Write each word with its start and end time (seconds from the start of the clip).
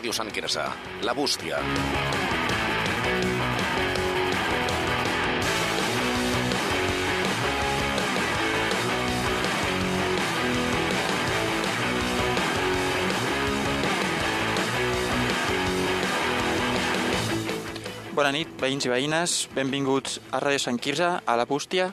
Ràdio 0.00 0.14
Sant 0.16 0.30
Quirze, 0.32 0.62
La 1.04 1.12
Bústia. 1.12 1.58
Bona 18.16 18.32
nit, 18.32 18.48
veïns 18.56 18.88
i 18.88 18.88
veïnes. 18.88 19.50
Benvinguts 19.52 20.16
a 20.32 20.40
Ràdio 20.40 20.64
Sant 20.64 20.80
Quirze, 20.80 21.12
a 21.20 21.36
la 21.36 21.44
Bústia. 21.44 21.90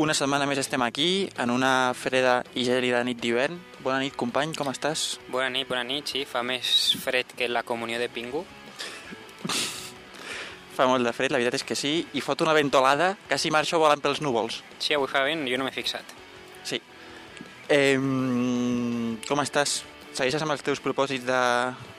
Una 0.00 0.16
setmana 0.16 0.48
més 0.48 0.64
estem 0.64 0.80
aquí, 0.80 1.28
en 1.36 1.52
una 1.52 1.92
freda 1.92 2.40
i 2.56 2.64
gèlida 2.64 3.04
nit 3.04 3.20
d'hivern. 3.20 3.60
Bona 3.88 4.02
nit, 4.04 4.12
company, 4.20 4.50
com 4.52 4.68
estàs? 4.68 5.14
Bona 5.32 5.48
nit, 5.48 5.64
bona 5.64 5.80
nit, 5.80 6.10
sí, 6.12 6.26
fa 6.28 6.42
més 6.44 6.68
fred 7.00 7.30
que 7.38 7.46
la 7.48 7.62
comunió 7.64 7.96
de 7.96 8.10
Pingu. 8.12 8.42
Fa 10.76 10.84
molt 10.90 11.08
de 11.08 11.14
fred, 11.16 11.32
la 11.32 11.40
veritat 11.40 11.56
és 11.56 11.64
que 11.64 11.76
sí, 11.78 11.92
i 12.12 12.20
fot 12.20 12.44
una 12.44 12.52
ventolada, 12.52 13.14
quasi 13.30 13.48
marxa 13.48 13.80
volant 13.80 14.02
pels 14.04 14.20
núvols. 14.20 14.58
Sí, 14.76 14.92
avui 14.92 15.08
fa 15.08 15.22
vent, 15.24 15.46
jo 15.48 15.56
no 15.56 15.64
m'he 15.64 15.72
fixat. 15.72 16.12
Sí. 16.68 16.82
Eh, 17.72 17.96
com 19.24 19.40
estàs? 19.46 19.78
Segueixes 20.12 20.44
amb 20.44 20.52
els 20.52 20.66
teus 20.68 20.84
propòsits 20.84 21.24
de, 21.24 21.40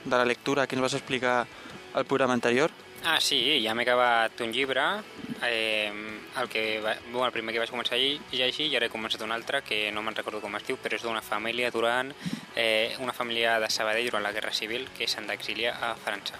de 0.04 0.14
la 0.14 0.28
lectura 0.30 0.68
que 0.70 0.78
ens 0.78 0.86
vas 0.86 0.94
explicar 1.00 1.40
al 1.42 2.06
programa 2.06 2.38
anterior? 2.38 2.70
Ah, 3.02 3.18
sí, 3.20 3.62
ja 3.64 3.72
m'he 3.72 3.86
acabat 3.86 4.40
un 4.44 4.52
llibre, 4.52 4.82
eh, 5.42 5.90
el, 6.36 6.48
que 6.48 6.80
va, 6.84 6.94
bueno, 7.10 7.24
el 7.26 7.32
primer 7.32 7.54
que 7.54 7.62
vaig 7.62 7.70
començar 7.72 7.96
a 7.96 8.00
llegir 8.36 8.66
i 8.68 8.76
ara 8.76 8.90
he 8.90 8.92
començat 8.92 9.24
un 9.24 9.32
altre 9.32 9.62
que 9.64 9.86
no 9.90 10.02
me'n 10.04 10.16
recordo 10.18 10.42
com 10.44 10.56
es 10.58 10.66
diu, 10.68 10.76
però 10.76 10.98
és 10.98 11.06
d'una 11.06 11.22
família 11.24 11.70
durant 11.72 12.12
eh, 12.54 12.92
una 13.00 13.16
família 13.16 13.58
de 13.60 13.70
Sabadell 13.72 14.10
durant 14.10 14.26
la 14.26 14.34
Guerra 14.36 14.52
Civil 14.52 14.88
que 14.98 15.08
s'han 15.08 15.26
d'exiliar 15.30 15.78
a 15.80 15.94
França. 15.96 16.36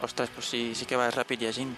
Ostres, 0.00 0.32
doncs 0.32 0.48
sí, 0.48 0.62
sí 0.74 0.88
que 0.88 0.96
vas 0.96 1.12
ràpid 1.12 1.44
llegint. 1.44 1.76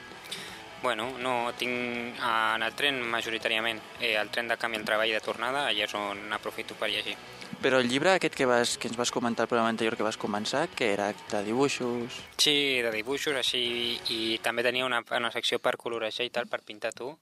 Bueno, 0.83 1.06
no 1.19 1.52
tinc 1.55 2.19
en 2.19 2.62
el 2.66 2.75
tren 2.75 2.98
majoritàriament, 3.06 3.78
eh, 4.00 4.16
el 4.19 4.30
tren 4.34 4.48
de 4.50 4.56
canvi 4.58 4.80
en 4.80 4.84
treball 4.84 5.12
de 5.14 5.20
tornada, 5.22 5.69
allà 5.70 5.84
és 5.86 5.94
on 5.94 6.33
aprofito 6.34 6.75
per 6.75 6.88
llegir. 6.91 7.14
Però 7.62 7.78
el 7.78 7.86
llibre 7.88 8.11
aquest 8.16 8.34
que, 8.34 8.47
vas, 8.50 8.77
que 8.78 8.88
ens 8.91 8.97
vas 8.98 9.12
comentar 9.14 9.44
al 9.44 9.48
programa 9.48 9.70
anterior 9.70 9.94
que 9.97 10.03
vas 10.03 10.19
començar, 10.19 10.66
que 10.75 10.92
era 10.92 11.12
de 11.30 11.42
dibuixos... 11.47 12.16
Sí, 12.36 12.80
de 12.83 12.91
dibuixos, 12.91 13.36
així, 13.38 14.00
i 14.10 14.38
també 14.42 14.64
tenia 14.66 14.84
una, 14.88 15.05
una 15.14 15.30
secció 15.30 15.60
per 15.62 15.77
colorejar 15.78 16.27
i 16.27 16.30
tal, 16.34 16.48
per 16.50 16.62
pintar 16.66 16.92
tu, 16.92 17.12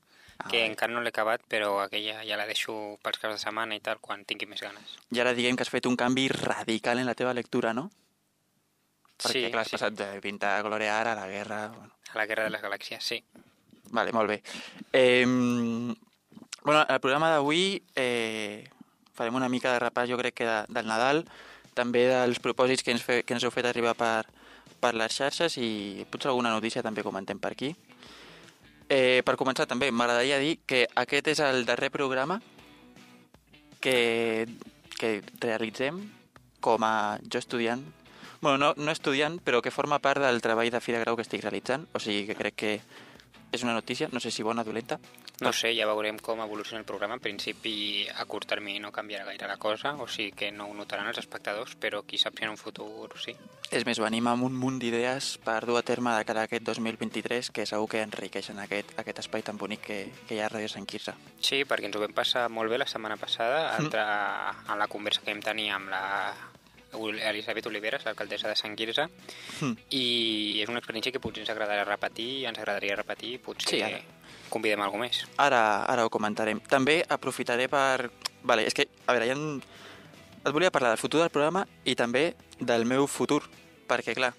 Ah, 0.40 0.48
que 0.48 0.62
bé. 0.62 0.66
encara 0.70 0.94
no 0.94 1.02
l'he 1.04 1.10
acabat, 1.12 1.42
però 1.44 1.82
aquella 1.82 2.22
ja 2.24 2.36
la 2.40 2.46
deixo 2.48 2.96
pels 3.04 3.18
caps 3.20 3.34
de 3.34 3.40
setmana 3.42 3.76
i 3.76 3.80
tal, 3.84 3.98
quan 4.00 4.22
tingui 4.24 4.46
més 4.48 4.62
ganes. 4.64 4.94
I 5.12 5.20
ara 5.20 5.34
diguem 5.36 5.52
que 5.52 5.66
has 5.66 5.68
fet 5.68 5.84
un 5.84 5.98
canvi 6.00 6.30
radical 6.32 6.96
en 6.98 7.04
la 7.04 7.12
teva 7.14 7.34
lectura, 7.36 7.74
no? 7.76 7.90
Perquè, 9.20 9.34
Sí, 9.34 9.50
clar, 9.52 9.66
has 9.66 9.68
sí. 9.68 9.76
passat 9.76 9.92
de 9.98 10.06
pintar 10.24 10.54
a 10.58 10.62
colorear 10.64 11.08
a 11.08 11.14
la 11.14 11.26
guerra... 11.28 11.58
Bueno. 11.68 11.92
A 12.14 12.16
la 12.16 12.24
Guerra 12.26 12.44
de 12.48 12.50
les 12.56 12.62
Galàxies, 12.64 13.04
sí. 13.04 13.20
Vale, 13.90 14.12
molt 14.12 14.30
bé. 14.30 14.42
Eh, 14.92 15.24
bueno, 15.26 16.84
el 16.86 17.00
programa 17.00 17.30
d'avui 17.30 17.82
eh, 17.96 18.68
farem 19.14 19.34
una 19.34 19.48
mica 19.48 19.72
de 19.74 19.80
repàs, 19.82 20.08
jo 20.10 20.18
crec 20.20 20.40
que 20.40 20.46
de, 20.48 20.58
del 20.70 20.86
Nadal, 20.86 21.24
també 21.74 22.06
dels 22.08 22.40
propòsits 22.42 22.84
que 22.86 22.94
ens, 22.94 23.02
fe, 23.02 23.22
que 23.26 23.34
ens 23.34 23.44
heu 23.44 23.52
fet 23.54 23.66
arribar 23.66 23.96
per, 23.98 24.26
per 24.80 24.94
les 24.94 25.14
xarxes 25.14 25.58
i 25.58 26.06
potser 26.10 26.30
alguna 26.30 26.54
notícia 26.54 26.84
també 26.86 27.04
comentem 27.06 27.38
per 27.38 27.52
aquí. 27.54 27.74
Eh, 28.90 29.22
per 29.26 29.36
començar 29.38 29.68
també, 29.70 29.90
m'agradaria 29.90 30.40
dir 30.42 30.56
que 30.66 30.86
aquest 30.98 31.30
és 31.34 31.42
el 31.46 31.64
darrer 31.66 31.92
programa 31.94 32.40
que, 33.80 34.48
que 34.98 35.20
realitzem 35.40 36.02
com 36.60 36.82
a 36.84 37.18
jo 37.22 37.38
estudiant 37.38 37.84
bueno, 38.40 38.58
no, 38.58 38.74
no 38.76 38.90
estudiant, 38.90 39.38
però 39.44 39.60
que 39.60 39.70
forma 39.70 40.00
part 40.00 40.22
del 40.22 40.40
treball 40.40 40.70
de 40.72 40.80
fi 40.80 40.94
de 40.94 41.00
grau 41.02 41.16
que 41.16 41.24
estic 41.26 41.42
realitzant, 41.44 41.86
o 41.92 42.00
sigui 42.00 42.24
que 42.28 42.36
crec 42.38 42.56
que 42.56 42.72
és 43.52 43.62
una 43.62 43.74
notícia, 43.74 44.08
no 44.12 44.20
sé 44.20 44.30
si 44.30 44.42
bona 44.42 44.62
o 44.62 44.64
dolenta. 44.64 45.00
No 45.40 45.52
sé, 45.56 45.72
ja 45.72 45.86
veurem 45.88 46.18
com 46.20 46.42
evoluciona 46.44 46.80
el 46.82 46.86
programa. 46.86 47.16
En 47.16 47.22
principi, 47.24 48.06
a 48.12 48.26
curt 48.28 48.46
termini 48.50 48.78
no 48.82 48.92
canviarà 48.92 49.24
gaire 49.24 49.48
la 49.48 49.56
cosa, 49.56 49.94
o 49.96 50.06
sigui 50.06 50.34
que 50.36 50.50
no 50.52 50.68
ho 50.68 50.74
notaran 50.76 51.08
els 51.08 51.18
espectadors, 51.22 51.74
però 51.80 52.02
qui 52.06 52.20
sap 52.20 52.36
si 52.36 52.44
en 52.44 52.52
un 52.52 52.60
futur 52.60 53.08
sí. 53.18 53.34
És 53.70 53.86
més, 53.86 54.00
venim 54.02 54.26
amb 54.26 54.44
un 54.44 54.56
munt 54.58 54.78
d'idees 54.82 55.32
per 55.44 55.62
dur 55.64 55.78
a 55.78 55.84
terme 55.86 56.12
de 56.16 56.26
cara 56.28 56.44
a 56.44 56.50
aquest 56.50 56.66
2023 56.66 57.50
que 57.54 57.66
segur 57.66 57.88
que 57.88 58.04
enriqueixen 58.04 58.58
aquest, 58.60 58.92
aquest 59.00 59.24
espai 59.24 59.46
tan 59.46 59.58
bonic 59.58 59.84
que, 59.86 59.98
que 60.28 60.36
hi 60.36 60.42
ha 60.42 60.48
a 60.50 60.52
Ràdio 60.52 60.68
Sant 60.68 60.86
Quirze. 60.90 61.16
Sí, 61.40 61.62
perquè 61.64 61.88
ens 61.88 61.96
ho 61.96 62.04
vam 62.04 62.14
passar 62.14 62.48
molt 62.52 62.70
bé 62.70 62.80
la 62.82 62.90
setmana 62.90 63.16
passada 63.16 63.70
entre, 63.78 64.04
en 64.68 64.78
la 64.78 64.90
conversa 64.90 65.24
que 65.24 65.32
vam 65.32 65.44
tenir 65.44 65.70
amb 65.76 65.94
la 65.94 66.04
Elisabet 66.92 67.66
Oliveres, 67.66 68.04
l'alcaldessa 68.04 68.48
de 68.48 68.56
Sant 68.56 68.74
Quirze, 68.76 69.06
Mm. 69.60 69.76
i 69.90 70.60
és 70.62 70.68
una 70.68 70.78
experiència 70.80 71.12
que 71.12 71.20
potser 71.20 71.42
ens 71.44 71.50
agradarà 71.50 71.84
repetir, 71.84 72.46
ens 72.46 72.58
agradaria 72.58 72.96
repetir, 72.96 73.38
potser 73.40 73.68
Sí, 73.70 73.82
ara. 73.82 74.00
convidem 74.50 74.80
algú 74.82 74.98
més. 74.98 75.24
Ara, 75.36 75.84
ara 75.84 76.04
ho 76.04 76.10
comentarem. 76.10 76.60
També 76.60 77.04
aprofitaré 77.08 77.68
per... 77.68 78.10
Vale, 78.42 78.66
és 78.66 78.74
que, 78.74 78.88
a 79.06 79.12
veure, 79.12 79.26
ja 79.26 79.34
en... 79.34 79.62
et 80.44 80.52
volia 80.52 80.70
parlar 80.72 80.90
del 80.90 80.98
futur 80.98 81.20
del 81.20 81.30
programa 81.30 81.66
i 81.84 81.94
també 81.94 82.34
del 82.58 82.84
meu 82.86 83.06
futur, 83.06 83.42
perquè, 83.86 84.14
clar, 84.14 84.32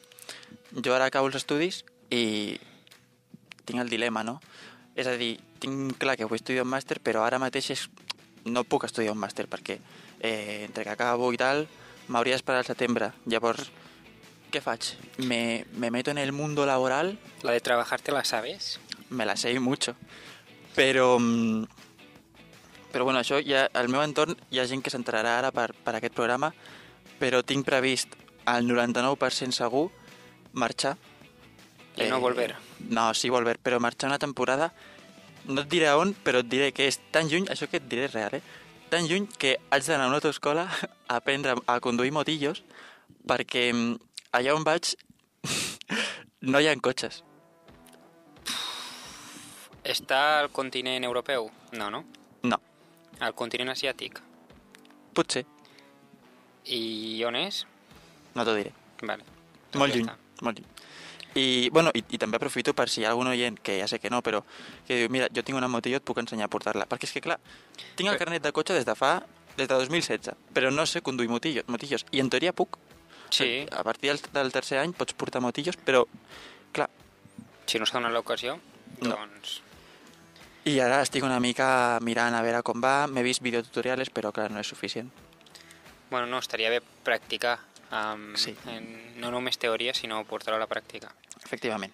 jo 0.83 0.93
ara 0.95 1.05
acabo 1.05 1.27
els 1.27 1.35
estudis 1.35 1.83
i 2.09 2.57
tinc 3.65 3.79
el 3.79 3.89
dilema, 3.89 4.23
no? 4.23 4.41
És 4.95 5.07
a 5.07 5.15
dir, 5.15 5.37
tinc 5.59 5.97
clar 6.01 6.17
que 6.17 6.25
vull 6.25 6.35
estudiar 6.41 6.63
un 6.65 6.71
màster, 6.73 6.99
però 6.99 7.23
ara 7.23 7.39
mateix 7.39 7.69
és... 7.71 7.89
no 8.45 8.63
puc 8.65 8.83
estudiar 8.87 9.13
un 9.13 9.19
màster 9.21 9.45
perquè 9.47 9.77
eh, 10.19 10.65
entre 10.65 10.83
que 10.83 10.89
acabo 10.89 11.31
i 11.31 11.37
tal 11.37 11.67
m'hauria 12.11 12.35
d'esperar 12.35 12.61
al 12.61 12.67
setembre. 12.67 13.11
Llavors, 13.31 13.69
què 14.51 14.61
faig? 14.61 14.91
Me, 15.23 15.65
me 15.79 15.89
meto 15.95 16.11
en 16.11 16.19
el 16.19 16.33
mundo 16.35 16.65
laboral 16.67 17.15
La 17.43 17.53
de 17.55 17.61
trabajar 17.63 18.01
te 18.01 18.11
la 18.11 18.25
sabes? 18.25 18.79
me 19.09 19.25
la 19.25 19.35
sé 19.35 19.57
mucho. 19.59 19.95
Però, 20.75 21.17
mm, 21.19 21.65
però 22.91 23.03
bueno, 23.03 23.19
això 23.19 23.41
ja, 23.43 23.65
al 23.73 23.89
meu 23.91 24.01
entorn 24.03 24.37
hi 24.51 24.59
ha 24.59 24.67
gent 24.67 24.83
que 24.83 24.91
s'entrarà 24.93 25.37
ara 25.39 25.51
per, 25.51 25.73
per 25.73 25.97
aquest 25.97 26.15
programa, 26.15 26.53
però 27.19 27.41
tinc 27.43 27.65
previst 27.67 28.15
al 28.47 28.63
99% 28.67 29.51
segur 29.51 29.89
marxar. 30.53 30.95
I 31.99 32.07
no 32.07 32.21
volver. 32.23 32.55
No, 32.87 33.09
sí 33.13 33.29
volver, 33.29 33.57
però 33.59 33.79
marxar 33.83 34.09
una 34.09 34.19
temporada, 34.19 34.71
no 35.45 35.61
et 35.65 35.69
diré 35.71 35.91
on, 35.91 36.15
però 36.23 36.39
et 36.39 36.47
diré 36.47 36.71
que 36.71 36.87
és 36.87 36.99
tan 37.11 37.27
lluny, 37.27 37.49
això 37.51 37.67
que 37.67 37.81
et 37.81 37.87
diré 37.91 38.07
real, 38.07 38.39
eh? 38.39 38.41
Tan 38.91 39.07
lluny 39.07 39.27
que 39.39 39.55
haig 39.71 39.85
d'anar 39.87 40.05
a 40.05 40.11
una 40.11 40.17
autoescola 40.19 40.65
a 41.07 41.15
aprendre 41.15 41.55
a 41.67 41.79
conduir 41.79 42.11
motillos 42.11 42.63
perquè 43.27 43.69
mm, 43.73 43.95
allà 44.37 44.55
on 44.57 44.65
vaig 44.67 44.91
no 46.51 46.59
hi 46.59 46.67
ha 46.67 46.75
cotxes. 46.75 47.21
Està 49.83 50.19
al 50.41 50.51
continent 50.53 51.03
europeu? 51.07 51.49
No, 51.73 51.89
no? 51.89 52.03
No, 52.43 52.59
Al 53.19 53.33
continent 53.33 53.71
asiàtic? 53.73 54.19
potser, 55.13 55.43
I 56.65 57.21
on 57.27 57.35
és? 57.35 57.65
no 58.35 58.45
t'ho 58.45 58.53
diré. 58.55 58.71
Vale. 59.03 59.25
Molt 59.75 59.91
ja 59.91 59.99
lluny, 59.99 60.11
molt 60.41 60.59
lluny. 60.59 60.67
I, 61.35 61.69
bueno, 61.71 61.91
i, 61.95 62.03
i 62.11 62.17
també 62.19 62.35
aprofito 62.35 62.73
per 62.75 62.89
si 62.91 63.01
hi 63.01 63.05
ha 63.05 63.11
algun 63.13 63.29
oient, 63.31 63.59
que 63.63 63.77
ja 63.79 63.87
sé 63.87 63.99
que 64.03 64.09
no, 64.11 64.19
però 64.21 64.41
que 64.87 64.97
diu, 64.99 65.09
mira, 65.09 65.29
jo 65.31 65.43
tinc 65.47 65.55
una 65.57 65.69
moto 65.71 65.87
i 65.87 65.93
jo 65.93 66.01
et 66.01 66.03
puc 66.07 66.17
ensenyar 66.19 66.49
a 66.49 66.51
portar-la. 66.51 66.87
Perquè 66.91 67.07
és 67.07 67.13
que, 67.15 67.21
clar, 67.23 67.37
tinc 67.95 68.09
el 68.11 68.17
carnet 68.19 68.43
de 68.43 68.51
cotxe 68.51 68.75
des 68.75 68.85
de 68.87 68.95
fa... 68.95 69.21
des 69.57 69.67
de 69.67 69.75
2016, 69.75 70.31
però 70.55 70.71
no 70.71 70.85
sé 70.87 71.01
conduir 71.01 71.29
motillos, 71.29 71.65
motillos. 71.67 72.05
I 72.11 72.19
en 72.23 72.29
teoria 72.31 72.53
puc. 72.55 72.77
Sí, 73.31 73.65
A 73.71 73.83
partir 73.83 74.09
del, 74.11 74.19
del 74.33 74.51
tercer 74.51 74.79
any 74.79 74.91
pots 74.93 75.13
portar 75.13 75.41
motillos, 75.43 75.77
però, 75.77 76.05
clar, 76.75 76.89
si 77.67 77.79
no 77.79 77.85
s'ha 77.85 77.99
donat 77.99 78.11
l'ocasió, 78.15 78.57
No. 79.01 79.15
doncs... 79.15 79.61
i 80.67 80.75
ara 80.83 80.99
estic 81.01 81.23
una 81.23 81.39
mica 81.39 81.97
mirant 82.05 82.35
a 82.35 82.41
veure 82.45 82.59
com 82.61 82.81
va, 82.83 83.07
m'he 83.07 83.23
vist 83.23 83.41
videotutorials, 83.41 84.11
però 84.13 84.31
clar, 84.35 84.51
no 84.51 84.59
és 84.59 84.67
suficient. 84.67 85.07
Bueno, 86.11 86.27
no, 86.27 86.39
estaria 86.39 86.69
bé 86.69 86.81
practicar. 87.03 87.57
Um, 87.91 88.35
Sí. 88.37 88.55
en, 88.67 89.19
no 89.19 89.31
només 89.31 89.57
teoria, 89.59 89.93
sinó 89.93 90.23
portar-ho 90.25 90.55
a 90.55 90.59
la 90.59 90.67
pràctica. 90.67 91.11
Efectivament. 91.43 91.93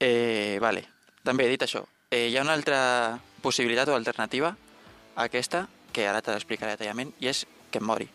Eh, 0.00 0.58
vale. 0.60 0.84
També, 1.22 1.46
dit 1.48 1.62
això, 1.62 1.84
eh, 2.10 2.28
hi 2.28 2.36
ha 2.36 2.42
una 2.42 2.52
altra 2.54 3.18
possibilitat 3.42 3.88
o 3.88 3.94
alternativa 3.94 4.56
a 5.16 5.22
aquesta, 5.24 5.68
que 5.92 6.06
ara 6.08 6.22
te 6.22 6.32
l'explicaré 6.32 6.72
detalladament, 6.72 7.12
i 7.20 7.28
és 7.28 7.46
que 7.70 7.78
em 7.78 7.84
mori. 7.84 8.08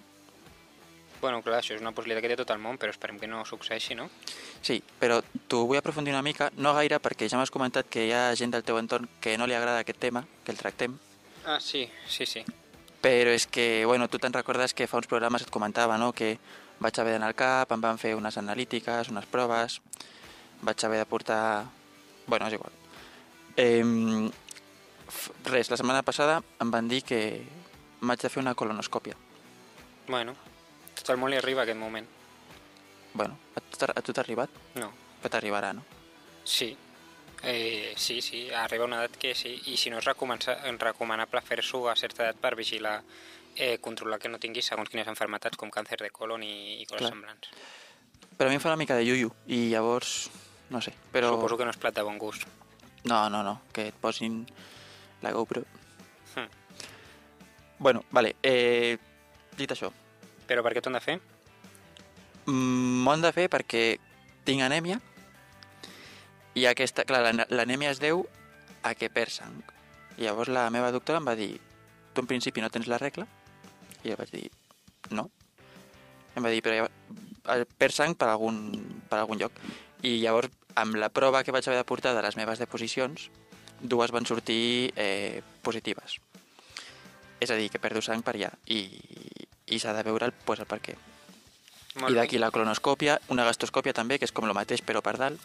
Bueno, 1.22 1.42
clar, 1.42 1.62
això 1.62 1.74
és 1.76 1.80
una 1.82 1.94
possibilitat 1.94 2.22
que 2.22 2.28
té 2.34 2.36
tot 2.36 2.50
el 2.52 2.60
món, 2.60 2.78
però 2.78 2.90
esperem 2.92 3.18
que 3.20 3.28
no 3.28 3.46
succeeixi, 3.46 3.96
no? 3.96 4.10
Sí, 4.62 4.82
però 5.00 5.22
t'ho 5.48 5.66
vull 5.66 5.78
aprofundir 5.80 6.12
una 6.12 6.22
mica, 6.22 6.50
no 6.58 6.74
gaire, 6.74 7.00
perquè 7.00 7.30
ja 7.30 7.38
m'has 7.38 7.52
comentat 7.52 7.88
que 7.90 8.08
hi 8.08 8.12
ha 8.12 8.36
gent 8.36 8.52
del 8.52 8.64
teu 8.64 8.78
entorn 8.78 9.08
que 9.22 9.38
no 9.38 9.48
li 9.48 9.54
agrada 9.56 9.80
aquest 9.80 10.00
tema, 10.00 10.26
que 10.44 10.52
el 10.52 10.58
tractem, 10.58 10.98
Ah, 11.46 11.60
sí, 11.62 11.90
sí, 12.08 12.26
sí. 12.26 12.44
però 13.02 13.32
és 13.32 13.48
que, 13.48 13.86
bueno, 13.86 14.10
tu 14.10 14.20
te'n 14.20 14.34
recordes 14.34 14.74
que 14.74 14.88
fa 14.88 14.98
uns 14.98 15.08
programes 15.08 15.42
et 15.42 15.50
comentava, 15.50 15.98
no?, 15.98 16.12
que 16.14 16.38
vaig 16.84 17.00
haver 17.00 17.16
d'anar 17.16 17.32
al 17.32 17.38
CAP, 17.40 17.72
em 17.72 17.84
van 17.84 18.00
fer 18.02 18.14
unes 18.20 18.38
analítiques, 18.42 19.10
unes 19.14 19.28
proves, 19.32 19.80
vaig 20.62 20.86
haver 20.86 21.04
de 21.04 21.10
portar... 21.10 21.44
Bueno, 22.28 22.48
és 22.48 22.56
igual. 22.56 22.76
Eh, 23.58 23.84
res, 25.46 25.70
la 25.72 25.78
setmana 25.80 26.04
passada 26.04 26.42
em 26.64 26.72
van 26.72 26.88
dir 26.92 27.04
que 27.08 27.20
m'haig 28.02 28.24
de 28.24 28.32
fer 28.32 28.42
una 28.44 28.56
colonoscòpia. 28.56 29.16
Bueno, 30.08 30.36
tot 30.98 31.14
el 31.14 31.20
món 31.20 31.32
li 31.32 31.40
arriba 31.40 31.64
aquest 31.64 31.80
moment. 31.80 32.08
Bueno, 33.14 33.38
a 33.56 34.02
tu 34.02 34.14
t'ha 34.14 34.24
arribat? 34.24 34.50
No. 34.76 34.90
Però 35.22 35.32
t'arribarà, 35.32 35.72
no? 35.74 35.84
Sí. 36.44 36.74
Eh, 37.44 37.94
sí, 37.98 38.22
sí, 38.22 38.48
arriba 38.56 38.86
una 38.88 39.02
edat 39.04 39.18
que 39.20 39.34
sí, 39.36 39.52
i 39.68 39.76
si 39.78 39.92
no 39.92 40.00
és 40.00 40.08
recomanable 40.08 41.42
fer-s'ho 41.44 41.90
a 41.92 41.96
certa 42.00 42.24
edat 42.24 42.40
per 42.40 42.54
vigilar, 42.56 43.02
eh, 43.56 43.78
controlar 43.82 44.20
que 44.20 44.30
no 44.30 44.40
tinguis 44.40 44.68
segons 44.70 44.90
quines 44.90 45.08
enfermetats 45.08 45.58
com 45.58 45.72
càncer 45.72 46.00
de 46.02 46.10
colon 46.14 46.44
i, 46.44 46.82
i 46.82 46.86
coses 46.86 47.06
Clar. 47.06 47.14
semblants. 47.14 47.50
Però 48.38 48.50
a 48.50 48.52
mi 48.52 48.58
em 48.58 48.64
fa 48.64 48.72
una 48.72 48.80
mica 48.80 48.98
de 48.98 49.06
iuiu, 49.06 49.32
i 49.48 49.68
llavors... 49.72 50.30
No 50.74 50.82
sé, 50.82 50.94
però... 51.14 51.34
Suposo 51.36 51.58
que 51.60 51.68
no 51.68 51.74
és 51.74 51.78
plat 51.78 51.94
de 51.94 52.06
bon 52.06 52.18
gust. 52.18 52.48
No, 53.06 53.28
no, 53.30 53.44
no, 53.46 53.60
que 53.76 53.90
et 53.92 53.98
posin 54.02 54.42
la 55.22 55.34
GoPro. 55.36 55.62
Hm. 56.34 56.48
Bueno, 57.84 58.04
vale, 58.12 58.36
eh, 58.42 58.98
dit 59.58 59.72
això, 59.72 59.92
Però 60.48 60.64
per 60.64 60.74
què 60.74 60.82
t'ho 60.84 60.90
han 60.92 60.98
de 60.98 61.04
fer? 61.04 61.20
mm, 62.46 63.04
m'ho 63.04 63.12
han 63.12 63.22
de 63.24 63.32
fer 63.32 63.48
perquè 63.52 63.84
tinc 64.44 64.64
anèmia 64.66 64.98
i 66.60 66.66
aquesta, 66.68 67.06
clar, 67.08 67.22
l'anèmia 67.50 67.92
es 67.94 68.02
deu 68.04 68.26
a 68.84 68.94
que 68.96 69.10
perd 69.10 69.32
sang. 69.32 69.62
I 70.18 70.28
llavors 70.28 70.52
la 70.52 70.70
meva 70.70 70.92
doctora 70.92 71.22
em 71.22 71.28
va 71.28 71.38
dir 71.40 71.56
tu 72.14 72.22
en 72.22 72.28
principi 72.28 72.62
no 72.62 72.70
tens 72.70 72.88
la 72.88 73.00
regla? 73.02 73.26
I 74.04 74.12
jo 74.12 74.20
vaig 74.20 74.34
dir 74.34 74.50
no. 75.12 75.30
Em 76.36 76.44
va 76.44 76.52
dir 76.52 76.64
però 76.66 76.84
ja, 76.84 76.90
perd 77.78 77.96
sang 77.96 78.18
per 78.18 78.30
algun, 78.32 78.60
per 79.10 79.20
algun 79.22 79.40
lloc. 79.42 79.58
I 80.04 80.18
llavors 80.24 80.52
amb 80.80 80.98
la 81.00 81.12
prova 81.14 81.44
que 81.44 81.54
vaig 81.54 81.68
haver 81.68 81.80
de 81.80 81.88
portar 81.88 82.16
de 82.16 82.24
les 82.26 82.38
meves 82.40 82.60
deposicions 82.60 83.30
dues 83.84 84.12
van 84.12 84.26
sortir 84.26 84.94
eh, 84.96 85.42
positives. 85.62 86.20
És 87.44 87.52
a 87.52 87.58
dir, 87.60 87.68
que 87.70 87.82
perdo 87.84 88.02
sang 88.02 88.24
per 88.24 88.38
allà 88.38 88.54
i, 88.72 88.86
i 89.68 89.80
s'ha 89.80 89.94
de 89.94 90.06
veure 90.08 90.30
el, 90.30 90.34
pues, 90.48 90.62
el 90.64 90.70
per 90.70 90.80
què. 90.84 90.96
I 91.94 92.16
d'aquí 92.16 92.40
la 92.40 92.50
colonoscòpia, 92.50 93.20
una 93.30 93.46
gastroscòpia 93.46 93.94
també, 93.94 94.18
que 94.18 94.26
és 94.26 94.34
com 94.34 94.48
el 94.48 94.56
mateix 94.56 94.82
però 94.82 95.04
per 95.06 95.18
dalt. 95.20 95.44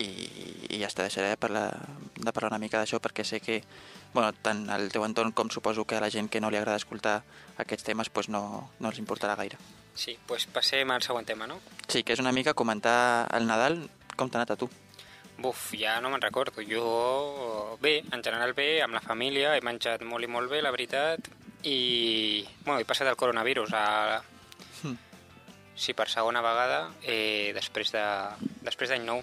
I, 0.00 0.08
i 0.72 0.80
ja 0.80 0.88
està, 0.88 1.04
deixaré 1.04 1.34
de 1.34 1.40
parlar, 1.40 1.66
de 2.16 2.32
parlar 2.32 2.52
una 2.54 2.62
mica 2.62 2.80
d'això 2.80 2.98
perquè 3.02 3.24
sé 3.28 3.40
que 3.44 3.60
bueno, 4.14 4.32
tant 4.44 4.66
al 4.72 4.88
teu 4.92 5.04
entorn 5.06 5.32
com 5.32 5.50
suposo 5.50 5.84
que 5.84 5.96
a 5.96 6.02
la 6.04 6.10
gent 6.10 6.28
que 6.28 6.40
no 6.40 6.50
li 6.50 6.58
agrada 6.60 6.80
escoltar 6.80 7.22
aquests 7.62 7.84
temes 7.84 8.10
pues 8.10 8.28
no, 8.28 8.70
no 8.80 8.90
els 8.90 9.00
importarà 9.00 9.36
gaire. 9.36 9.60
Sí, 9.94 10.14
doncs 10.14 10.26
pues 10.28 10.46
passem 10.52 10.90
al 10.90 11.04
següent 11.04 11.28
tema, 11.28 11.46
no? 11.46 11.60
Sí, 11.88 12.02
que 12.02 12.16
és 12.16 12.20
una 12.20 12.32
mica 12.32 12.54
comentar 12.54 13.28
el 13.36 13.46
Nadal 13.46 13.82
com 14.16 14.30
t'ha 14.30 14.40
anat 14.40 14.54
a 14.54 14.58
tu. 14.60 14.68
Buf, 15.42 15.72
ja 15.78 15.98
no 16.00 16.10
me'n 16.12 16.22
recordo. 16.22 16.62
Jo, 16.68 17.78
bé, 17.80 18.00
en 18.12 18.22
general 18.22 18.52
bé, 18.54 18.82
amb 18.82 18.94
la 18.94 19.04
família, 19.04 19.56
he 19.56 19.64
menjat 19.64 20.04
molt 20.06 20.24
i 20.24 20.30
molt 20.30 20.52
bé, 20.52 20.60
la 20.62 20.70
veritat, 20.70 21.28
i, 21.64 22.44
bueno, 22.64 22.80
he 22.80 22.88
passat 22.88 23.08
el 23.08 23.18
coronavirus 23.18 23.72
a... 23.74 23.86
Hmm. 24.82 24.98
Sí, 25.74 25.96
per 25.96 26.08
segona 26.12 26.42
vegada, 26.44 26.84
eh, 27.02 27.52
després 27.56 27.94
de 27.94 28.04
després 28.62 28.92
d'any 28.92 29.06
nou. 29.08 29.22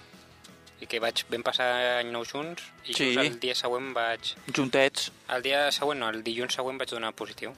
I 0.82 0.88
que 0.88 1.00
vaig, 1.04 1.26
vam 1.30 1.44
passar 1.44 1.68
any 2.00 2.12
nou 2.12 2.24
junts, 2.26 2.64
i 2.88 2.94
Sí. 2.94 3.10
el 3.18 3.40
dia 3.40 3.56
següent 3.56 3.92
vaig... 3.94 4.34
Juntets, 4.56 5.12
El 5.30 5.42
dia 5.44 5.72
següent, 5.76 6.00
no, 6.00 6.10
el 6.10 6.24
dilluns 6.24 6.54
següent 6.56 6.78
vaig 6.80 6.90
donar 6.90 7.12
positiu. 7.14 7.52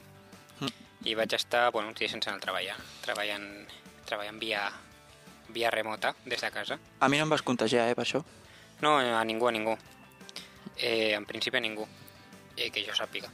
Mm. 0.60 0.72
I 1.06 1.14
vaig 1.14 1.32
estar, 1.34 1.70
bueno, 1.72 1.88
uns 1.88 1.98
dies 1.98 2.10
sense 2.10 2.28
anar 2.28 2.38
a 2.40 2.46
treballar, 2.46 2.76
treballant, 3.02 3.46
treballant 4.06 4.38
via, 4.40 4.64
via 5.48 5.70
remota, 5.70 6.14
des 6.24 6.40
de 6.40 6.50
casa. 6.50 6.78
a 7.00 7.08
mi 7.08 7.16
no 7.18 7.24
em 7.24 7.30
vas 7.30 7.42
contagiar, 7.42 7.88
eh, 7.90 7.94
per 7.94 8.04
això. 8.04 8.24
No, 8.80 8.98
a 8.98 9.24
ningú, 9.24 9.46
a 9.48 9.52
ningú. 9.52 9.76
Eh, 10.76 11.12
en 11.14 11.24
principi 11.26 11.56
a 11.58 11.60
ningú, 11.60 11.86
eh, 12.56 12.70
que 12.70 12.82
jo 12.84 12.92
sàpiga. 12.92 13.30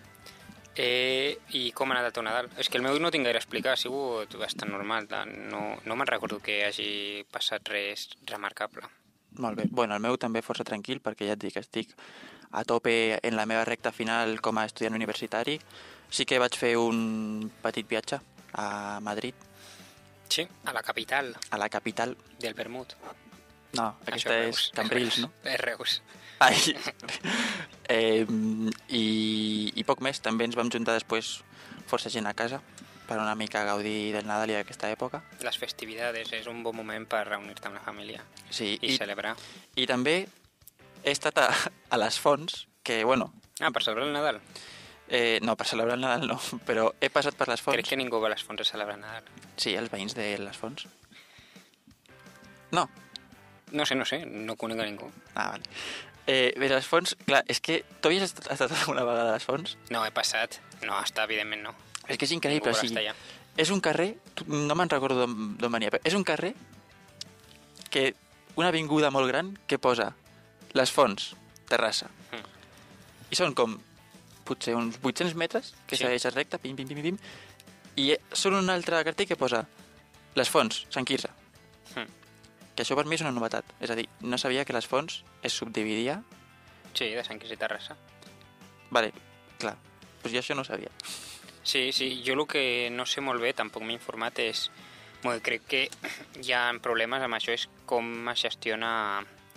Eh, 0.77 1.39
I 1.59 1.73
com 1.73 1.91
ha 1.91 1.95
anat 1.97 2.07
el 2.07 2.13
teu 2.13 2.23
Nadal? 2.23 2.51
És 2.57 2.69
que 2.69 2.77
el 2.79 2.85
meu 2.85 2.99
no 3.01 3.11
tinc 3.11 3.25
gaire 3.25 3.39
a 3.39 3.43
explicar, 3.43 3.73
ha 3.73 3.77
sigut 3.81 4.37
bastant 4.39 4.71
normal. 4.71 5.09
No, 5.51 5.81
no 5.85 5.97
me'n 5.97 6.07
recordo 6.07 6.39
que 6.39 6.65
hagi 6.67 7.25
passat 7.33 7.67
res 7.69 8.11
remarcable. 8.27 8.83
Molt 9.39 9.57
bé. 9.59 9.69
Bueno, 9.71 9.95
el 9.95 10.03
meu 10.03 10.17
també 10.19 10.43
força 10.43 10.67
tranquil 10.67 11.01
perquè 11.01 11.27
ja 11.29 11.37
et 11.39 11.43
dic, 11.43 11.57
estic 11.57 11.95
a 12.51 12.65
tope 12.65 13.19
en 13.23 13.37
la 13.37 13.47
meva 13.47 13.65
recta 13.65 13.93
final 13.93 14.41
com 14.41 14.59
a 14.59 14.65
estudiant 14.67 14.97
universitari. 14.97 15.59
Sí 16.11 16.25
que 16.25 16.41
vaig 16.41 16.57
fer 16.57 16.77
un 16.81 17.51
petit 17.63 17.87
viatge 17.89 18.21
a 18.55 18.99
Madrid, 19.05 19.35
Sí, 20.29 20.47
a 20.65 20.73
la 20.73 20.83
capital 20.83 21.35
a 21.51 21.59
la 21.59 21.69
capital. 21.69 22.17
del 22.39 22.55
Vermut. 22.55 22.93
No, 23.73 23.95
Això 24.05 24.09
aquesta 24.09 24.35
és 24.35 24.45
Reus. 24.45 24.71
Cambrils, 24.75 25.19
no? 25.19 25.31
És 25.45 25.61
Reus. 25.61 26.03
Ai. 26.41 26.57
eh, 27.89 28.25
i, 28.89 29.73
I 29.75 29.85
poc 29.85 30.01
més, 30.05 30.21
també 30.21 30.45
ens 30.45 30.57
vam 30.57 30.71
juntar 30.73 30.95
després 30.97 31.39
força 31.89 32.13
gent 32.13 32.29
a 32.29 32.35
casa 32.37 32.61
per 33.09 33.17
una 33.19 33.35
mica 33.35 33.65
gaudir 33.65 34.13
del 34.15 34.27
Nadal 34.29 34.51
i 34.53 34.57
d'aquesta 34.59 34.91
època. 34.93 35.23
Les 35.43 35.57
festivitats 35.59 36.33
és 36.37 36.47
un 36.47 36.63
bon 36.63 36.77
moment 36.77 37.07
per 37.09 37.25
reunir-te 37.27 37.67
amb 37.71 37.79
la 37.81 37.85
família 37.87 38.21
Sí, 38.51 38.75
i, 38.83 38.93
i, 38.93 38.97
celebrar. 38.99 39.35
i 39.77 39.87
també 39.89 40.19
he 41.03 41.11
estat 41.15 41.39
a, 41.41 41.49
a 41.91 41.97
les 41.99 42.19
fonts, 42.21 42.67
que, 42.85 43.03
bueno, 43.05 43.33
Ah, 43.61 43.73
per 43.75 43.83
celebrar 43.83 44.07
el 44.07 44.13
Nadal. 44.13 44.41
eh, 45.09 45.41
no, 45.43 45.57
per 45.57 45.67
celebrar 45.67 45.95
el 45.97 46.01
Nadal 46.05 46.29
no, 46.29 46.37
però 46.69 46.93
he 47.01 47.09
passat 47.11 47.35
per 47.35 47.49
les 47.49 47.61
fonts. 47.65 47.75
Crec 47.81 47.89
que 47.89 47.97
ningú 47.99 48.21
va 48.21 48.29
a 48.29 48.35
les 48.37 48.45
fonts 48.45 48.61
a 48.63 48.65
celebrar 48.69 48.95
el 48.97 49.01
Nadal. 49.03 49.25
Sí, 49.57 49.75
els 49.75 49.91
veïns 49.91 50.15
de 50.15 50.37
les 50.39 50.57
fonts. 50.57 50.87
No, 52.71 52.89
No 53.73 53.85
sé, 53.85 53.95
no 53.95 54.05
sé, 54.09 54.25
no 54.25 54.55
conec 54.57 54.79
a 54.81 54.85
ningú. 54.87 55.11
ah, 55.35 55.51
vale. 55.51 55.63
Eh, 56.27 56.53
bé, 56.61 56.69
les 56.69 56.87
fonts, 56.87 57.15
clar, 57.27 57.43
és 57.49 57.59
que 57.61 57.83
tu 58.01 58.09
havies 58.09 58.23
estat, 58.23 58.47
estat 58.53 58.73
alguna 58.73 59.03
vegada 59.05 59.31
a 59.31 59.35
les 59.37 59.45
fonts? 59.45 59.77
No, 59.91 60.05
he 60.07 60.11
passat. 60.13 60.59
No, 60.85 60.95
està, 61.05 61.25
evidentment 61.25 61.63
no. 61.63 61.75
És 62.09 62.17
que 62.17 62.25
és 62.25 62.33
increïble, 62.33 62.73
o 62.73 62.75
sigui, 62.75 63.05
és 63.59 63.71
un 63.75 63.81
carrer, 63.85 64.15
no 64.47 64.75
me'n 64.79 64.89
recordo 64.91 65.27
d'on 65.27 65.73
venia, 65.73 65.91
però 65.93 66.01
és 66.05 66.15
un 66.17 66.25
carrer 66.25 66.55
que 67.91 68.15
una 68.57 68.69
avinguda 68.69 69.11
molt 69.11 69.29
gran 69.29 69.53
que 69.67 69.79
posa 69.79 70.15
les 70.73 70.91
fonts, 70.93 71.35
Terrassa. 71.69 72.09
Mm. 72.33 72.47
I 73.31 73.37
són 73.37 73.53
com 73.55 73.77
potser 74.49 74.75
uns 74.75 74.97
800 75.03 75.35
metres 75.37 75.75
que 75.87 75.97
Sí. 75.97 76.05
segueixes 76.05 76.33
recte, 76.35 76.59
pim, 76.59 76.77
pim, 76.77 76.89
pim, 76.89 77.03
pim, 77.03 77.19
i 77.97 78.17
són 78.33 78.55
un 78.55 78.71
altre 78.71 79.03
cartell 79.05 79.29
que 79.29 79.37
posa 79.37 79.67
les 80.35 80.49
fonts, 80.49 80.87
Sant 80.89 81.05
Quirze. 81.05 81.29
Mm. 81.95 82.09
Que 82.75 82.85
això 82.85 82.97
per 82.97 83.05
mi 83.07 83.17
és 83.17 83.21
una 83.21 83.33
novetat. 83.33 83.65
És 83.81 83.91
a 83.91 83.95
dir, 83.99 84.09
no 84.21 84.39
sabia 84.39 84.65
que 84.65 84.73
les 84.73 84.87
fonts 84.87 85.25
es 85.43 85.53
subdividia... 85.53 86.23
Sí, 86.95 87.11
de 87.11 87.25
Sant 87.25 87.39
Quirze 87.39 87.55
i 87.55 87.61
Terrassa. 87.61 87.97
Vale, 88.91 89.13
clar, 89.59 89.77
doncs 90.23 90.33
jo 90.33 90.41
això 90.41 90.55
no 90.55 90.63
ho 90.63 90.65
sabia. 90.65 90.89
Sí, 91.69 91.93
sí, 91.93 92.23
jo 92.25 92.33
el 92.33 92.47
que 92.49 92.89
no 92.89 93.05
sé 93.05 93.21
molt 93.21 93.43
bé, 93.45 93.53
tampoc 93.53 93.85
m'he 93.85 93.93
informat, 93.93 94.39
és... 94.41 94.71
Bueno, 95.21 95.43
crec 95.45 95.67
que 95.69 95.81
hi 96.41 96.53
ha 96.57 96.63
problemes 96.81 97.21
amb 97.21 97.37
això, 97.37 97.53
és 97.53 97.67
com 97.85 98.31
es 98.33 98.41
gestiona 98.47 98.93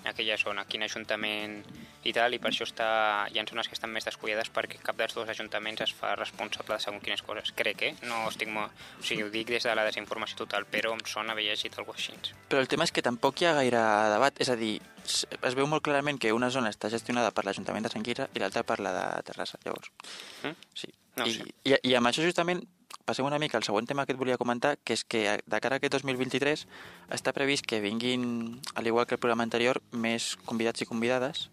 aquella 0.03 0.35
zona, 0.41 0.65
quin 0.67 0.83
ajuntament 0.83 1.61
i 2.03 2.11
tal, 2.11 2.35
i 2.35 2.39
per 2.41 2.49
això 2.49 2.65
està, 2.67 2.89
hi 3.31 3.39
ha 3.39 3.45
zones 3.47 3.69
que 3.69 3.77
estan 3.77 3.93
més 3.95 4.03
descuidades 4.03 4.51
perquè 4.51 4.81
cap 4.83 4.99
dels 4.99 5.15
dos 5.15 5.31
ajuntaments 5.31 5.85
es 5.85 5.93
fa 5.95 6.11
responsable 6.17 6.75
de 6.75 6.83
segons 6.83 7.05
quines 7.05 7.23
coses. 7.23 7.53
Crec, 7.55 7.87
eh? 7.87 7.93
No 8.09 8.25
estic 8.27 8.51
molt... 8.51 8.75
O 8.99 9.07
sigui, 9.07 9.23
ho 9.23 9.31
dic 9.31 9.47
des 9.53 9.63
de 9.69 9.75
la 9.77 9.87
desinformació 9.87 10.41
total, 10.43 10.67
però 10.67 10.91
em 10.97 11.03
sona 11.07 11.31
haver 11.31 11.45
llegit 11.47 11.77
alguna 11.77 11.95
cosa 11.95 12.11
així. 12.11 12.35
Però 12.51 12.59
el 12.59 12.67
tema 12.67 12.89
és 12.89 12.91
que 12.91 13.05
tampoc 13.05 13.39
hi 13.39 13.47
ha 13.47 13.55
gaire 13.61 13.87
debat, 14.17 14.41
és 14.43 14.51
a 14.51 14.57
dir, 14.59 14.73
es 15.05 15.55
veu 15.55 15.69
molt 15.69 15.87
clarament 15.87 16.19
que 16.19 16.35
una 16.35 16.51
zona 16.51 16.75
està 16.75 16.91
gestionada 16.91 17.31
per 17.31 17.45
l'Ajuntament 17.47 17.87
de 17.87 17.93
Sant 17.93 18.03
Quirze 18.03 18.27
i 18.35 18.43
l'altra 18.43 18.67
per 18.67 18.81
la 18.83 18.97
de 18.97 19.05
Terrassa, 19.29 19.61
llavors. 19.63 19.93
Mm? 20.43 20.57
Sí. 20.75 20.91
No 21.21 21.27
I, 21.29 21.53
i, 21.69 21.75
I 21.91 21.95
amb 21.99 22.09
això 22.11 22.25
justament 22.25 22.63
passem 23.05 23.25
una 23.25 23.39
mica 23.41 23.57
al 23.57 23.63
següent 23.65 23.87
tema 23.89 24.05
que 24.05 24.13
et 24.13 24.19
volia 24.19 24.37
comentar, 24.37 24.75
que 24.83 24.93
és 24.93 25.03
que 25.03 25.23
de 25.45 25.59
cara 25.63 25.75
a 25.77 25.81
aquest 25.81 25.93
2023 25.97 26.65
està 27.17 27.33
previst 27.33 27.65
que 27.65 27.79
vinguin, 27.81 28.59
al 28.75 28.87
igual 28.87 29.05
que 29.07 29.15
el 29.15 29.19
programa 29.23 29.43
anterior, 29.43 29.81
més 29.91 30.35
convidats 30.45 30.81
i 30.81 30.85
convidades, 30.85 31.49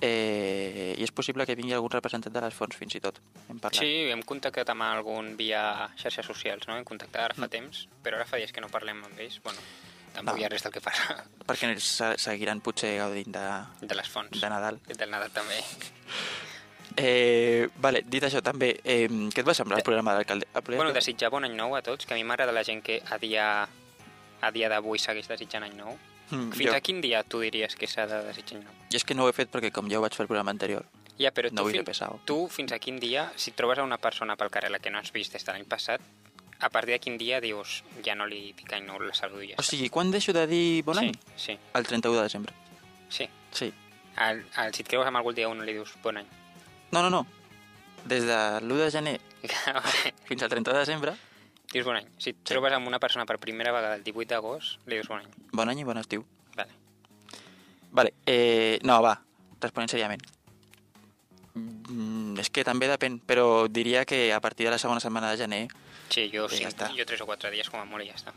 eh, 0.00 0.94
i 0.98 1.02
és 1.04 1.12
possible 1.14 1.46
que 1.46 1.54
vingui 1.56 1.72
algun 1.76 1.90
representant 1.92 2.32
de 2.34 2.42
les 2.44 2.54
fonts, 2.56 2.76
fins 2.76 2.96
i 2.96 3.00
tot. 3.04 3.20
Hem 3.48 3.60
parlat. 3.62 3.80
Sí, 3.80 4.10
hem 4.10 4.22
contactat 4.26 4.68
amb 4.72 4.82
algun 4.86 5.34
via 5.38 5.88
xarxes 6.00 6.26
socials, 6.26 6.66
no? 6.68 6.76
Hem 6.76 6.84
contactat 6.84 7.22
ara 7.28 7.34
fa 7.34 7.46
Mm. 7.46 7.50
temps, 7.50 7.86
però 8.02 8.16
ara 8.20 8.26
fa 8.26 8.36
dies 8.36 8.52
que 8.52 8.60
no 8.60 8.68
parlem 8.68 9.04
amb 9.04 9.18
ells. 9.18 9.40
Bueno, 9.44 9.58
tampoc 10.14 10.34
No. 10.34 10.40
hi 10.40 10.44
ha 10.44 10.48
res 10.48 10.62
del 10.62 10.72
que 10.72 10.80
parlar 10.80 11.24
Perquè 11.46 12.16
seguiran 12.18 12.60
potser 12.60 12.96
gaudint 12.98 13.32
de, 13.32 13.46
de 13.86 13.94
les 13.94 14.08
fonts. 14.08 14.40
de 14.40 14.48
Nadal. 14.50 14.80
I 14.88 14.94
del 14.94 15.10
Nadal 15.10 15.30
també. 15.30 15.60
Eh, 16.96 17.68
vale, 17.82 18.04
dit 18.06 18.22
això 18.22 18.40
també, 18.42 18.80
eh, 18.84 19.08
què 19.08 19.40
et 19.42 19.46
va 19.46 19.54
semblar 19.54 19.78
el 19.80 19.84
programa 19.84 20.12
de 20.12 20.18
l'alcalde? 20.18 20.46
El 20.54 20.62
Bueno, 20.76 20.92
desitjar 20.92 21.30
bon 21.30 21.44
any 21.44 21.54
nou 21.56 21.74
a 21.74 21.82
tots, 21.82 22.06
que 22.06 22.14
a 22.14 22.16
mi 22.16 22.22
m'agrada 22.24 22.52
la 22.52 22.62
gent 22.62 22.82
que 22.82 23.02
a 23.10 23.18
dia, 23.18 23.68
a 24.40 24.50
dia 24.52 24.68
d'avui 24.68 24.98
segueix 24.98 25.26
desitjant 25.28 25.64
any 25.64 25.74
nou. 25.74 25.98
Mm, 26.30 26.52
Fins 26.52 26.70
jo, 26.70 26.74
a 26.76 26.80
quin 26.80 27.00
dia 27.00 27.22
tu 27.24 27.40
diries 27.40 27.74
que 27.76 27.86
s'ha 27.86 28.06
de 28.06 28.22
desitjar 28.28 28.58
any 28.60 28.64
nou? 28.64 28.74
jo 28.90 28.96
és 28.96 29.04
que 29.04 29.14
no 29.14 29.24
ho 29.24 29.28
he 29.28 29.32
fet 29.36 29.50
perquè 29.50 29.72
com 29.72 29.90
ja 29.90 29.98
ho 29.98 30.02
vaig 30.02 30.14
fer 30.14 30.22
el 30.24 30.28
programa 30.28 30.50
anterior, 30.50 30.84
Ja, 31.18 31.30
però 31.30 31.50
no 31.52 31.62
tu, 31.62 31.70
fin, 31.70 31.84
tu 32.24 32.48
fins 32.48 32.72
a 32.72 32.78
quin 32.78 32.98
dia, 32.98 33.32
si 33.36 33.52
trobes 33.52 33.78
a 33.78 33.84
una 33.84 33.98
persona 33.98 34.34
pel 34.36 34.50
carrer 34.50 34.70
la 34.70 34.78
que 34.80 34.90
no 34.90 34.98
has 34.98 35.12
vist 35.12 35.32
des 35.32 35.44
de 35.44 35.52
l'any 35.52 35.64
passat, 35.64 36.00
a 36.60 36.70
partir 36.70 36.92
de 36.94 36.98
quin 37.00 37.18
dia 37.18 37.40
dius 37.40 37.82
ja 38.04 38.14
no 38.14 38.26
li 38.26 38.52
dic 38.56 38.72
any 38.72 38.86
nou, 38.86 38.98
la 38.98 39.14
saludo 39.14 39.42
ja 39.42 39.54
O 39.58 39.62
sigui, 39.62 39.90
quan 39.90 40.10
deixo 40.10 40.32
de 40.32 40.46
dir 40.46 40.82
bon 40.82 40.98
any? 40.98 41.12
Sí, 41.36 41.52
sí, 41.52 41.58
El 41.74 41.86
31 41.86 42.16
de 42.16 42.22
desembre. 42.22 42.52
sí. 43.08 43.28
Sí. 43.52 43.72
Al, 44.16 44.44
al, 44.56 44.72
si 44.74 44.82
et 44.82 44.88
creus 44.88 45.06
amb 45.06 45.16
algú 45.16 45.30
el 45.30 45.36
dia 45.36 45.48
1 45.48 45.62
li 45.64 45.72
dius 45.72 45.92
bon 46.02 46.16
any. 46.16 46.26
No, 46.94 47.02
no, 47.02 47.10
no. 47.10 47.26
Des 48.06 48.22
de 48.28 48.38
l'1 48.62 48.82
de 48.84 48.90
gener 48.94 49.14
fins 50.28 50.44
al 50.44 50.52
30 50.52 50.72
de 50.72 50.82
desembre, 50.84 51.14
Dius 51.74 51.86
bon 51.88 51.96
any. 51.98 52.06
Si 52.22 52.30
et 52.30 52.42
trobes 52.46 52.70
amb 52.76 52.86
una 52.86 53.00
persona 53.02 53.24
per 53.26 53.40
primera 53.42 53.72
vegada 53.74 53.96
el 53.98 54.04
18 54.06 54.30
d'agost, 54.30 54.76
li 54.86 54.94
dius 55.00 55.08
bon 55.10 55.18
any. 55.18 55.32
Bon 55.50 55.70
any 55.72 55.80
i 55.82 55.86
bon 55.88 55.98
estiu. 55.98 56.22
Vale. 56.54 56.70
Vale, 57.90 58.12
eh, 58.30 58.78
no, 58.86 59.00
va, 59.02 59.16
responent 59.64 59.90
seriament. 59.90 60.22
Mm, 61.54 62.38
és 62.38 62.50
que 62.54 62.62
també 62.66 62.86
depèn, 62.86 63.18
però 63.26 63.66
diria 63.66 64.04
que 64.06 64.28
a 64.32 64.38
partir 64.44 64.68
de 64.68 64.76
la 64.76 64.78
segona 64.78 65.02
setmana 65.02 65.32
de 65.32 65.40
gener, 65.42 65.64
Sí, 66.14 66.28
jo, 66.30 66.44
I 66.46 66.60
ja 66.60 66.68
sí, 66.68 66.70
està. 66.70 66.90
jo 66.94 67.06
3 67.08 67.22
o 67.24 67.26
4 67.26 67.50
dies 67.50 67.70
com 67.72 67.80
a 67.80 67.84
molt 67.88 68.04
i 68.04 68.10
ja 68.12 68.14
està. 68.20 68.34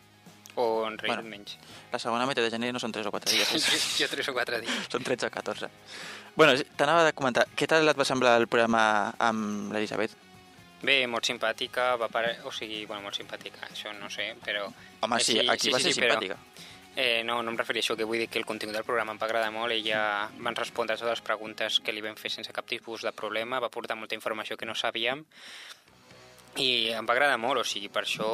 O 0.58 0.88
en 0.88 0.98
realitat 0.98 1.22
Bueno. 1.24 1.30
menys. 1.30 1.58
la 1.92 2.00
segona 2.02 2.26
meitat 2.26 2.44
de 2.44 2.50
gener 2.50 2.72
no 2.74 2.80
són 2.82 2.92
3 2.92 3.06
o 3.06 3.12
4 3.14 3.30
dies, 3.32 3.50
jo 4.02 4.08
3 4.10 4.30
o 4.30 4.34
4 4.34 4.60
dies. 4.64 4.88
són 4.90 5.04
13 5.06 5.28
o 5.28 5.32
14. 5.32 5.70
Bueno, 6.36 6.54
t'anava 6.76 7.04
de 7.06 7.14
comentar, 7.14 7.46
què 7.56 7.68
tal 7.70 7.88
et 7.88 7.98
va 7.98 8.06
semblar 8.06 8.36
el 8.42 8.48
programa 8.48 9.14
amb 9.20 9.72
l'Elisabet? 9.74 10.16
Bé, 10.82 11.06
molt 11.10 11.26
simpàtica, 11.26 11.96
va 11.98 12.08
pare... 12.10 12.40
o 12.46 12.52
sigui, 12.54 12.86
bueno, 12.86 13.02
molt 13.06 13.16
simpàtica, 13.18 13.66
això 13.72 13.94
no 13.98 14.10
sé, 14.14 14.36
però... 14.46 14.68
Home, 15.02 15.18
Eh, 15.18 15.24
sí, 15.26 15.40
aquí 15.50 15.70
va 15.74 15.80
ser 15.80 15.94
però- 15.96 16.14
simpàtica. 16.18 16.38
Eh, 16.98 17.22
no, 17.24 17.44
no 17.44 17.52
em 17.52 17.58
referia 17.58 17.82
a 17.82 17.86
això, 17.86 17.96
que 17.98 18.04
vull 18.10 18.18
dir 18.18 18.28
que 18.28 18.40
el 18.40 18.46
contingut 18.46 18.74
del 18.74 18.84
programa 18.86 19.12
em 19.14 19.20
va 19.22 19.26
agradar 19.28 19.52
molt, 19.54 19.72
ella 19.72 20.30
van 20.42 20.56
respondre 20.58 20.96
a 20.96 20.98
totes 20.98 21.12
les 21.20 21.22
preguntes 21.22 21.80
que 21.80 21.94
li 21.94 22.02
vam 22.02 22.16
fer 22.18 22.32
sense 22.34 22.50
cap 22.54 22.66
tipus 22.66 23.04
de 23.06 23.12
problema, 23.14 23.60
va 23.62 23.70
portar 23.70 23.96
molta 23.98 24.16
informació 24.18 24.58
que 24.58 24.66
no 24.66 24.74
sabíem, 24.74 25.22
i 26.58 26.90
em 26.90 27.06
va 27.06 27.14
agradar 27.14 27.38
molt, 27.38 27.62
o 27.62 27.68
sigui, 27.68 27.90
per 27.94 28.04
això 28.04 28.28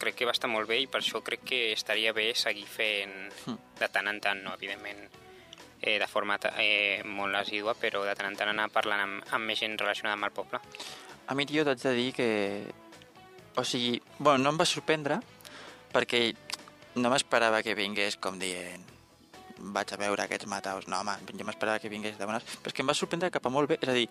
crec 0.00 0.16
que 0.20 0.28
va 0.28 0.34
estar 0.36 0.48
molt 0.48 0.68
bé 0.68 0.80
i 0.82 0.88
per 0.88 1.02
això 1.02 1.20
crec 1.24 1.44
que 1.50 1.60
estaria 1.74 2.14
bé 2.16 2.30
seguir 2.34 2.66
fent 2.70 3.14
de 3.80 3.88
tant 3.92 4.08
en 4.08 4.20
tant, 4.24 4.40
no, 4.44 4.54
evidentment, 4.56 5.04
eh, 5.80 5.98
de 6.00 6.08
forma 6.08 6.38
eh, 6.56 7.02
molt 7.04 7.36
asidua, 7.42 7.76
però 7.78 8.04
de 8.06 8.16
tant 8.16 8.30
en 8.30 8.40
tant 8.40 8.52
anar 8.52 8.70
parlant 8.72 9.04
amb, 9.04 9.28
amb 9.36 9.52
més 9.52 9.60
gent 9.60 9.76
relacionada 9.78 10.16
amb 10.16 10.30
el 10.30 10.34
poble. 10.36 10.62
A 11.26 11.34
mi, 11.34 11.46
tio, 11.46 11.64
t'haig 11.66 11.82
de 11.82 11.94
dir 11.96 12.10
que... 12.16 12.28
O 13.56 13.64
sigui, 13.64 13.96
bueno, 14.18 14.42
no 14.44 14.52
em 14.52 14.58
va 14.60 14.66
sorprendre 14.68 15.16
perquè 15.92 16.28
no 17.00 17.08
m'esperava 17.08 17.62
que 17.64 17.76
vingués 17.76 18.18
com 18.20 18.36
dient 18.40 18.84
vaig 19.56 19.92
a 19.92 19.96
veure 19.96 20.24
aquests 20.24 20.48
mataus. 20.50 20.86
No, 20.90 21.00
home, 21.00 21.16
jo 21.32 21.46
m'esperava 21.48 21.80
que 21.80 21.88
vingués 21.92 22.18
de 22.18 22.28
bones... 22.28 22.44
Però 22.60 22.72
és 22.72 22.76
que 22.76 22.84
em 22.84 22.90
va 22.90 22.96
sorprendre 22.96 23.30
cap 23.32 23.46
a 23.48 23.52
molt 23.52 23.70
bé. 23.70 23.78
És 23.80 23.88
a 23.88 23.94
dir, 23.96 24.06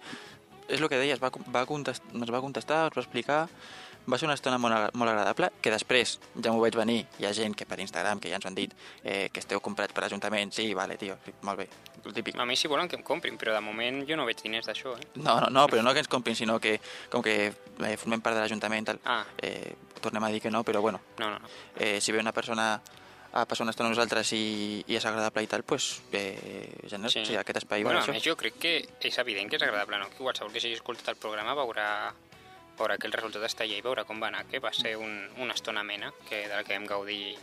és 0.68 0.82
el 0.82 0.90
que 0.90 0.98
deies, 0.98 1.20
va, 1.22 1.32
va 1.54 1.66
contest, 1.66 2.04
ens 2.14 2.32
va 2.32 2.42
contestar, 2.42 2.86
ens 2.90 2.98
va 2.98 3.02
explicar... 3.06 3.48
Va 4.08 4.20
ser 4.22 4.28
una 4.28 4.36
estona 4.38 4.60
molt, 4.62 4.92
molt 4.94 5.10
agradable, 5.10 5.48
que 5.66 5.72
després 5.74 6.20
ja 6.38 6.52
m'ho 6.54 6.60
veig 6.62 6.76
venir. 6.78 7.08
Hi 7.18 7.26
ha 7.26 7.32
gent 7.34 7.56
que 7.58 7.66
per 7.66 7.80
Instagram, 7.82 8.20
que 8.22 8.30
ja 8.30 8.36
ens 8.38 8.46
han 8.46 8.54
dit, 8.54 8.70
eh, 9.02 9.32
que 9.34 9.42
esteu 9.42 9.58
comprats 9.66 9.96
per 9.98 10.04
l'Ajuntament. 10.04 10.52
Sí, 10.54 10.68
vale, 10.78 10.94
tio, 11.02 11.16
molt 11.42 11.58
bé, 11.58 11.66
el 12.06 12.14
típic. 12.14 12.38
A 12.38 12.46
mi 12.46 12.54
si 12.56 12.68
volen 12.70 12.86
que 12.88 13.00
em 13.00 13.02
comprin, 13.02 13.34
però 13.36 13.56
de 13.56 13.64
moment 13.66 14.04
jo 14.06 14.14
no 14.16 14.28
veig 14.30 14.44
diners 14.44 14.68
d'això, 14.70 14.94
eh? 15.02 15.08
No, 15.16 15.40
no, 15.42 15.50
no, 15.50 15.64
però 15.66 15.82
no 15.82 15.92
que 15.98 16.04
ens 16.06 16.08
comprin, 16.08 16.38
sinó 16.38 16.60
que 16.62 16.76
com 17.10 17.24
que 17.26 17.48
eh, 17.50 17.98
formem 17.98 18.22
part 18.22 18.38
de 18.38 18.44
l'Ajuntament, 18.46 18.86
tal, 18.92 19.00
Ah. 19.10 19.24
eh, 19.42 19.74
tornem 20.06 20.24
a 20.24 20.30
dir 20.30 20.40
que 20.44 20.52
no, 20.54 20.62
però 20.64 20.82
bueno, 20.86 21.02
No, 21.18 21.32
no, 21.32 21.40
no. 21.40 21.50
eh, 21.76 21.98
si 22.00 22.12
ve 22.12 22.20
una 22.22 22.32
persona 22.32 22.80
a 23.36 23.44
una 23.62 23.72
estona 23.74 23.90
amb 23.90 23.96
nosaltres 23.98 24.32
i, 24.38 24.84
i 24.88 24.96
és 24.96 25.06
agradable 25.06 25.44
i 25.44 25.48
tal, 25.52 25.64
pues, 25.68 26.02
eh, 26.16 26.72
genial, 26.88 27.12
sí. 27.12 27.20
o 27.20 27.26
sigui, 27.28 27.38
aquest 27.42 27.58
espai 27.64 27.84
bueno, 27.84 28.00
a 28.00 28.08
més 28.16 28.24
jo 28.24 28.36
crec 28.40 28.56
que 28.62 28.74
és 29.10 29.18
evident 29.20 29.50
que 29.52 29.58
és 29.60 29.66
agradable, 29.68 30.00
no? 30.00 30.08
Que 30.14 30.24
qualsevol 30.24 30.54
que 30.54 30.62
s'hagi 30.64 30.78
escoltat 30.80 31.10
el 31.16 31.20
programa 31.20 31.56
veurà, 31.58 32.14
veurà 32.80 32.98
que 32.98 33.08
el 33.12 33.14
resultat 33.18 33.44
està 33.50 33.66
allà 33.68 33.76
i 33.78 33.84
veurà 33.84 34.06
com 34.08 34.22
va 34.24 34.30
anar, 34.32 34.46
que 34.48 34.60
va 34.64 34.72
ser 34.74 34.96
un, 34.98 35.18
una 35.44 35.54
estona 35.54 35.84
amena 35.84 36.14
que, 36.30 36.46
de 36.48 36.54
la 36.56 36.64
que 36.64 36.78
vam 36.78 36.88
gaudir 36.88 37.36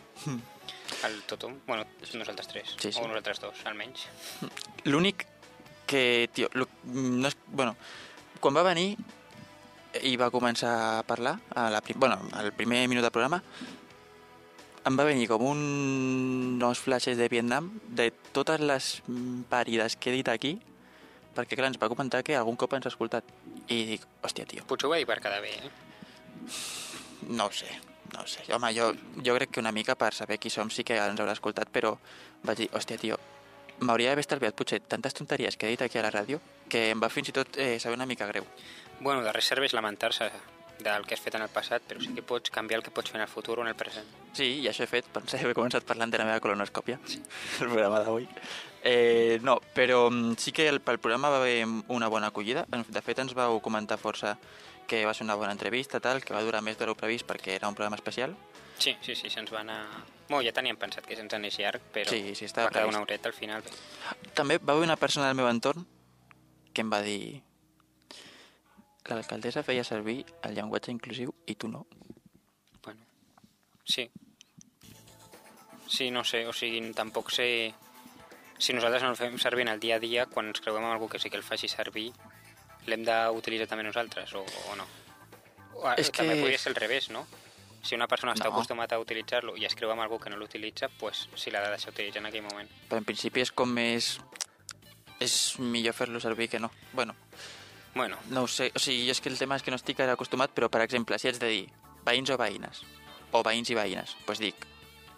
el 1.05 1.23
tothom, 1.29 1.59
bueno, 1.67 1.85
nosaltres 2.15 2.49
tres, 2.49 2.75
Sí, 2.79 2.93
sí. 2.93 3.01
o 3.01 3.07
nosaltres 3.09 3.41
dos, 3.41 3.61
almenys. 3.69 4.07
L'únic 4.85 5.27
que, 5.87 6.29
tio, 6.33 6.49
lo, 6.55 6.69
no 6.89 7.29
és, 7.29 7.37
bueno, 7.49 7.77
quan 8.41 8.57
va 8.57 8.65
venir 8.65 8.95
i 10.09 10.15
va 10.17 10.31
començar 10.33 10.73
a 10.73 11.03
parlar, 11.05 11.35
a 11.55 11.69
la, 11.73 11.81
prim- 11.85 12.01
bueno, 12.01 12.17
al 12.33 12.53
primer 12.57 12.87
minut 12.89 13.05
del 13.05 13.13
programa, 13.13 13.43
em 14.85 14.99
va 14.99 15.07
venir 15.07 15.29
com 15.31 15.45
un, 15.47 15.62
uns 16.62 16.83
flashes 16.83 17.19
de 17.19 17.29
Vietnam 17.31 17.71
de 17.89 18.11
totes 18.35 18.61
les 18.61 18.91
parides 19.51 19.97
que 19.97 20.11
he 20.11 20.17
dit 20.19 20.29
aquí, 20.29 20.57
perquè 21.37 21.59
clar, 21.59 21.71
ens 21.71 21.81
va 21.81 21.91
comentar 21.93 22.23
que 22.27 22.37
algun 22.37 22.59
cop 22.59 22.75
ens 22.77 22.89
ha 22.89 22.93
escoltat. 22.93 23.29
I 23.71 23.85
dic, 23.95 24.07
hòstia, 24.27 24.47
tio, 24.51 24.67
Potser 24.69 24.89
ho 24.89 24.93
va 24.93 24.99
dir 24.99 25.07
per 25.09 25.21
quedar 25.23 25.41
bé, 25.45 25.53
eh? 25.55 25.71
no 27.31 27.47
ho 27.47 27.53
sé, 27.55 27.71
no 28.12 28.25
ho 28.25 28.27
sé. 28.27 28.43
Home, 28.53 28.73
jo, 28.75 28.91
jo 29.23 29.37
crec 29.39 29.53
que 29.55 29.62
una 29.62 29.73
mica 29.73 29.95
per 29.95 30.12
saber 30.15 30.41
qui 30.43 30.51
som 30.51 30.71
sí 30.71 30.83
que 30.85 30.99
ens 30.99 31.21
haurà 31.23 31.37
escoltat, 31.39 31.71
però 31.71 31.95
vaig 32.43 32.65
dir, 32.65 32.71
hòstia, 32.75 32.99
tio, 32.99 33.21
m'hauria 33.83 34.11
d'haver 34.11 34.27
estalviat 34.27 34.59
potser 34.59 34.81
tantes 34.83 35.15
tonteries 35.15 35.57
que 35.57 35.69
he 35.69 35.77
dit 35.77 35.83
aquí 35.83 35.99
a 35.99 36.07
la 36.07 36.11
ràdio 36.15 36.41
que 36.69 36.89
em 36.91 37.01
va 37.03 37.11
fins 37.12 37.31
i 37.31 37.37
tot 37.37 37.59
eh, 37.59 37.79
saber 37.79 37.99
una 37.99 38.07
mica 38.07 38.27
greu. 38.27 38.47
Bueno, 39.01 39.23
de 39.23 39.33
res 39.35 39.49
serveix 39.51 39.75
lamentar-se 39.75 40.31
del 40.83 41.07
que 41.07 41.15
has 41.15 41.21
fet 41.23 41.35
en 41.39 41.43
el 41.47 41.49
passat, 41.53 41.83
però 41.89 42.01
sí 42.03 42.12
que 42.15 42.23
pots 42.23 42.51
canviar 42.51 42.81
el 42.81 42.85
que 42.85 42.91
pots 42.95 43.11
fer 43.11 43.21
en 43.21 43.27
el 43.27 43.31
futur 43.31 43.59
o 43.59 43.62
en 43.62 43.69
el 43.69 43.77
present. 43.79 44.07
Sí, 44.37 44.61
i 44.62 44.69
això 44.71 44.85
he 44.85 44.91
fet. 44.91 45.07
Pensé 45.12 45.39
haver 45.41 45.55
començat 45.57 45.85
parlant 45.89 46.11
de 46.12 46.19
la 46.21 46.27
meva 46.29 46.41
colonoscòpia, 46.41 46.99
el 47.61 47.69
programa 47.69 48.01
d'avui. 48.05 48.29
Eh, 48.85 49.39
no, 49.43 49.61
però 49.75 50.09
mm, 50.11 50.35
sí 50.43 50.51
que 50.53 50.67
el, 50.69 50.81
pel 50.83 50.99
programa 50.99 51.31
va 51.31 51.39
haver 51.39 51.67
una 51.89 52.09
bona 52.09 52.29
acollida. 52.33 52.67
De 52.69 53.03
fet, 53.03 53.19
ens 53.23 53.35
vau 53.39 53.61
comentar 53.62 53.99
força 53.99 54.37
que 54.87 55.05
va 55.07 55.15
ser 55.15 55.25
una 55.25 55.37
bona 55.39 55.53
entrevista, 55.55 56.01
tal, 56.01 56.25
que 56.25 56.35
va 56.35 56.43
durar 56.43 56.61
més 56.62 56.77
de 56.79 56.87
lo 56.89 56.97
previst 56.99 57.25
perquè 57.29 57.55
era 57.55 57.69
un 57.71 57.77
programa 57.79 57.97
especial. 57.97 58.35
Sí, 58.79 58.97
sí, 59.01 59.15
sí, 59.15 59.31
se'ns 59.31 59.53
va 59.55 59.61
anar... 59.62 59.85
Bueno, 60.29 60.43
ja 60.43 60.53
teníem 60.57 60.77
pensat 60.81 61.07
que 61.07 61.15
se'ns 61.15 61.33
anés 61.37 61.59
llarg, 61.61 61.81
però 61.95 62.11
Sí, 62.11 62.35
sí, 62.35 62.47
va 62.51 62.67
quedar 62.67 62.73
previst. 62.73 62.95
una 62.97 63.03
horeta 63.05 63.29
al 63.29 63.35
final. 63.37 63.62
Bé. 63.62 64.33
També 64.35 64.59
va 64.59 64.73
haver 64.75 64.89
una 64.89 64.97
persona 64.97 65.29
del 65.29 65.37
meu 65.39 65.47
entorn 65.49 65.87
que 66.73 66.81
em 66.83 66.91
va 66.91 67.03
dir 67.05 67.43
l'alcaldessa 69.11 69.63
feia 69.67 69.85
servir 69.85 70.25
el 70.47 70.55
llenguatge 70.55 70.93
inclusiu 70.93 71.33
i 71.47 71.55
tu 71.55 71.69
no. 71.69 71.87
Bueno, 72.85 73.01
sí. 73.85 74.11
Sí, 75.89 76.11
no 76.11 76.25
sé, 76.25 76.47
o 76.47 76.53
sigui, 76.53 76.81
tampoc 76.95 77.31
sé... 77.31 77.75
Si 78.63 78.73
nosaltres 78.73 79.03
no 79.03 79.11
el 79.11 79.17
fem 79.19 79.39
servir 79.43 79.63
en 79.67 79.73
el 79.75 79.81
dia 79.83 79.97
a 79.97 79.99
dia, 80.03 80.27
quan 80.31 80.47
ens 80.47 80.61
creuem 80.63 80.85
amb 80.87 80.95
algú 80.95 81.09
que 81.11 81.19
sí 81.19 81.29
que 81.31 81.37
el 81.37 81.43
faci 81.43 81.67
servir, 81.69 82.13
l'hem 82.87 83.03
d'utilitzar 83.05 83.67
també 83.69 83.83
nosaltres, 83.85 84.33
o, 84.39 84.45
o 84.71 84.77
no? 84.79 84.87
O, 85.75 85.91
És 85.99 86.13
també 86.15 86.37
que- 86.37 86.45
podria 86.45 86.59
ser 86.63 86.71
al 86.71 86.79
revés, 86.79 87.11
no? 87.11 87.27
Si 87.83 87.97
una 87.99 88.07
persona 88.07 88.37
està 88.37 88.47
No. 88.47 88.53
acostumat 88.55 88.93
a 88.95 89.01
utilitzar-lo 89.03 89.57
i 89.59 89.65
es 89.67 89.75
creu 89.75 89.91
amb 89.91 90.05
algú 90.05 90.21
que 90.23 90.31
no 90.31 90.37
l'utilitza, 90.39 90.89
pues 91.01 91.25
sí 91.35 91.51
l'ha 91.51 91.61
de 91.65 91.71
deixar 91.75 91.91
utilitzar 91.91 92.21
en 92.23 92.27
aquell 92.31 92.45
moment. 92.47 92.71
Però 92.89 92.99
en 93.03 93.05
principi 93.05 93.43
és 93.43 93.51
com 93.51 93.69
més... 93.75 94.21
És 95.19 95.59
millor 95.59 95.95
fer-lo 95.95 96.21
servir 96.21 96.49
que 96.49 96.61
no. 96.63 96.71
Bueno, 96.93 97.17
Bueno, 97.95 98.17
no 98.31 98.43
ho 98.43 98.49
sé. 98.49 98.71
O 98.75 98.81
sigui, 98.81 99.05
jo 99.07 99.13
és 99.13 99.21
que 99.21 99.29
el 99.29 99.39
tema 99.39 99.57
és 99.57 99.65
que 99.65 99.73
no 99.73 99.79
estic 99.81 100.01
acostumat, 100.07 100.53
però, 100.57 100.71
per 100.73 100.83
exemple, 100.85 101.19
si 101.19 101.29
haig 101.29 101.41
de 101.41 101.51
dir 101.51 101.65
veïns 102.07 102.31
o 102.33 102.39
veïnes, 102.41 102.85
o 103.33 103.43
veïns 103.45 103.71
i 103.71 103.77
veïnes, 103.79 104.17
doncs 104.27 104.41
dic 104.43 104.67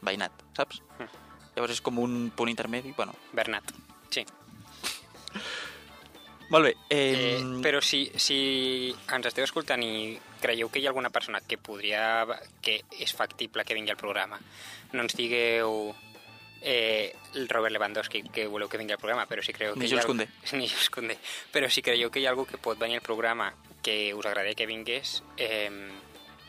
veïnat, 0.04 0.42
saps? 0.56 0.82
Mm. 0.98 1.22
Llavors 1.54 1.76
és 1.76 1.84
com 1.84 2.00
un 2.02 2.30
punt 2.34 2.50
intermedi, 2.50 2.92
bueno. 2.96 3.14
Bernat, 3.32 3.70
sí. 4.10 4.24
Molt 6.50 6.66
bé. 6.66 6.74
Eh, 6.90 7.38
Eh, 7.38 7.60
però 7.62 7.80
si, 7.80 8.10
si 8.16 8.94
ens 9.10 9.26
esteu 9.26 9.44
escoltant 9.44 9.82
i 9.82 10.18
creieu 10.42 10.68
que 10.68 10.78
hi 10.78 10.86
ha 10.86 10.90
alguna 10.92 11.10
persona 11.10 11.40
que 11.40 11.56
podria 11.56 12.26
que 12.60 12.82
és 13.00 13.14
factible 13.16 13.64
que 13.64 13.74
vingui 13.74 13.94
al 13.94 14.00
programa, 14.00 14.38
no 14.92 15.02
ens 15.02 15.16
digueu 15.16 15.94
eh, 16.64 17.14
Robert 17.48 17.72
Lewandowski 17.72 18.22
que 18.32 18.46
voleu 18.48 18.68
que 18.68 18.78
vingui 18.80 18.96
al 18.96 18.98
programa, 18.98 19.28
però 19.28 19.42
si 19.44 19.52
creieu 19.52 19.76
Ni 19.76 19.84
que 19.86 19.86
ha 19.86 20.00
Jules 20.00 20.06
Koundé. 20.06 20.28
Ni 20.52 20.66
Jules 20.66 20.90
Koundé. 20.90 21.18
Però 21.52 21.68
si 21.70 21.84
creieu 21.84 22.10
que 22.10 22.18
hi 22.18 22.26
ha 22.26 22.32
algú 22.32 22.48
que 22.48 22.58
pot 22.58 22.80
venir 22.80 22.98
al 22.98 23.06
programa 23.06 23.52
que 23.84 24.14
us 24.14 24.24
agradaria 24.24 24.56
que 24.56 24.66
vingués, 24.66 25.22
eh, 25.36 25.70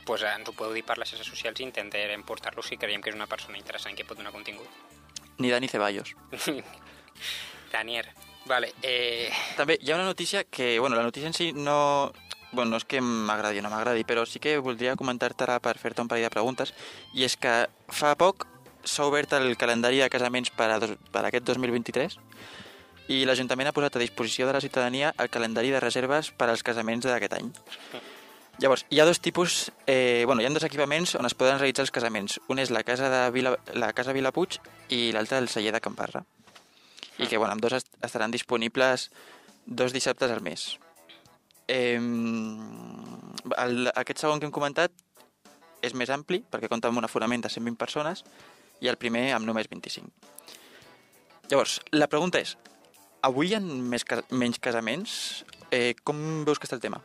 pues 0.05 0.23
ens 0.23 0.47
ho 0.47 0.53
podeu 0.55 0.73
dir 0.73 0.85
per 0.87 0.97
les 0.97 1.11
xarxes 1.11 1.27
socials 1.27 1.59
i 1.59 1.67
intentarem 1.67 2.23
portar-lo 2.23 2.63
si 2.63 2.79
creiem 2.79 3.03
que 3.03 3.11
és 3.11 3.17
una 3.17 3.27
persona 3.27 3.59
interessant 3.59 3.97
que 3.97 4.07
pot 4.07 4.17
donar 4.17 4.31
contingut. 4.31 4.69
Ni 5.37 5.51
Dani 5.51 5.67
Ceballos. 5.67 6.15
Daniel, 7.73 8.07
vale, 8.45 8.71
eh, 8.81 9.27
També 9.57 9.77
hi 9.81 9.91
ha 9.91 9.99
una 9.99 10.07
notícia 10.07 10.45
que, 10.45 10.79
bueno, 10.79 10.95
la 10.95 11.03
notícia 11.03 11.27
en 11.27 11.33
si 11.33 11.51
no... 11.51 12.13
Bueno, 12.55 12.71
no 12.71 12.77
és 12.79 12.85
que 12.87 13.01
m'agradi 13.03 13.59
o 13.59 13.63
no 13.65 13.69
m'agradi, 13.73 14.05
però 14.07 14.23
sí 14.23 14.39
que 14.39 14.53
voldria 14.63 14.95
comentar-te-la 14.95 15.57
per 15.59 15.73
fer-te 15.75 15.99
un 15.99 16.07
parell 16.07 16.23
de 16.23 16.31
preguntes, 16.31 16.71
i 17.11 17.25
és 17.27 17.35
que 17.35 17.65
fa 17.91 18.13
poc 18.15 18.45
s'ha 18.85 19.05
obert 19.09 19.33
el 19.33 19.57
calendari 19.57 19.99
de 19.99 20.09
casaments 20.09 20.51
per, 20.53 20.69
a 20.71 20.79
dos, 20.79 20.95
per 21.11 21.25
a 21.25 21.29
aquest 21.31 21.45
2023 21.49 22.19
i 23.11 23.21
l'Ajuntament 23.27 23.69
ha 23.69 23.75
posat 23.75 23.97
a 23.97 24.01
disposició 24.01 24.47
de 24.47 24.53
la 24.55 24.61
ciutadania 24.61 25.13
el 25.21 25.29
calendari 25.29 25.69
de 25.73 25.81
reserves 25.83 26.31
per 26.31 26.49
als 26.49 26.63
casaments 26.65 27.05
d'aquest 27.05 27.35
any. 27.37 27.51
Llavors, 28.57 28.85
hi 28.89 29.01
ha 29.01 29.05
dos 29.05 29.19
tipus, 29.19 29.71
eh, 29.85 30.23
bueno, 30.25 30.41
hi 30.41 30.45
ha 30.47 30.49
dos 30.49 30.63
equipaments 30.63 31.15
on 31.19 31.27
es 31.27 31.35
poden 31.35 31.59
realitzar 31.59 31.83
els 31.83 31.91
casaments. 31.91 32.39
Un 32.47 32.59
és 32.63 32.71
la 32.71 32.85
casa 32.87 33.09
de 33.11 33.29
Vila, 33.35 33.57
la 33.73 33.91
casa 33.93 34.15
Vilapuig 34.15 34.57
i 34.89 35.11
l'altre 35.11 35.37
el 35.43 35.49
celler 35.51 35.73
de 35.75 35.81
Camparra. 35.83 36.23
I 37.19 37.27
que, 37.27 37.37
bueno, 37.37 37.51
amb 37.53 37.61
dos 37.61 37.75
est 37.75 37.91
estaran 38.01 38.31
disponibles 38.31 39.09
dos 39.65 39.93
dissabtes 39.93 40.31
al 40.31 40.41
mes. 40.41 40.79
Eh, 41.67 41.99
el, 43.57 43.91
aquest 43.93 44.23
segon 44.23 44.39
que 44.39 44.47
hem 44.47 44.55
comentat 44.55 44.91
és 45.85 45.93
més 45.93 46.09
ampli, 46.09 46.41
perquè 46.49 46.69
compta 46.71 46.89
amb 46.89 46.97
un 47.01 47.05
aforament 47.05 47.43
de 47.43 47.51
120 47.51 47.77
persones, 47.77 48.23
i 48.81 48.89
el 48.91 48.97
primer 49.01 49.29
amb 49.35 49.47
només 49.47 49.69
25. 49.71 50.09
Llavors, 51.51 51.79
la 51.93 52.07
pregunta 52.09 52.41
és, 52.41 52.55
avui 53.25 53.51
hi 53.51 53.57
ha 53.57 53.61
més, 53.61 54.03
ca- 54.07 54.23
menys 54.31 54.59
casaments? 54.59 55.43
Eh, 55.71 55.93
com 56.03 56.17
veus 56.47 56.59
que 56.59 56.67
està 56.69 56.77
el 56.79 56.83
tema? 56.83 57.01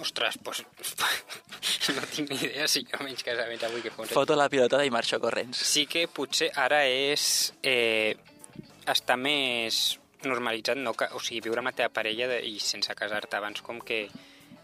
Ostres, 0.00 0.38
doncs... 0.42 0.64
no 1.96 2.02
tinc 2.14 2.30
ni 2.30 2.38
idea 2.48 2.66
si 2.70 2.84
jo 2.88 2.98
menys 3.04 3.22
casaments 3.26 3.66
avui 3.68 3.82
que 3.84 3.92
anys. 3.92 4.14
Foto 4.16 4.36
la 4.38 4.48
pilotada 4.48 4.86
i 4.86 4.90
marxo 4.94 5.20
corrents. 5.20 5.60
Sí 5.74 5.86
que 5.86 6.06
potser 6.08 6.50
ara 6.56 6.84
és... 6.88 7.52
Eh, 7.62 8.16
està 8.90 9.14
més 9.20 9.98
normalitzat, 10.24 10.78
no? 10.80 10.92
o 10.92 11.20
sigui, 11.22 11.40
viure 11.46 11.62
amb 11.62 11.70
la 11.70 11.76
teva 11.76 11.92
parella 11.94 12.26
de, 12.28 12.40
i 12.48 12.58
sense 12.60 12.92
casar-te 12.96 13.38
abans, 13.38 13.62
com 13.64 13.78
que 13.80 14.02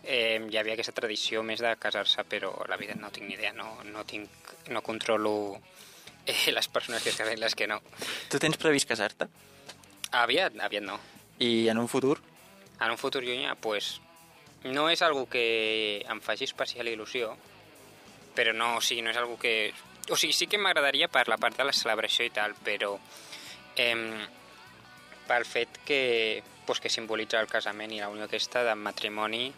eh, 0.02 0.40
hi 0.50 0.58
havia 0.58 0.74
aquesta 0.74 0.94
tradició 0.96 1.42
més 1.46 1.62
de 1.64 1.72
casar-se, 1.80 2.24
però 2.28 2.52
la 2.68 2.76
veritat 2.80 3.00
no 3.00 3.12
tinc 3.14 3.28
ni 3.28 3.36
idea, 3.36 3.52
no, 3.56 3.76
no, 3.84 4.04
tinc, 4.08 4.52
no 4.72 4.82
controlo 4.84 5.60
eh, 6.26 6.52
les 6.52 6.68
persones 6.68 7.02
que 7.02 7.10
es 7.10 7.16
casen 7.16 7.36
i 7.38 7.40
les 7.40 7.54
que 7.54 7.68
no. 7.70 7.80
Tu 8.30 8.40
tens 8.42 8.58
previst 8.60 8.88
casar-te? 8.88 9.28
Aviat, 10.16 10.58
aviat 10.62 10.84
no. 10.84 10.98
I 11.38 11.68
en 11.68 11.78
un 11.78 11.88
futur? 11.88 12.18
En 12.80 12.92
un 12.92 12.98
futur 13.00 13.22
llunyà, 13.24 13.54
pues, 13.60 13.96
no 14.64 14.88
és 14.90 15.02
algo 15.02 15.26
que 15.30 16.02
em 16.04 16.20
faci 16.20 16.44
especial 16.44 16.88
il·lusió, 16.90 17.34
però 18.36 18.52
no, 18.52 18.76
o 18.76 18.80
sigui, 18.84 19.02
no 19.02 19.12
és 19.12 19.20
algo 19.20 19.38
que... 19.40 19.72
O 20.10 20.16
sigui, 20.16 20.34
sí 20.36 20.46
que 20.46 20.58
m'agradaria 20.58 21.08
per 21.08 21.26
la 21.28 21.38
part 21.40 21.56
de 21.58 21.66
la 21.66 21.74
celebració 21.74 22.26
i 22.26 22.34
tal, 22.34 22.54
però 22.64 22.94
eh, 23.76 24.26
pel 25.26 25.46
fet 25.48 25.80
que, 25.86 26.42
pues, 26.66 26.80
que 26.80 26.92
simbolitza 26.92 27.40
el 27.40 27.50
casament 27.50 27.94
i 27.94 28.02
la 28.02 28.10
unió 28.12 28.26
aquesta 28.26 28.62
de 28.66 28.74
matrimoni 28.78 29.48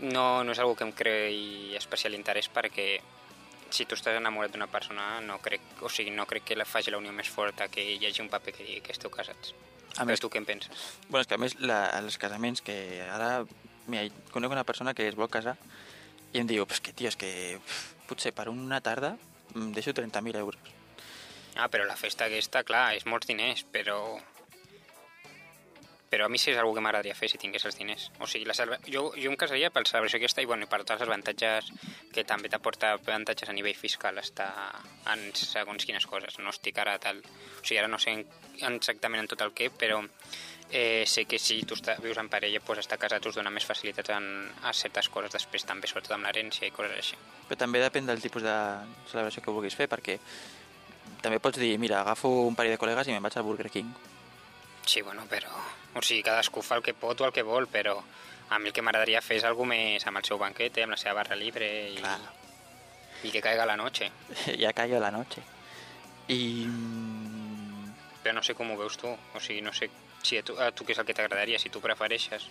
no, 0.00 0.42
no 0.44 0.52
és 0.52 0.58
algo 0.58 0.76
que 0.76 0.86
em 0.86 0.92
creï 0.96 1.76
especial 1.76 2.16
interès 2.16 2.48
perquè 2.52 2.94
si 3.70 3.86
tu 3.86 3.94
estàs 3.94 4.16
enamorat 4.18 4.52
d'una 4.52 4.66
persona 4.70 5.20
no 5.24 5.38
crec, 5.42 5.60
o 5.82 5.88
sigui, 5.88 6.10
no 6.14 6.26
crec 6.26 6.44
que 6.50 6.56
la 6.56 6.64
faci 6.68 6.90
la 6.90 6.98
unió 6.98 7.12
més 7.12 7.28
forta 7.30 7.68
que 7.68 7.82
hi 7.82 8.06
hagi 8.06 8.22
un 8.22 8.28
paper 8.32 8.54
que 8.56 8.64
digui 8.64 8.80
que 8.84 8.92
esteu 8.92 9.10
casats. 9.10 9.54
A 9.96 10.04
més- 10.04 10.14
més, 10.14 10.20
tu 10.22 10.28
què 10.30 10.38
en 10.38 10.46
penses? 10.46 10.70
Bueno, 11.08 11.22
és 11.22 11.26
que 11.26 11.34
a 11.34 11.38
més, 11.38 11.56
la, 11.60 11.86
els 11.98 12.18
casaments 12.18 12.60
que 12.62 12.76
ara... 13.10 13.44
Mira, 13.90 14.04
conec 14.30 14.50
una 14.52 14.62
persona 14.64 14.94
que 14.94 15.08
es 15.08 15.16
vol 15.18 15.28
casar 15.32 15.56
i 16.32 16.38
em 16.38 16.46
diu, 16.46 16.66
pues 16.66 16.78
que, 16.80 16.92
tio, 16.92 17.08
és 17.10 17.16
que 17.18 17.58
potser 18.06 18.30
per 18.32 18.48
una 18.52 18.78
tarda 18.80 19.16
em 19.56 19.72
deixo 19.74 19.90
30.000 19.96 20.36
euros. 20.38 20.60
Ah, 21.56 21.66
però 21.68 21.82
la 21.84 21.96
festa 21.98 22.28
aquesta, 22.28 22.62
clar, 22.62 22.94
és 22.94 23.06
molts 23.06 23.26
diners, 23.26 23.64
però... 23.74 24.20
Però 26.10 26.26
a 26.26 26.28
mi 26.28 26.40
sí 26.42 26.50
és 26.50 26.58
una 26.58 26.72
que 26.74 26.82
m'agradaria 26.82 27.14
fer 27.14 27.28
si 27.30 27.38
tingués 27.38 27.62
els 27.68 27.76
diners. 27.78 28.08
O 28.18 28.26
sigui, 28.26 28.44
la 28.48 28.54
celebra... 28.54 28.80
jo, 28.90 29.12
jo 29.14 29.30
em 29.30 29.36
casaria 29.38 29.70
per 29.70 29.84
la 29.84 29.90
celebració 29.92 30.18
aquesta 30.18 30.42
i, 30.42 30.48
bueno, 30.50 30.66
i 30.66 30.70
per 30.70 30.80
tots 30.82 30.96
els 30.96 31.06
avantatges 31.06 31.68
que 32.10 32.24
també 32.26 32.50
t'aporta 32.50 32.96
avantatges 32.96 33.48
a 33.48 33.54
nivell 33.54 33.78
fiscal 33.78 34.18
estar 34.18 34.50
en 35.12 35.22
segons 35.38 35.86
quines 35.86 36.06
coses. 36.10 36.40
No 36.42 36.50
estic 36.50 36.82
ara 36.82 36.98
tal... 36.98 37.22
O 37.22 37.62
sigui, 37.62 37.78
ara 37.78 37.86
no 37.88 38.00
sé 38.02 38.16
en- 38.18 38.26
exactament 38.74 39.22
en 39.22 39.30
tot 39.30 39.46
el 39.46 39.54
què, 39.54 39.70
però 39.70 40.02
eh, 40.74 41.06
sé 41.06 41.26
que 41.30 41.38
si 41.38 41.62
tu 41.62 41.78
està, 41.78 41.94
vius 42.02 42.18
en 42.18 42.28
parella, 42.28 42.58
pues, 42.58 42.82
estar 42.82 42.98
casat 42.98 43.30
us 43.30 43.38
dona 43.38 43.54
més 43.54 43.66
facilitats 43.70 44.10
en, 44.18 44.26
a 44.66 44.74
certes 44.74 45.08
coses 45.14 45.30
després 45.38 45.62
també, 45.66 45.86
sobretot 45.86 46.18
amb 46.18 46.26
l'herència 46.26 46.66
i 46.66 46.74
coses 46.74 46.98
així. 46.98 47.18
Però 47.46 47.62
també 47.62 47.86
depèn 47.86 48.10
del 48.10 48.18
tipus 48.22 48.42
de 48.42 48.56
celebració 49.12 49.46
que 49.46 49.54
vulguis 49.54 49.78
fer, 49.78 49.86
perquè 49.86 50.18
també 51.22 51.38
pots 51.38 51.62
dir, 51.62 51.76
mira, 51.78 52.02
agafo 52.02 52.30
un 52.50 52.58
parell 52.58 52.74
de 52.74 52.82
col·legues 52.82 53.06
i 53.06 53.14
me'n 53.14 53.22
vaig 53.22 53.38
al 53.38 53.46
Burger 53.46 53.70
King. 53.70 53.94
Sí, 54.86 55.02
bueno, 55.02 55.26
però... 55.30 55.50
O 55.94 56.02
sigui, 56.02 56.22
cadascú 56.22 56.62
fa 56.62 56.76
el 56.78 56.84
que 56.86 56.94
pot 56.94 57.20
o 57.20 57.26
el 57.26 57.32
que 57.34 57.42
vol, 57.42 57.66
però 57.66 57.96
a 58.50 58.58
mi 58.58 58.70
el 58.70 58.74
que 58.74 58.82
m'agradaria 58.82 59.22
fer 59.22 59.40
és 59.40 59.46
alguna 59.46 59.74
més 59.74 60.06
amb 60.06 60.20
el 60.20 60.26
seu 60.26 60.38
banquete, 60.38 60.82
amb 60.82 60.94
la 60.94 60.98
seva 61.00 61.16
barra 61.20 61.38
libre 61.38 61.66
i, 61.90 61.96
Clar. 61.98 62.18
i 63.26 63.30
que 63.34 63.42
caiga 63.42 63.66
la 63.66 63.76
noche. 63.78 64.10
ja 64.62 64.72
caiga 64.72 65.02
la 65.02 65.10
noche. 65.14 65.42
I... 66.28 66.66
mm, 66.66 67.88
Però 68.20 68.34
no 68.36 68.42
sé 68.44 68.52
com 68.54 68.68
ho 68.70 68.76
veus 68.76 68.98
tu. 69.00 69.08
O 69.08 69.40
sigui, 69.40 69.62
no 69.64 69.72
sé 69.72 69.88
si 70.22 70.36
a 70.36 70.42
tu, 70.44 70.58
a 70.60 70.70
tu 70.76 70.84
què 70.84 70.92
és 70.92 70.98
el 71.00 71.06
que 71.08 71.14
t'agradaria. 71.16 71.58
Si 71.58 71.70
tu 71.72 71.80
prefereixes 71.80 72.44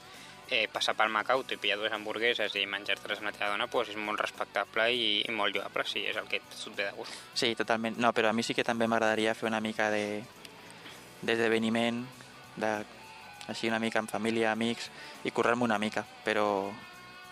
eh, 0.50 0.68
passar 0.72 0.96
pel 0.98 1.12
Macauto 1.14 1.54
i 1.54 1.60
pillar 1.62 1.78
dues 1.78 1.94
hamburgueses 1.94 2.56
i 2.58 2.66
menjar-te-les 2.66 3.22
amb 3.22 3.30
la 3.30 3.34
teva 3.36 3.52
dona, 3.54 3.68
doncs 3.70 3.92
és 3.94 4.00
molt 4.02 4.20
respectable 4.20 4.88
i, 4.92 5.10
i 5.22 5.36
molt 5.36 5.56
lloable, 5.56 5.86
si 5.86 6.08
és 6.10 6.18
el 6.18 6.28
que 6.28 6.42
et 6.42 6.58
bé 6.76 6.88
de 6.88 6.96
gust. 6.98 7.14
Sí, 7.38 7.54
totalment. 7.56 8.00
No, 8.02 8.12
però 8.18 8.32
a 8.32 8.34
mi 8.34 8.44
sí 8.44 8.58
que 8.58 8.66
també 8.66 8.88
m'agradaria 8.90 9.36
fer 9.38 9.48
una 9.52 9.62
mica 9.62 9.92
de 9.94 10.24
d'esdeveniment, 11.22 12.06
de, 12.60 12.72
així 13.48 13.68
una 13.72 13.80
mica 13.80 14.00
amb 14.00 14.12
família, 14.12 14.52
amics, 14.52 14.90
i 15.24 15.32
currar-me 15.32 15.64
una 15.66 15.80
mica, 15.80 16.06
però, 16.26 16.70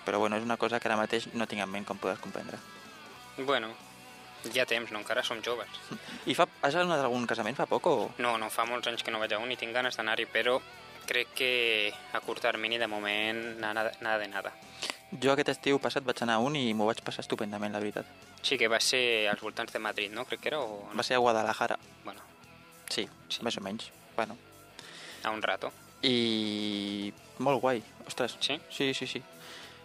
però 0.06 0.20
bueno, 0.20 0.38
és 0.38 0.44
una 0.48 0.58
cosa 0.58 0.80
que 0.80 0.88
ara 0.90 0.98
mateix 1.00 1.30
no 1.34 1.48
tinc 1.48 1.62
en 1.62 1.70
ment, 1.70 1.86
com 1.86 1.98
podeu 2.02 2.18
comprendre. 2.24 2.58
Bueno, 3.38 3.70
ja 4.54 4.66
temps, 4.66 4.92
no? 4.92 5.00
Encara 5.04 5.24
som 5.24 5.42
joves. 5.46 5.70
I 6.26 6.34
fa, 6.34 6.48
has 6.62 6.76
anat 6.76 7.00
a 7.04 7.06
algun 7.06 7.28
casament 7.30 7.58
fa 7.58 7.68
poc 7.70 7.86
o...? 7.88 7.96
No, 8.18 8.38
no, 8.38 8.50
fa 8.50 8.66
molts 8.66 8.88
anys 8.90 9.04
que 9.04 9.12
no 9.13 9.20
vaig 9.22 9.34
a 9.36 9.40
un 9.44 9.52
i 9.52 9.58
tinc 9.60 9.76
ganes 9.76 9.98
d'anar-hi, 9.98 10.26
però 10.34 10.58
crec 11.08 11.36
que 11.38 11.50
a 12.13 12.20
curt 12.20 12.42
termini, 12.44 12.78
de 12.82 12.88
moment, 12.88 13.44
nada, 13.62 13.92
nada 14.02 14.18
de 14.20 14.28
nada. 14.28 14.52
Jo 15.24 15.32
aquest 15.32 15.54
estiu 15.54 15.78
passat 15.80 16.04
vaig 16.04 16.20
anar 16.26 16.36
a 16.36 16.44
un 16.44 16.58
i 16.60 16.74
m'ho 16.76 16.88
vaig 16.90 17.00
passar 17.06 17.24
estupendament, 17.24 17.72
la 17.72 17.80
veritat. 17.80 18.08
Sí, 18.44 18.58
que 18.60 18.68
va 18.68 18.80
ser 18.84 19.28
als 19.32 19.40
voltants 19.42 19.72
de 19.72 19.80
Madrid, 19.80 20.12
no? 20.12 20.26
Crec 20.28 20.42
que 20.44 20.50
era, 20.52 20.60
o... 20.60 20.90
Va 20.98 21.04
ser 21.04 21.16
a 21.16 21.22
Guadalajara, 21.24 21.78
Bueno, 22.04 22.22
sí, 22.90 23.08
Sí. 23.30 23.44
més 23.44 23.58
o 23.58 23.62
menys. 23.62 23.92
Bueno, 24.16 24.36
a 25.28 25.32
un 25.36 25.42
rato. 25.44 25.72
i 26.04 27.12
molt 27.40 27.60
guai, 27.62 27.82
ostres. 28.08 28.38
Sí? 28.40 28.60
Sí, 28.70 28.94
sí, 28.94 29.08
sí. 29.08 29.22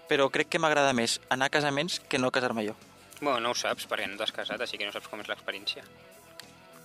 Però 0.09 0.29
crec 0.31 0.49
que 0.53 0.59
m'agrada 0.61 0.93
més 0.93 1.19
anar 1.33 1.47
a 1.49 1.55
casaments 1.55 2.01
que 2.09 2.19
no 2.21 2.31
casar-me 2.31 2.67
jo. 2.67 2.75
Bueno, 3.21 3.41
no 3.41 3.51
ho 3.53 3.55
saps, 3.57 3.87
perquè 3.89 4.09
no 4.11 4.17
t'has 4.19 4.33
casat, 4.35 4.61
així 4.61 4.79
que 4.79 4.85
no 4.87 4.93
saps 4.93 5.09
com 5.09 5.21
és 5.23 5.29
l'experiència. 5.31 5.85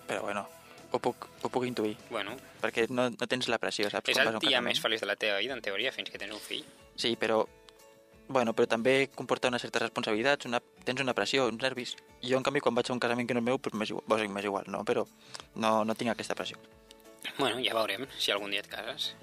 Però 0.07 0.21
bueno, 0.23 0.45
ho 0.91 0.99
puc, 1.03 1.27
ho 1.43 1.49
puc 1.49 1.65
intuir, 1.67 1.97
Bueno, 2.09 2.37
perquè 2.61 2.87
no, 2.89 3.09
no 3.09 3.27
tens 3.27 3.47
la 3.51 3.57
pressió, 3.59 3.89
saps? 3.89 4.09
és 4.13 4.17
el 4.21 4.39
dia 4.39 4.61
més 4.61 4.79
feliç 4.79 5.01
de 5.03 5.07
la 5.09 5.15
teva 5.19 5.39
vida, 5.39 5.53
en 5.57 5.61
teoria, 5.61 5.91
fins 5.91 6.09
que 6.09 6.17
tens 6.21 6.33
un 6.33 6.39
fill. 6.39 6.63
Sí, 6.95 7.15
però... 7.19 7.45
Bueno, 8.27 8.51
però 8.51 8.67
també 8.67 9.09
comporta 9.15 9.47
unes 9.47 9.61
certes 9.63 9.81
responsabilitats, 9.81 10.45
una, 10.45 10.59
tens 10.83 10.99
una 10.99 11.13
pressió, 11.15 11.45
uns 11.47 11.61
nervis. 11.63 11.93
Jo, 12.21 12.35
en 12.35 12.43
canvi, 12.43 12.59
quan 12.59 12.75
vaig 12.75 12.89
a 12.89 12.93
un 12.93 12.99
casament 12.99 13.27
que 13.27 13.33
no 13.33 13.39
és 13.39 13.45
meu, 13.45 13.57
doncs 13.57 13.77
m'és 13.79 13.91
igual, 13.93 14.03
o 14.03 14.17
sigui, 14.19 14.33
m'és 14.35 14.47
igual, 14.49 14.65
no? 14.67 14.81
Però 14.83 15.05
no, 15.55 15.85
no 15.87 15.95
tinc 15.95 16.11
aquesta 16.11 16.35
pressió. 16.35 16.59
Bueno, 17.37 17.59
ja 17.63 17.75
veurem 17.77 18.07
si 18.17 18.31
algun 18.31 18.51
dia 18.51 18.63
et 18.63 18.69
cases. 18.71 19.15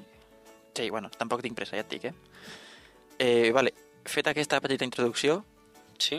Sí, 0.74 0.90
bueno, 0.90 1.10
tampoc 1.10 1.42
tinc 1.42 1.56
pressa, 1.56 1.76
ja 1.78 1.84
et 1.84 1.90
dic, 1.90 2.08
eh? 2.10 2.14
eh 3.18 3.50
vale, 3.54 3.72
feta 4.04 4.34
aquesta 4.34 4.60
petita 4.60 4.84
introducció, 4.84 5.44
Sí? 5.98 6.18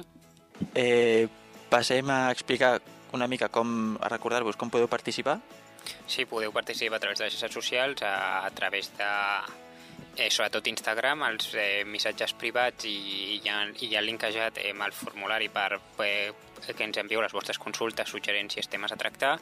eh, 0.74 1.28
passem 1.70 2.10
a 2.10 2.32
explicar 2.32 2.82
una 3.12 3.28
mica 3.28 3.50
com, 3.50 3.98
a 4.02 4.10
recordar-vos 4.10 4.56
com 4.56 4.70
podeu 4.72 4.88
participar. 4.88 5.40
Sí, 6.08 6.26
podeu 6.26 6.52
participar 6.52 6.98
a 6.98 7.04
través 7.04 7.20
de 7.20 7.26
les 7.26 7.36
xarxes 7.36 7.54
socials, 7.54 8.02
a, 8.02 8.46
a 8.46 8.52
través 8.52 8.92
de, 8.98 9.12
eh, 10.18 10.30
sobretot 10.32 10.68
Instagram, 10.68 11.24
els 11.30 11.52
eh, 11.60 11.84
missatges 11.86 12.34
privats 12.40 12.88
i, 12.90 12.96
i, 13.38 13.42
ha, 13.50 13.62
i 13.86 13.96
ha 13.96 14.04
linkejat 14.04 14.60
eh, 14.64 14.72
amb 14.74 14.88
el 14.88 14.96
formulari 14.96 15.50
per 15.54 15.80
eh, 16.06 16.32
que 16.66 16.84
ens 16.88 16.98
envieu 17.02 17.22
les 17.22 17.36
vostres 17.36 17.60
consultes, 17.62 18.10
suggerències, 18.10 18.70
temes 18.72 18.96
a 18.96 19.00
tractar 19.00 19.36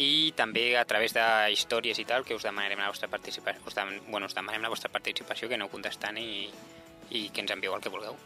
i 0.00 0.32
també 0.36 0.76
a 0.78 0.84
través 0.88 1.12
de 1.12 1.24
històries 1.52 1.98
i 1.98 2.06
tal 2.08 2.24
que 2.24 2.34
us 2.34 2.46
demanarem 2.46 2.80
la 2.80 2.88
vostra 2.88 3.10
participació 3.12 3.60
us, 3.66 3.74
dem, 3.76 3.98
bueno, 4.08 4.26
us 4.26 4.34
demanem 4.34 4.62
la 4.62 4.70
vostra 4.72 4.90
participació 4.92 5.48
que 5.48 5.58
aneu 5.58 5.68
contestant 5.72 6.16
i, 6.18 6.48
i 7.10 7.28
que 7.28 7.44
ens 7.44 7.52
envieu 7.52 7.74
el 7.76 7.82
que 7.84 7.92
vulgueu 7.92 8.16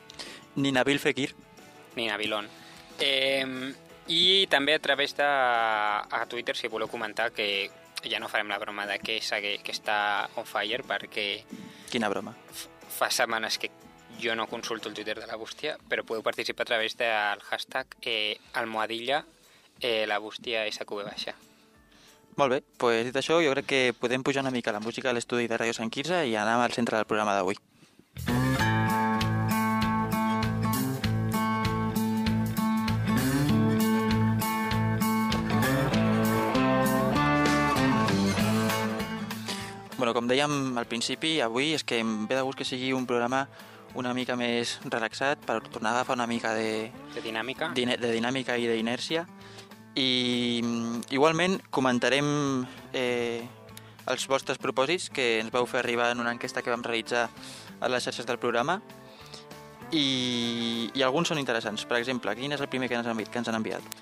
Ni 0.57 0.72
Nabil 0.72 0.98
Fekir, 0.98 1.35
ni 1.96 2.07
Navilon. 2.09 2.46
Eh, 2.98 3.44
I 4.09 4.46
també 4.48 4.76
a 4.76 4.79
través 4.79 5.16
de 5.16 5.26
a 5.26 6.26
Twitter, 6.31 6.55
si 6.57 6.68
voleu 6.68 6.88
comentar, 6.88 7.33
que 7.35 7.68
ja 8.07 8.20
no 8.20 8.29
farem 8.29 8.48
la 8.48 8.59
broma 8.59 8.87
de 8.87 8.98
que, 9.02 9.18
segue, 9.20 9.59
que 9.64 9.74
està 9.74 10.29
on 10.37 10.46
fire, 10.46 10.85
perquè 10.87 11.26
quina 11.90 12.09
broma. 12.09 12.33
fa 12.96 13.11
setmanes 13.11 13.59
que 13.59 13.70
jo 14.22 14.35
no 14.37 14.46
consulto 14.46 14.88
el 14.88 14.94
Twitter 14.94 15.18
de 15.20 15.26
la 15.26 15.37
bústia, 15.37 15.76
però 15.88 16.05
podeu 16.05 16.22
participar 16.22 16.64
a 16.64 16.70
través 16.72 16.96
del 16.96 17.42
hashtag 17.50 17.96
eh, 18.02 18.38
almohadilla 18.55 19.24
eh, 19.81 20.07
la 20.07 20.18
bústia 20.18 20.64
SQB 20.70 21.05
baixa. 21.05 21.35
Molt 22.40 22.53
bé, 22.53 22.59
pues 22.83 23.05
dit 23.09 23.16
això, 23.20 23.38
jo 23.44 23.53
crec 23.55 23.68
que 23.72 23.81
podem 24.01 24.25
pujar 24.29 24.42
una 24.44 24.53
mica 24.57 24.75
la 24.77 24.83
música 24.87 25.11
a 25.11 25.16
l'estudi 25.16 25.49
de 25.53 25.61
Ràdio 25.62 25.77
Sant 25.81 25.92
Quirze 25.96 26.22
i 26.33 26.37
anar 26.42 26.59
al 26.66 26.77
centre 26.81 27.01
del 27.01 27.09
programa 27.12 27.37
d'avui. 27.38 27.57
Bueno, 39.96 40.12
com 40.12 40.27
dèiem 40.29 40.77
al 40.77 40.85
principi, 40.87 41.38
avui 41.40 41.70
és 41.72 41.83
que 41.85 42.03
em 42.03 42.27
ve 42.29 42.37
de 42.37 42.42
gust 42.44 42.59
que 42.61 42.66
sigui 42.68 42.92
un 42.92 43.07
programa 43.09 43.46
una 43.96 44.12
mica 44.12 44.35
més 44.37 44.75
relaxat 44.85 45.40
per 45.49 45.62
tornar 45.72 45.94
a 45.94 46.01
agafar 46.03 46.18
una 46.18 46.27
mica 46.29 46.53
de, 46.55 46.90
De 47.14 47.22
dinàmica? 47.25 47.70
dine- 47.75 47.96
de 47.96 48.11
dinàmica 48.12 48.59
i 48.61 48.66
d'inèrcia 48.68 49.25
i 49.97 50.61
mm, 50.63 51.09
igualment 51.17 51.59
comentarem 51.73 52.27
eh, 52.93 53.43
els 54.07 54.27
vostres 54.31 54.61
propòsits 54.63 55.09
que 55.11 55.41
ens 55.41 55.51
vau 55.55 55.67
fer 55.67 55.81
arribar 55.81 56.11
en 56.13 56.21
una 56.23 56.35
enquesta 56.37 56.63
que 56.63 56.71
vam 56.71 56.85
realitzar 56.85 57.27
a 57.81 57.89
les 57.91 58.05
xarxes 58.05 58.29
del 58.29 58.39
programa 58.39 58.79
i, 59.91 60.91
i 60.95 61.03
alguns 61.03 61.33
són 61.33 61.41
interessants. 61.41 61.87
Per 61.89 61.99
exemple, 61.99 62.35
quin 62.39 62.53
és 62.53 62.61
el 62.63 62.69
primer 62.71 62.91
que 62.91 62.99
ens 62.99 63.09
han, 63.09 63.25
que 63.25 63.41
ens 63.41 63.49
han 63.49 63.59
enviat? 63.59 63.97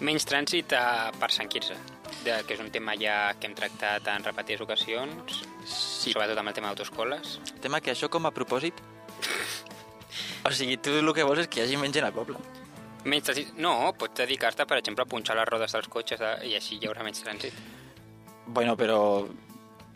Menys 0.00 0.26
trànsit 0.28 0.74
a, 0.76 1.12
per 1.16 1.30
Sant 1.32 1.48
Quirze, 1.48 1.76
de, 2.24 2.34
que 2.44 2.56
és 2.56 2.60
un 2.60 2.68
tema 2.74 2.98
ja 3.00 3.32
que 3.40 3.48
hem 3.48 3.54
tractat 3.56 4.10
en 4.12 4.26
repetides 4.26 4.66
ocasions, 4.66 5.42
Sí. 5.66 6.12
sobretot 6.12 6.38
amb 6.38 6.52
el 6.52 6.54
tema 6.54 6.68
d'autoescoles. 6.68 7.38
Tema 7.62 7.80
que 7.80 7.90
això 7.94 8.10
com 8.12 8.26
a 8.26 8.30
propòsit 8.34 8.76
O 10.46 10.52
sigui, 10.54 10.76
tu 10.78 10.92
el 10.94 11.08
que 11.16 11.24
vols 11.26 11.40
és 11.42 11.48
que 11.50 11.58
hi 11.58 11.64
hagi 11.64 11.78
menys 11.80 11.96
gent 11.96 12.06
al 12.06 12.14
poble. 12.14 12.38
Menys 13.06 13.28
trànsit... 13.28 13.52
No, 13.62 13.72
pots 13.98 14.18
dedicar-te, 14.18 14.66
per 14.66 14.80
exemple, 14.80 15.06
a 15.06 15.10
punxar 15.10 15.36
les 15.38 15.46
rodes 15.48 15.74
dels 15.76 15.90
cotxes 15.92 16.22
eh, 16.22 16.32
i 16.50 16.56
així 16.58 16.80
hi 16.80 16.88
haurà 16.88 17.06
menys 17.06 17.22
trànsit. 17.22 17.60
Bueno, 18.46 18.74
però... 18.78 18.98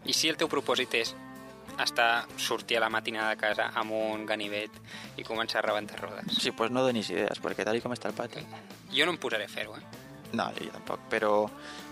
I 0.07 0.15
si 0.17 0.31
el 0.31 0.39
teu 0.41 0.49
propòsit 0.49 0.95
és 0.97 1.11
estar, 1.83 2.27
sortir 2.41 2.79
a 2.79 2.85
la 2.85 2.91
matinada 2.93 3.35
de 3.35 3.41
casa 3.41 3.67
amb 3.77 3.93
un 3.97 4.23
ganivet 4.27 4.79
i 5.21 5.25
començar 5.27 5.61
a 5.61 5.67
rebentar 5.67 5.99
rodes? 6.01 6.39
Sí, 6.39 6.55
pues 6.57 6.71
no 6.71 6.85
donis 6.87 7.11
idees, 7.13 7.43
perquè 7.43 7.67
tal 7.67 7.81
com 7.83 7.97
està 7.97 8.13
el 8.13 8.17
pati... 8.17 8.45
Jo 8.95 9.07
no 9.07 9.15
em 9.15 9.21
posaré 9.23 9.47
a 9.47 9.51
fer-ho, 9.51 9.77
eh? 9.77 10.07
No, 10.33 10.47
jo 10.57 10.71
tampoc, 10.71 11.03
però... 11.11 11.35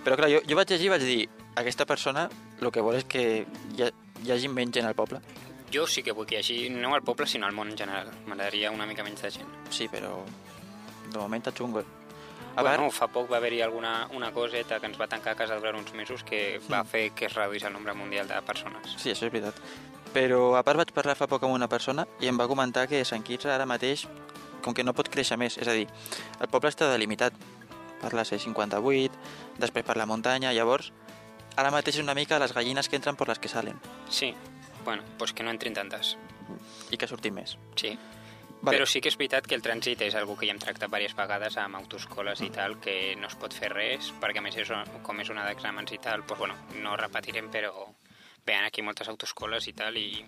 Però 0.07 0.17
clar, 0.19 0.31
jo, 0.33 0.41
jo 0.47 0.57
vaig 0.59 0.71
llegir 0.71 0.89
i 0.89 0.95
vaig 0.95 1.05
dir 1.05 1.21
aquesta 1.59 1.87
persona 1.87 2.29
el 2.63 2.71
que 2.75 2.83
vol 2.85 2.99
és 2.99 3.07
que 3.11 3.25
hi, 3.43 3.83
ha, 3.83 3.91
hi 4.23 4.33
hagi 4.35 4.51
menys 4.51 4.79
gent 4.79 4.87
al 4.87 4.97
poble. 4.99 5.21
Jo 5.75 5.85
sí 5.91 6.03
que 6.07 6.15
vull 6.17 6.27
que 6.27 6.39
hi 6.39 6.41
hagi, 6.41 6.59
no 6.73 6.95
al 6.95 7.05
poble, 7.05 7.27
sinó 7.27 7.47
al 7.47 7.57
món 7.57 7.75
en 7.75 7.79
general. 7.79 8.09
M'agradaria 8.27 8.71
una 8.73 8.87
mica 8.87 9.05
menys 9.07 9.27
de 9.27 9.35
gent. 9.35 9.51
Sí, 9.75 9.91
però 9.93 10.23
de 11.13 11.19
moment 11.19 11.43
està 11.43 11.53
xungo. 11.57 11.83
A 12.57 12.63
bueno, 12.63 12.85
part, 12.89 12.93
fa 12.97 13.07
poc 13.09 13.31
va 13.31 13.37
haver-hi 13.39 13.61
alguna 13.63 14.09
una 14.17 14.33
coseta 14.33 14.81
que 14.81 14.87
ens 14.87 14.99
va 15.01 15.07
tancar 15.07 15.33
a 15.33 15.37
casa 15.37 15.57
durant 15.61 15.77
uns 15.79 15.93
mesos 15.95 16.25
que 16.25 16.61
va 16.71 16.83
Mm. 16.83 16.87
fer 16.87 17.11
que 17.13 17.27
es 17.27 17.35
reduís 17.35 17.63
el 17.65 17.73
nombre 17.73 17.95
mundial 17.95 18.27
de 18.27 18.41
persones. 18.43 18.95
sí, 18.99 19.11
això 19.11 19.27
és 19.27 19.33
veritat. 19.33 19.55
Però 20.13 20.57
a 20.57 20.63
part 20.65 20.79
vaig 20.79 20.91
parlar 20.93 21.15
fa 21.17 21.27
poc 21.29 21.43
amb 21.45 21.53
una 21.55 21.69
persona 21.69 22.07
i 22.21 22.27
em 22.27 22.39
va 22.39 22.49
comentar 22.49 22.89
que 22.89 23.05
Sant 23.05 23.23
Quirze 23.23 23.51
ara 23.53 23.67
mateix, 23.67 24.09
com 24.63 24.75
que 24.75 24.83
no 24.83 24.93
pot 24.95 25.09
créixer 25.09 25.37
més, 25.39 25.57
és 25.59 25.69
a 25.69 25.73
dir, 25.73 25.87
el 26.41 26.49
poble 26.49 26.69
està 26.71 26.91
delimitat 26.91 27.33
per 28.01 28.13
la 28.15 28.25
C58, 28.25 29.13
després 29.59 29.85
per 29.85 29.97
la 29.97 30.07
muntanya, 30.07 30.53
llavors 30.53 30.93
ara 31.57 31.71
mateix 31.71 31.97
és 31.97 32.03
una 32.03 32.15
mica 32.15 32.39
les 32.39 32.53
gallines 32.55 32.89
que 32.89 32.97
entren 32.97 33.17
per 33.17 33.29
les 33.29 33.39
que 33.39 33.49
salen 33.49 33.79
Sí, 34.09 34.35
bueno, 34.85 35.03
doncs 35.19 35.33
que 35.33 35.43
no 35.45 35.51
entrin 35.51 35.75
tantes. 35.75 36.17
i 36.91 36.97
que 36.97 37.07
surtin 37.07 37.35
més. 37.35 37.59
Sí. 37.77 37.99
Vale. 38.61 38.75
Però 38.75 38.87
sí 38.91 39.01
que 39.01 39.11
és 39.13 39.17
veritat 39.17 39.47
que 39.47 39.55
el 39.55 39.63
trànsit 39.63 40.01
és 40.03 40.17
algo 40.19 40.35
que 40.37 40.49
ja 40.49 40.55
hem 40.55 40.59
tractat 40.59 40.91
diverses 40.91 41.15
vegades 41.17 41.57
amb 41.63 41.79
autoscoles 41.79 42.41
i 42.43 42.51
tal, 42.51 42.81
que 42.83 43.15
no 43.21 43.29
es 43.31 43.37
pot 43.39 43.55
fer 43.55 43.71
res, 43.71 44.11
perquè 44.19 44.43
a 44.43 44.45
més 44.45 44.57
és, 44.59 44.73
com 45.07 45.21
és 45.23 45.31
una 45.31 45.47
d'exàmens 45.47 45.95
i 45.95 46.01
tal, 46.03 46.27
doncs 46.27 46.43
bueno, 46.43 46.59
no 46.83 46.97
repetirem, 46.99 47.53
però 47.55 47.87
vean 48.49 48.67
aquí 48.67 48.83
moltes 48.83 49.09
autoscoles 49.13 49.69
i 49.71 49.77
tal, 49.79 49.97
i, 50.01 50.25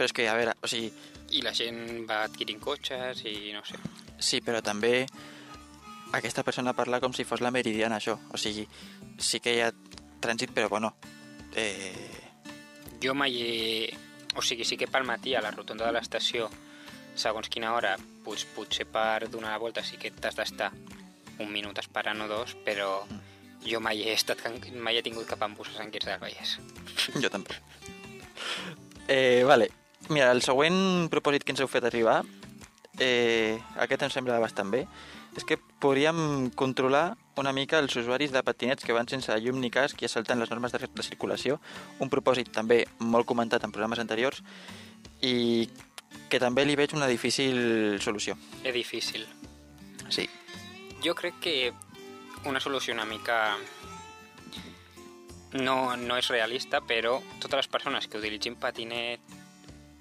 Però 0.00 0.08
és 0.08 0.14
que, 0.16 0.24
a 0.32 0.32
veure, 0.32 0.54
o 0.64 0.68
sigui, 0.70 0.86
i 1.36 1.42
la 1.44 1.50
gent 1.52 2.06
va 2.08 2.22
adquirint 2.24 2.60
cotxes 2.64 3.18
i 3.28 3.50
no 3.52 3.60
sé. 3.68 3.76
Sí, 4.16 4.38
però 4.40 4.62
també 4.64 5.04
aquesta 6.16 6.40
persona 6.40 6.72
parla 6.72 7.02
com 7.04 7.12
si 7.12 7.26
fos 7.28 7.42
la 7.44 7.50
meridiana, 7.52 7.98
això. 8.00 8.14
O 8.32 8.40
sigui, 8.40 8.64
sí 9.20 9.42
que 9.44 9.52
hi 9.52 9.60
ha 9.60 9.68
trànsit, 10.24 10.54
però 10.56 10.70
bueno... 10.72 10.94
Eh, 11.52 12.16
Jo 13.04 13.12
mai 13.12 13.36
he... 13.44 13.92
O 14.40 14.40
sigui, 14.40 14.64
sí 14.64 14.80
que 14.80 14.88
pel 14.88 15.04
matí 15.04 15.34
a 15.36 15.44
la 15.44 15.52
rotonda 15.52 15.84
de 15.84 15.92
l'estació, 15.98 16.48
segons 17.20 17.50
quina 17.52 17.74
hora, 17.76 17.96
pues, 18.24 18.44
potser 18.56 18.86
per 18.88 19.28
donar 19.28 19.52
la 19.54 19.62
volta 19.62 19.84
sí 19.84 19.98
que 20.00 20.10
t'has 20.10 20.36
d'estar 20.38 20.72
un 21.40 21.52
minut 21.52 21.78
esperant 21.78 22.20
o 22.24 22.28
dos, 22.28 22.56
però 22.64 23.02
jo 23.64 23.80
mai 23.80 24.02
he 24.02 24.14
estat, 24.14 24.42
mai 24.74 24.96
he 24.96 25.04
tingut 25.04 25.28
cap 25.28 25.42
embús 25.44 25.70
a 25.72 25.78
Sant 25.78 25.92
Quirze 25.92 26.10
del 26.10 26.20
Vallès. 26.20 26.58
jo 27.22 27.30
tampoc. 27.30 27.56
Eh, 29.08 29.42
vale. 29.44 29.70
Mira, 30.08 30.30
el 30.32 30.42
següent 30.42 31.08
propòsit 31.12 31.44
que 31.44 31.52
ens 31.52 31.60
heu 31.60 31.68
fet 31.68 31.84
arribar, 31.84 32.22
eh, 32.98 33.58
aquest 33.76 34.04
em 34.06 34.12
sembla 34.12 34.40
bastant 34.40 34.70
bé, 34.72 34.86
és 35.36 35.44
que 35.46 35.58
podríem 35.80 36.50
controlar 36.58 37.16
una 37.38 37.52
mica 37.52 37.78
els 37.78 37.94
usuaris 37.96 38.32
de 38.32 38.42
patinets 38.42 38.84
que 38.84 38.96
van 38.96 39.08
sense 39.08 39.34
llum 39.40 39.60
ni 39.60 39.70
casc 39.70 40.00
i 40.02 40.08
assalten 40.08 40.40
les 40.40 40.50
normes 40.50 40.72
de, 40.72 40.80
de 40.82 41.06
circulació. 41.06 41.60
Un 42.00 42.10
propòsit 42.12 42.50
també 42.52 42.84
molt 42.98 43.28
comentat 43.28 43.64
en 43.64 43.72
programes 43.72 44.02
anteriors 44.02 44.42
i 45.22 45.68
que 46.30 46.38
també 46.40 46.64
li 46.64 46.76
veig 46.78 46.94
una 46.94 47.08
difícil 47.10 47.98
solució. 48.00 48.36
És 48.64 48.74
difícil. 48.74 49.26
Sí. 50.10 50.28
Jo 51.04 51.14
crec 51.14 51.38
que 51.40 51.72
una 52.46 52.60
solució 52.60 52.94
una 52.94 53.04
mica 53.04 53.56
no, 55.52 55.96
no 55.96 56.16
és 56.18 56.28
realista, 56.30 56.80
però 56.86 57.18
totes 57.40 57.64
les 57.64 57.68
persones 57.68 58.06
que 58.08 58.18
utilitzin 58.20 58.56
patinet... 58.56 59.20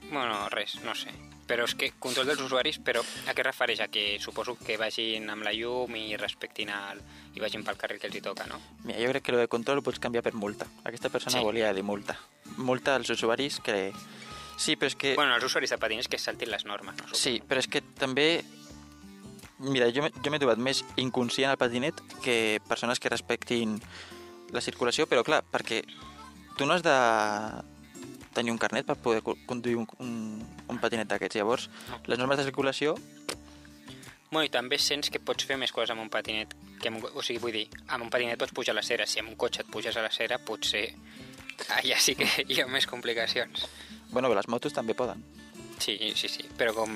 Bueno, 0.10 0.48
res, 0.50 0.80
no 0.86 0.96
sé. 0.98 1.12
Però 1.50 1.66
és 1.66 1.74
que 1.78 1.92
control 2.02 2.28
dels 2.30 2.42
usuaris, 2.46 2.78
però 2.86 3.02
a 3.02 3.34
què 3.34 3.44
refereix? 3.46 3.80
A 3.82 3.88
que 3.90 4.20
suposo 4.22 4.54
que 4.58 4.78
vagin 4.78 5.26
amb 5.34 5.46
la 5.46 5.54
llum 5.54 5.96
i 5.98 6.14
respectin 6.18 6.70
el... 6.74 7.02
i 7.34 7.42
vagin 7.42 7.64
pel 7.66 7.78
carril 7.78 7.98
que 8.02 8.10
els 8.10 8.18
hi 8.20 8.22
toca, 8.26 8.46
no? 8.50 8.60
Mira, 8.86 9.00
jo 9.02 9.10
crec 9.10 9.26
que 9.26 9.34
el 9.34 9.40
de 9.42 9.48
control 9.50 9.82
ho 9.82 9.86
pots 9.86 10.02
canviar 10.02 10.22
per 10.26 10.36
multa. 10.38 10.68
Aquesta 10.86 11.10
persona 11.10 11.40
Sí. 11.40 11.46
volia 11.46 11.74
dir 11.74 11.84
multa. 11.86 12.18
Multa 12.58 12.96
als 12.96 13.10
usuaris 13.10 13.60
que... 13.66 13.92
Sí, 14.60 14.76
però 14.76 14.90
és 14.92 14.96
que... 15.00 15.14
Bueno, 15.16 15.38
els 15.38 15.46
usuaris 15.48 15.72
de 15.72 15.78
patinets 15.80 16.10
que 16.12 16.20
saltin 16.20 16.52
les 16.52 16.66
normes, 16.68 16.98
no? 17.00 17.16
Sí, 17.16 17.38
però 17.48 17.62
és 17.64 17.70
que 17.72 17.80
també... 17.96 18.44
Mira, 19.60 19.88
jo, 19.92 20.06
jo 20.08 20.32
m'he 20.32 20.40
trobat 20.40 20.60
més 20.64 20.84
inconscient 21.00 21.52
al 21.52 21.58
patinet 21.60 22.00
que 22.24 22.60
persones 22.68 23.00
que 23.00 23.12
respectin 23.12 23.78
la 24.56 24.62
circulació, 24.64 25.08
però 25.08 25.24
clar, 25.28 25.42
perquè 25.52 25.82
tu 26.58 26.68
no 26.68 26.76
has 26.76 26.84
de 26.84 26.94
tenir 28.36 28.52
un 28.54 28.60
carnet 28.62 28.88
per 28.88 28.96
poder 29.00 29.24
co- 29.24 29.36
conduir 29.48 29.76
un, 29.80 29.88
un, 30.00 30.14
un 30.70 30.80
patinet 30.80 31.10
d'aquests. 31.12 31.40
Llavors, 31.40 31.70
les 32.08 32.20
normes 32.20 32.40
de 32.40 32.48
circulació... 32.48 32.96
Bueno, 34.30 34.46
i 34.46 34.52
també 34.54 34.78
sents 34.78 35.10
que 35.10 35.18
pots 35.26 35.48
fer 35.50 35.56
més 35.58 35.72
coses 35.74 35.90
amb 35.90 36.04
un 36.04 36.10
patinet. 36.14 36.52
Que 36.80 36.92
amb, 36.92 37.02
o 37.18 37.24
sigui, 37.26 37.40
vull 37.42 37.56
dir, 37.56 37.64
amb 37.90 38.06
un 38.06 38.12
patinet 38.14 38.38
pots 38.38 38.54
pujar 38.54 38.76
a 38.76 38.78
la 38.78 38.84
cera. 38.86 39.08
Si 39.10 39.18
amb 39.24 39.32
un 39.32 39.38
cotxe 39.42 39.64
et 39.64 39.72
puges 39.74 39.96
a 39.98 40.04
la 40.06 40.12
cera, 40.14 40.38
potser 40.46 40.84
allà 41.76 42.00
sí 42.00 42.16
que 42.16 42.28
hi 42.48 42.62
ha 42.62 42.68
més 42.68 42.88
complicacions. 42.88 43.68
Bueno, 44.12 44.32
les 44.34 44.48
motos 44.48 44.74
també 44.74 44.96
poden. 44.98 45.24
Sí, 45.80 45.98
sí, 46.16 46.28
sí. 46.28 46.48
Però 46.58 46.74
com 46.76 46.92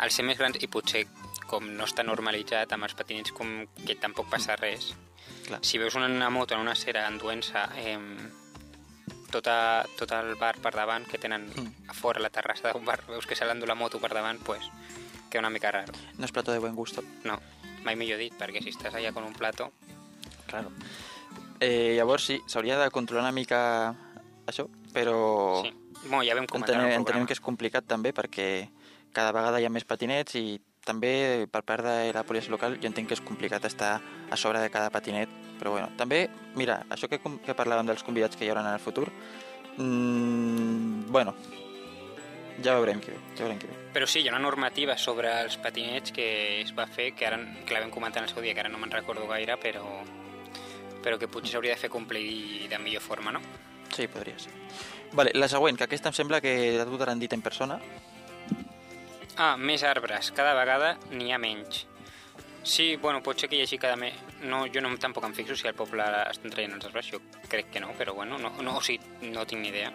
al 0.00 0.10
ser 0.10 0.24
més 0.24 0.38
grans 0.38 0.56
i 0.62 0.68
potser 0.70 1.04
com 1.50 1.66
no 1.76 1.84
està 1.84 2.04
normalitzat 2.06 2.72
amb 2.72 2.86
els 2.86 2.94
patinets 2.94 3.32
com 3.36 3.66
que 3.86 3.96
tampoc 4.00 4.30
passa 4.30 4.56
res. 4.56 4.92
Clar. 5.46 5.58
Si 5.66 5.78
veus 5.82 5.96
una, 5.98 6.06
una 6.06 6.30
moto 6.30 6.54
en 6.54 6.60
una 6.62 6.76
cera 6.78 7.06
enduent-se 7.10 7.64
eh, 7.82 7.98
tota, 9.30 9.84
tot 9.98 10.12
el 10.14 10.34
bar 10.38 10.56
per 10.62 10.72
davant 10.74 11.06
que 11.06 11.18
tenen 11.18 11.48
Mm. 11.50 11.90
a 11.90 11.94
fora 11.94 12.20
la 12.20 12.30
terrassa 12.30 12.72
d'un 12.72 12.84
bar, 12.84 13.00
veus 13.08 13.26
que 13.26 13.36
se 13.36 13.44
l'endú 13.44 13.66
la 13.66 13.74
moto 13.74 13.98
per 14.00 14.12
davant, 14.14 14.38
pues, 14.42 14.62
queda 15.30 15.40
una 15.40 15.50
mica 15.50 15.70
raro. 15.70 15.92
No 16.18 16.24
és 16.24 16.32
plato 16.32 16.52
de 16.52 16.58
buen 16.58 16.74
gusto. 16.74 17.02
No, 17.24 17.38
mai 17.84 17.96
millor 17.96 18.18
dit, 18.18 18.34
perquè 18.38 18.62
si 18.62 18.70
estàs 18.70 18.94
allà 18.94 19.12
con 19.12 19.24
un 19.24 19.34
plato... 19.34 19.72
Claro. 20.46 20.70
Eh, 21.60 21.94
llavors 21.96 22.24
sí, 22.24 22.38
s'hauria 22.48 22.78
de 22.80 22.90
controlar 22.90 23.26
una 23.28 23.36
mica 23.36 23.60
això, 24.46 24.66
però 24.94 25.62
Sí. 25.62 25.74
Bueno, 26.06 26.24
ja 26.24 26.34
vam 26.34 26.46
entenem, 26.48 26.94
entenem 26.96 27.26
que 27.28 27.34
és 27.36 27.42
complicat 27.44 27.84
també 27.84 28.14
perquè 28.16 28.70
cada 29.12 29.32
vegada 29.36 29.60
hi 29.60 29.66
ha 29.66 29.72
més 29.72 29.84
patinets 29.84 30.34
i 30.38 30.60
també 30.86 31.46
per 31.52 31.60
part 31.68 31.84
de 31.84 32.12
la 32.14 32.22
policia 32.24 32.50
local 32.50 32.78
jo 32.80 32.88
entenc 32.88 33.10
que 33.10 33.18
és 33.18 33.20
complicat 33.20 33.66
estar 33.68 34.00
a 34.30 34.36
sobre 34.36 34.62
de 34.64 34.70
cada 34.72 34.90
patinet, 34.90 35.28
però 35.60 35.74
bueno, 35.74 35.90
també, 35.98 36.28
mira, 36.56 36.80
això 36.88 37.08
que, 37.10 37.20
que 37.20 37.56
parlàvem 37.56 37.90
dels 37.90 38.04
convidats 38.06 38.36
que 38.36 38.46
hi 38.46 38.52
haurà 38.52 38.64
en 38.64 38.72
el 38.72 38.80
futur, 38.80 39.10
mmm, 39.76 41.10
bueno, 41.12 41.34
ja 42.64 42.78
veurem 42.78 43.00
què 43.02 43.12
ve, 43.12 43.20
ja 43.36 43.44
veurem 43.44 43.60
què 43.60 43.68
ve. 43.68 43.76
Però 43.94 44.08
sí, 44.08 44.22
hi 44.22 44.30
ha 44.30 44.34
una 44.34 44.42
normativa 44.42 44.96
sobre 44.96 45.32
els 45.42 45.58
patinets 45.60 46.14
que 46.16 46.30
es 46.62 46.72
va 46.76 46.86
fer, 46.88 47.10
que 47.16 47.28
ara 47.28 47.40
que 47.66 47.76
la 47.76 47.84
vam 47.84 47.92
comentar 47.92 48.22
en 48.22 48.28
el 48.28 48.32
seu 48.32 48.42
dia, 48.42 48.54
que 48.54 48.64
ara 48.64 48.72
no 48.72 48.80
me'n 48.80 48.92
recordo 48.94 49.28
gaire, 49.28 49.58
però, 49.60 49.84
però 51.02 51.18
que 51.18 51.28
potser 51.28 51.54
s'hauria 51.54 51.74
de 51.74 51.80
fer 51.80 51.90
complir 51.90 52.68
de 52.70 52.78
millor 52.78 53.02
forma, 53.02 53.32
no? 53.32 53.42
Sí, 53.94 54.06
podria 54.06 54.38
ser. 54.38 54.52
Vale, 55.12 55.32
la 55.34 55.48
següent, 55.50 55.76
que 55.76 55.84
aquesta 55.88 56.10
em 56.10 56.16
sembla 56.16 56.40
que 56.40 56.54
a 56.80 56.86
tu 56.86 56.98
t'han 56.98 57.18
dit 57.18 57.32
en 57.34 57.42
persona. 57.42 57.80
Ah, 59.36 59.56
més 59.56 59.82
arbres. 59.82 60.30
Cada 60.36 60.54
vegada 60.54 60.96
n'hi 61.10 61.32
ha 61.32 61.38
menys. 61.40 61.86
Sí, 62.62 62.96
bueno, 62.96 63.22
pot 63.24 63.40
ser 63.40 63.48
que 63.48 63.56
hi 63.56 63.64
hagi 63.64 63.78
cada 63.80 63.96
mes... 63.96 64.14
No, 64.44 64.66
jo 64.68 64.82
no, 64.84 64.92
tampoc 65.00 65.24
em 65.24 65.34
fixo 65.34 65.56
si 65.56 65.68
al 65.68 65.76
poble 65.76 66.04
estan 66.28 66.52
traient 66.52 66.76
els 66.76 66.86
arbres, 66.90 67.08
jo 67.08 67.20
crec 67.48 67.70
que 67.72 67.80
no, 67.80 67.94
però 67.96 68.14
bueno, 68.14 68.38
no, 68.38 68.52
no, 68.60 68.76
o 68.76 68.82
sigui, 68.84 69.30
no 69.32 69.46
tinc 69.48 69.64
ni 69.64 69.72
idea. 69.72 69.90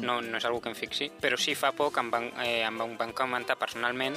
No, 0.00 0.22
no 0.24 0.38
és 0.38 0.46
algo 0.48 0.62
que 0.64 0.72
em 0.72 0.76
fixi, 0.76 1.10
però 1.20 1.36
sí 1.36 1.52
fa 1.54 1.74
poc 1.76 2.00
em 2.00 2.08
van, 2.10 2.30
eh, 2.40 2.62
em 2.64 2.78
van, 2.80 2.96
van 2.96 3.12
comentar 3.12 3.58
personalment 3.60 4.16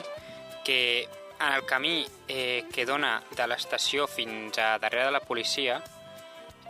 que 0.64 1.04
en 1.04 1.52
el 1.52 1.66
camí 1.68 2.06
eh, 2.30 2.64
que 2.72 2.86
dona 2.88 3.18
de 3.36 3.48
l'estació 3.52 4.08
fins 4.08 4.58
a 4.58 4.78
darrere 4.80 5.10
de 5.10 5.18
la 5.18 5.24
policia 5.28 5.82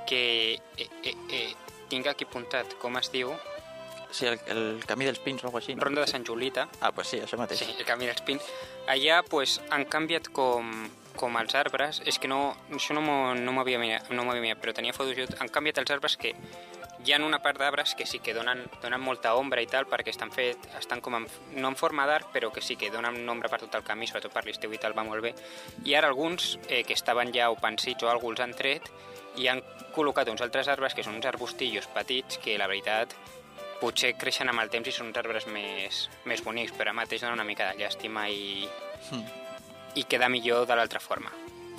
que 0.07 0.53
eh, 0.77 0.87
eh, 1.03 1.15
eh, 1.31 1.53
tinc 1.89 2.07
aquí 2.07 2.25
apuntat 2.25 2.77
com 2.81 2.97
es 3.01 3.11
diu 3.13 3.33
Sí, 4.15 4.25
el, 4.29 4.37
el 4.47 4.83
camí 4.87 5.03
dels 5.03 5.19
pins 5.19 5.41
o 5.43 5.47
alguna 5.49 5.59
així. 5.59 5.73
No? 5.75 5.83
Ronda 5.83 6.05
de 6.05 6.07
Sant 6.07 6.23
Julita 6.23 6.69
Ah, 6.79 6.93
pues 6.95 7.09
sí, 7.11 7.17
això 7.19 7.35
mateix. 7.37 7.59
Sí, 7.59 7.73
el 7.77 7.83
camí 7.83 8.05
dels 8.07 8.21
pins. 8.23 8.45
Allà 8.87 9.17
pues, 9.27 9.57
han 9.75 9.83
canviat 9.91 10.29
com, 10.31 10.69
com 11.19 11.35
els 11.35 11.55
arbres, 11.59 11.99
és 12.07 12.15
que 12.21 12.29
no, 12.31 12.55
això 12.71 12.95
no 12.95 13.01
m'ho 13.03 13.33
no 13.35 13.51
m'havia 13.57 13.79
mirat, 13.81 14.07
no 14.15 14.23
m'havia 14.23 14.45
mirat, 14.45 14.61
però 14.63 14.71
tenia 14.77 14.93
fotos, 14.95 15.17
jo- 15.17 15.27
han 15.41 15.49
canviat 15.51 15.81
els 15.83 15.91
arbres 15.91 16.15
que 16.21 16.31
hi 17.05 17.11
ha 17.13 17.19
una 17.25 17.41
part 17.43 17.59
d'arbres 17.59 17.91
que 17.93 18.05
sí 18.07 18.21
que 18.23 18.33
donen, 18.33 18.63
donen 18.81 19.01
molta 19.03 19.33
ombra 19.35 19.59
i 19.61 19.67
tal, 19.67 19.83
perquè 19.89 20.13
estan 20.13 20.31
fet, 20.31 20.63
estan 20.79 21.01
com 21.03 21.17
en, 21.19 21.27
no 21.59 21.73
en 21.73 21.75
forma 21.75 22.05
d'arc, 22.07 22.31
però 22.31 22.53
que 22.55 22.61
sí 22.63 22.77
que 22.79 22.89
donen 22.93 23.19
ombra 23.27 23.49
per 23.51 23.59
tot 23.65 23.75
el 23.75 23.83
camí, 23.83 24.07
sobretot 24.07 24.31
per 24.31 24.45
l'estiu 24.47 24.71
i 24.71 24.79
tal, 24.79 24.95
va 24.97 25.03
molt 25.03 25.21
bé. 25.27 25.33
I 25.83 25.93
ara 25.99 26.07
alguns 26.07 26.53
eh, 26.69 26.85
que 26.87 26.93
estaven 26.95 27.33
ja 27.35 27.49
o 27.51 27.59
pensits 27.59 28.01
o 28.05 28.09
alguns 28.13 28.39
els 28.39 28.47
han 28.47 28.55
tret 28.55 28.87
i 29.37 29.47
han 29.51 29.61
col·locat 29.95 30.29
uns 30.31 30.41
altres 30.43 30.67
arbres 30.71 30.93
que 30.93 31.03
són 31.03 31.15
uns 31.15 31.25
arbustillos 31.29 31.87
petits 31.93 32.37
que 32.43 32.57
la 32.59 32.67
veritat 32.67 33.13
potser 33.79 34.13
creixen 34.17 34.49
amb 34.49 34.61
el 34.63 34.69
temps 34.71 34.87
i 34.87 34.93
són 34.95 35.09
uns 35.11 35.17
arbres 35.19 35.45
més, 35.51 36.05
més 36.25 36.41
bonics, 36.43 36.71
però 36.73 36.89
ara 36.89 36.93
mateix 37.01 37.21
dona 37.21 37.35
una 37.35 37.43
mica 37.47 37.71
de 37.73 37.83
llàstima 37.83 38.27
i, 38.29 38.67
Mm. 39.11 39.25
i 39.95 40.03
queda 40.09 40.29
millor 40.29 40.65
de 40.65 40.75
l'altra 40.75 40.99
forma. 40.99 41.29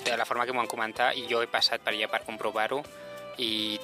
De 0.05 0.15
la 0.15 0.23
forma 0.25 0.45
que 0.45 0.53
m'ho 0.53 0.61
han 0.61 0.69
comentat, 0.71 1.17
i 1.17 1.25
jo 1.27 1.41
he 1.43 1.47
passat 1.51 1.81
per 1.83 1.91
allà 1.93 2.07
per 2.07 2.21
comprovar-ho, 2.23 2.83
i 3.37 3.77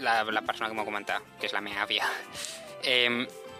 la, 0.00 0.24
la 0.24 0.42
persona 0.42 0.68
que 0.68 0.74
m'ho 0.74 0.82
ha 0.82 0.88
comentat, 0.88 1.22
que 1.38 1.46
és 1.46 1.52
la 1.54 1.60
meva 1.60 1.84
àvia, 1.84 2.08
eh, 2.82 3.06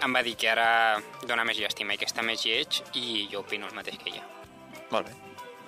em 0.02 0.14
va 0.16 0.22
dir 0.26 0.34
que 0.36 0.50
ara 0.50 0.98
dona 1.26 1.44
més 1.44 1.58
llàstima 1.60 1.94
i 1.94 1.98
que 2.00 2.08
està 2.08 2.24
més 2.26 2.42
lleig, 2.44 2.80
i 2.94 3.28
jo 3.30 3.44
opino 3.44 3.68
el 3.68 3.74
mateix 3.78 3.98
que 4.02 4.10
ella, 4.10 4.24
Molt 4.90 5.06
bé. 5.06 5.14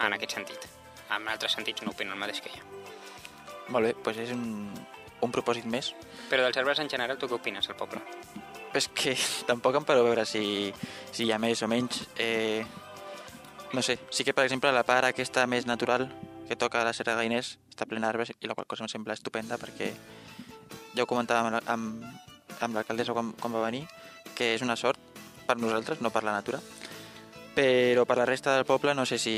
en 0.00 0.12
aquest 0.18 0.32
sentit. 0.40 0.66
En 1.10 1.28
altres 1.28 1.52
sentits 1.52 1.82
no 1.82 1.90
opino 1.94 2.12
el 2.12 2.18
mateix 2.18 2.40
que 2.40 2.50
ella. 2.50 2.62
Molt 3.70 3.86
bé, 3.86 3.94
doncs 4.04 4.20
és 4.24 4.32
un, 4.34 4.44
un 5.22 5.34
propòsit 5.34 5.66
més. 5.70 5.92
Però 6.30 6.44
dels 6.44 6.58
arbres 6.60 6.80
en 6.82 6.90
general, 6.90 7.18
tu 7.18 7.28
què 7.30 7.38
opines, 7.38 7.68
al 7.70 7.78
poble? 7.78 8.02
És 8.74 8.88
que 8.94 9.16
tampoc 9.50 9.78
em 9.78 9.86
paro 9.86 10.04
a 10.04 10.08
veure 10.08 10.26
si, 10.26 10.44
si 11.12 11.26
hi 11.26 11.32
ha 11.32 11.38
més 11.42 11.62
o 11.62 11.70
menys. 11.70 12.02
Eh, 12.18 12.64
no 13.72 13.82
sé, 13.86 13.98
sí 14.10 14.26
que 14.26 14.34
per 14.34 14.44
exemple 14.48 14.72
la 14.74 14.86
part 14.86 15.06
aquesta 15.06 15.46
més 15.46 15.66
natural 15.66 16.08
que 16.48 16.58
toca 16.58 16.82
la 16.82 16.94
Serra 16.96 17.14
Gainés 17.14 17.54
està 17.70 17.86
plena 17.86 18.08
d'arbres 18.08 18.32
i 18.34 18.50
la 18.50 18.56
qual 18.58 18.66
cosa 18.66 18.82
em 18.82 18.90
sembla 18.90 19.14
estupenda 19.14 19.54
perquè 19.60 19.92
ja 20.96 21.04
ho 21.04 21.06
comentàvem 21.06 21.46
amb, 21.46 21.68
amb, 21.70 22.56
amb 22.66 22.74
l'alcaldessa 22.74 23.14
quan, 23.14 23.30
quan 23.38 23.54
va 23.54 23.62
venir 23.68 23.84
que 24.34 24.56
és 24.56 24.64
una 24.66 24.74
sort 24.74 24.98
per 25.46 25.54
nosaltres, 25.62 26.02
no 26.02 26.10
per 26.10 26.24
la 26.26 26.34
natura 26.34 26.58
però 27.54 28.04
per 28.06 28.16
la 28.16 28.26
resta 28.28 28.54
del 28.54 28.64
poble 28.64 28.94
no 28.94 29.04
sé 29.06 29.18
si 29.18 29.34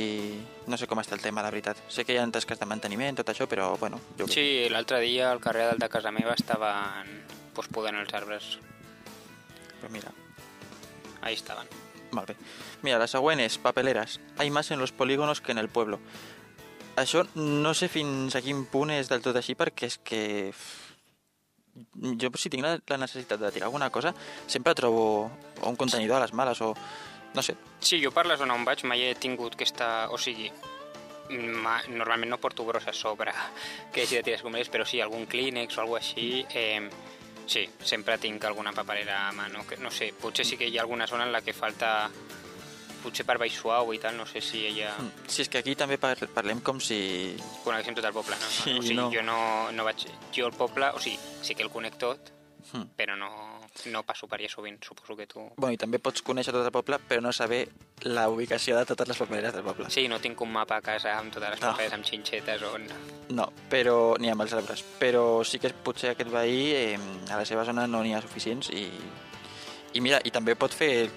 no 0.67 0.77
sé 0.77 0.87
com 0.87 1.01
està 1.01 1.17
el 1.17 1.23
tema, 1.25 1.43
la 1.43 1.51
veritat. 1.51 1.79
Sé 1.89 2.05
que 2.05 2.15
hi 2.15 2.19
ha 2.21 2.27
tasques 2.31 2.59
de 2.61 2.67
manteniment, 2.69 3.17
tot 3.17 3.29
això, 3.33 3.49
però 3.49 3.77
bueno, 3.81 4.01
jo 4.19 4.29
Sí, 4.29 4.69
l'altre 4.71 5.01
dia 5.01 5.31
al 5.33 5.41
carrer 5.41 5.71
dalt 5.71 5.81
de 5.81 5.89
casa 5.89 6.13
meva 6.13 6.35
estaven 6.35 7.23
pues, 7.55 7.69
podant 7.69 7.97
els 7.97 8.13
arbres. 8.15 8.59
però 9.81 9.91
mira, 9.91 10.13
Ahí 11.23 11.35
estaven. 11.35 11.67
Molt 12.11 12.29
bé. 12.29 12.37
Mira, 12.83 12.99
la 12.99 13.07
següent 13.07 13.41
és 13.41 13.57
papeleres. 13.59 14.21
Hay 14.39 14.51
más 14.51 14.71
en 14.71 14.81
los 14.81 14.93
polígonos 14.93 15.41
que 15.41 15.53
en 15.53 15.59
el 15.59 15.69
pueblo. 15.69 16.01
Això 16.97 17.25
no 17.35 17.73
sé 17.75 17.89
fins 17.89 18.35
a 18.37 18.43
quin 18.43 18.67
punt 18.67 18.91
és 18.91 19.09
del 19.09 19.23
tot 19.23 19.39
així 19.39 19.55
perquè 19.57 19.87
és 19.89 19.97
que 20.05 20.53
jo 22.21 22.29
si 22.37 22.51
tinc 22.53 22.67
la, 22.67 22.75
la 22.91 22.99
necessitat 23.01 23.41
de 23.41 23.51
tirar 23.55 23.71
alguna 23.71 23.89
cosa 23.89 24.13
sempre 24.47 24.75
trobo 24.75 25.31
un 25.65 25.77
contenidor 25.77 26.19
a 26.19 26.27
les 26.27 26.35
males 26.35 26.61
o 26.61 26.75
no 27.35 27.43
sé, 27.43 27.57
Sí, 27.81 27.99
jo 28.05 28.11
per 28.13 28.27
la 28.27 28.37
zona 28.37 28.55
on 28.55 28.65
vaig 28.65 28.85
mai 28.85 29.03
he 29.03 29.15
tingut 29.15 29.57
que 29.57 29.65
estar... 29.65 30.09
O 30.15 30.19
sigui, 30.19 30.51
ma, 31.33 31.81
normalment 31.89 32.31
no 32.31 32.39
porto 32.39 32.65
brossa 32.65 32.91
a 32.91 32.93
sobre 32.93 33.33
que 33.93 34.03
hagi 34.03 34.17
de 34.17 34.23
tirar 34.23 34.37
escombraries, 34.39 34.69
però 34.71 34.85
sí, 34.87 35.01
algun 35.01 35.27
clínex 35.27 35.79
o 35.79 35.81
alguna 35.83 35.99
així... 36.01 36.45
Eh, 36.55 36.89
sí, 37.47 37.65
sempre 37.83 38.19
tinc 38.19 38.45
alguna 38.45 38.73
paperera 38.73 39.29
a 39.29 39.33
mà. 39.33 39.49
No, 39.51 39.65
que, 39.67 39.77
no 39.83 39.91
sé, 39.91 40.13
potser 40.15 40.45
sí 40.47 40.57
que 40.57 40.69
hi 40.69 40.79
ha 40.79 40.83
alguna 40.83 41.07
zona 41.07 41.25
en 41.27 41.33
la 41.33 41.41
que 41.43 41.53
falta... 41.53 42.11
Potser 43.03 43.25
per 43.27 43.35
baix 43.43 43.57
suau 43.59 43.91
i 43.91 43.99
tal, 43.99 44.15
no 44.17 44.25
sé 44.31 44.41
si 44.41 44.61
ella... 44.69 44.93
Mm, 44.95 45.25
si 45.27 45.43
és 45.43 45.49
que 45.51 45.59
aquí 45.59 45.75
també 45.75 45.97
par 45.99 46.15
parlem 46.37 46.61
com 46.63 46.79
si... 46.79 47.35
Coneguéssim 47.65 47.97
tot 47.99 48.07
el 48.07 48.15
poble, 48.15 48.37
no? 48.39 48.47
Sí, 48.47 48.77
o 48.79 48.83
sigui, 48.85 48.95
no. 48.95 49.09
jo 49.11 49.25
no, 49.27 49.73
no 49.75 49.83
vaig... 49.89 50.05
Jo 50.31 50.47
el 50.47 50.55
poble, 50.55 50.93
o 50.95 51.01
sigui, 51.03 51.19
sí 51.43 51.57
que 51.59 51.67
el 51.67 51.71
conec 51.75 51.99
tot, 51.99 52.31
Mm. 52.73 52.93
però 52.97 53.17
no, 53.19 53.29
no 53.93 54.03
passo 54.07 54.27
per 54.29 54.39
allà 54.41 54.49
sovint, 54.51 54.79
suposo 54.85 55.17
que 55.17 55.27
tu... 55.27 55.43
Bueno, 55.57 55.73
i 55.75 55.81
també 55.81 55.99
pots 56.03 56.23
conèixer 56.23 56.53
tot 56.55 56.67
el 56.67 56.75
poble 56.75 56.99
però 57.09 57.23
no 57.25 57.33
saber 57.33 57.63
la 58.05 58.29
ubicació 58.29 58.77
de 58.79 58.85
totes 58.89 59.09
les 59.09 59.19
papeleres 59.19 59.55
del 59.57 59.65
poble. 59.65 59.89
Sí, 59.91 60.07
no 60.09 60.21
tinc 60.23 60.41
un 60.45 60.53
mapa 60.53 60.77
a 60.79 60.85
casa 60.85 61.17
amb 61.19 61.33
totes 61.35 61.55
les 61.57 61.63
No. 61.63 61.73
amb 61.97 62.05
xinxetes 62.07 62.63
on... 62.69 62.87
No, 63.33 63.49
però 63.71 64.15
ni 64.21 64.31
amb 64.31 64.45
els 64.45 64.53
arbres. 64.59 64.85
Però 65.01 65.43
sí 65.47 65.59
que 65.63 65.73
potser 65.73 66.13
aquest 66.13 66.31
veí 66.31 66.73
eh, 66.77 66.99
a 67.31 67.39
la 67.41 67.45
seva 67.49 67.65
zona 67.65 67.87
no 67.87 68.03
n'hi 68.03 68.15
ha 68.15 68.23
suficients 68.23 68.71
i, 68.75 68.87
i 69.95 70.01
mira, 70.05 70.21
i 70.25 70.31
també 70.35 70.55
pot 70.59 70.75
fer, 70.75 71.09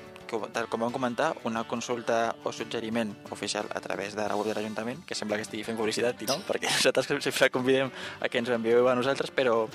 tal 0.54 0.70
com 0.72 0.82
vam 0.86 0.94
comentar, 0.96 1.34
una 1.46 1.64
consulta 1.68 2.36
o 2.44 2.52
suggeriment 2.56 3.14
oficial 3.32 3.68
a 3.74 3.82
través 3.82 4.16
de 4.16 4.26
la 4.28 4.36
web 4.36 4.48
de 4.50 4.56
l'Ajuntament, 4.58 5.04
que 5.06 5.16
sembla 5.16 5.38
que 5.38 5.46
estigui 5.48 5.64
fent 5.68 5.78
publicitat 5.78 6.22
i 6.24 6.30
no, 6.32 6.40
perquè 6.48 6.72
nosaltres 6.78 7.12
sempre 7.28 7.52
convidem 7.54 7.92
a 8.20 8.30
que 8.30 8.42
ens 8.42 8.50
ho 8.50 8.58
envieu 8.58 8.88
a 8.90 8.96
nosaltres, 8.96 9.32
però, 9.36 9.66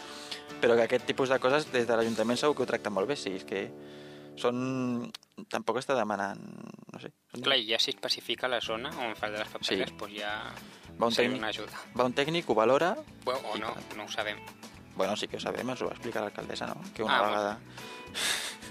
però 0.61 0.77
que 0.77 0.85
aquest 0.88 1.07
tipus 1.09 1.29
de 1.33 1.38
coses 1.42 1.66
des 1.73 1.87
de 1.88 1.96
l'Ajuntament 1.96 2.38
segur 2.38 2.57
que 2.57 2.62
ho 2.62 2.68
tracta 2.70 2.90
molt 2.92 3.09
bé, 3.09 3.16
sí, 3.16 3.35
és 3.40 3.44
que 3.49 3.66
són... 4.40 5.11
Tampoc 5.51 5.79
està 5.81 5.94
demanant, 5.96 6.40
no 6.92 7.01
sé... 7.01 7.11
Són... 7.33 7.42
Clar, 7.46 7.57
i 7.59 7.70
ja 7.70 7.79
si 7.81 7.90
especifica 7.94 8.49
la 8.49 8.61
zona 8.61 8.90
on 9.07 9.14
fa 9.16 9.31
de 9.33 9.38
les 9.40 9.49
paperes, 9.49 9.88
Sí. 9.88 9.96
doncs 9.96 10.14
ja 10.18 10.35
Va 11.01 11.09
un, 11.09 11.14
tècnic, 11.16 11.38
una 11.38 11.49
ajuda. 11.49 11.79
va 11.96 12.05
un 12.05 12.12
tècnic, 12.12 12.49
ho 12.51 12.55
valora... 12.55 12.90
Bueno, 13.25 13.40
o 13.55 13.57
no, 13.59 13.70
no 13.96 14.05
ho 14.05 14.09
sabem. 14.12 14.37
Bueno, 14.96 15.16
sí 15.16 15.29
que 15.29 15.38
ho 15.38 15.40
sabem, 15.40 15.68
ens 15.73 15.81
ho 15.81 15.87
va 15.88 15.94
explicar 15.96 16.20
l'alcaldessa, 16.27 16.66
no? 16.68 16.77
Que 16.94 17.03
una 17.03 17.16
Ah, 17.18 17.27
vegada... 17.27 17.59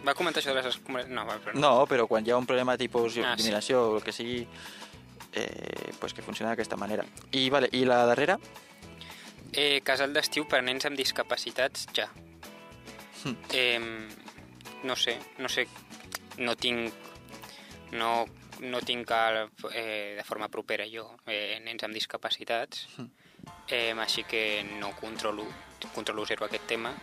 Va 0.06 0.14
comentar 0.14 0.40
això 0.44 0.54
de 0.54 0.62
les. 0.62 0.78
No, 1.10 1.26
va, 1.26 1.40
però 1.42 1.56
no. 1.56 1.60
No, 1.60 1.72
però 1.90 2.06
quan 2.08 2.24
hi 2.28 2.32
ha 2.32 2.38
un 2.38 2.46
problema 2.46 2.78
tipus 2.78 3.18
Ah, 3.18 3.34
sí. 3.34 3.42
eliminació 3.42 3.82
o 3.90 3.96
el 3.98 4.04
que 4.04 4.14
sigui, 4.14 4.46
eh, 5.34 5.92
pues 6.00 6.14
que 6.14 6.22
funciona 6.22 6.52
d'aquesta 6.54 6.78
manera. 6.78 7.04
I, 7.32 7.50
vale, 7.50 7.68
I 7.74 7.82
la 7.86 8.06
darrera? 8.06 8.38
Eh, 9.54 9.82
casal 9.84 10.14
d'estiu 10.14 10.46
per 10.48 10.62
nens 10.64 10.86
amb 10.86 10.98
discapacitats, 10.98 11.88
ja. 11.96 12.10
Hm. 13.24 13.36
Eh, 13.52 13.80
no 14.84 14.96
sé, 14.96 15.18
no 15.40 15.50
sé, 15.50 15.68
no 16.38 16.56
tinc... 16.56 16.94
No, 17.92 18.26
no 18.62 18.82
tinc 18.86 19.10
el, 19.10 19.50
eh, 19.74 20.14
de 20.18 20.24
forma 20.24 20.48
propera 20.48 20.86
jo 20.86 21.08
eh, 21.26 21.58
nens 21.66 21.84
amb 21.88 21.96
discapacitats, 21.98 22.86
Hm. 22.98 23.08
eh, 23.68 23.94
així 23.98 24.24
que 24.24 24.64
no 24.80 24.92
controlo, 25.00 25.48
controlo 25.96 26.26
zero 26.26 26.46
aquest 26.46 26.68
tema. 26.68 26.94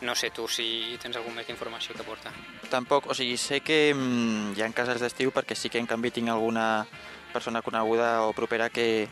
No 0.00 0.16
sé 0.16 0.30
tu 0.34 0.48
si 0.48 0.98
tens 1.00 1.16
alguna 1.16 1.36
més 1.36 1.48
informació 1.48 1.94
que 1.94 2.02
portar. 2.02 2.32
Tampoc, 2.68 3.06
o 3.06 3.14
sigui, 3.14 3.36
sé 3.38 3.60
que 3.60 3.94
mm, 3.94 4.56
hi 4.56 4.62
ha 4.62 4.72
casals 4.74 5.00
d'estiu 5.00 5.30
perquè 5.30 5.54
sí 5.54 5.70
que 5.70 5.78
en 5.78 5.86
canvi 5.86 6.10
tinc 6.10 6.28
alguna 6.28 6.84
persona 7.32 7.62
coneguda 7.62 8.24
o 8.26 8.32
propera 8.32 8.68
que, 8.70 9.06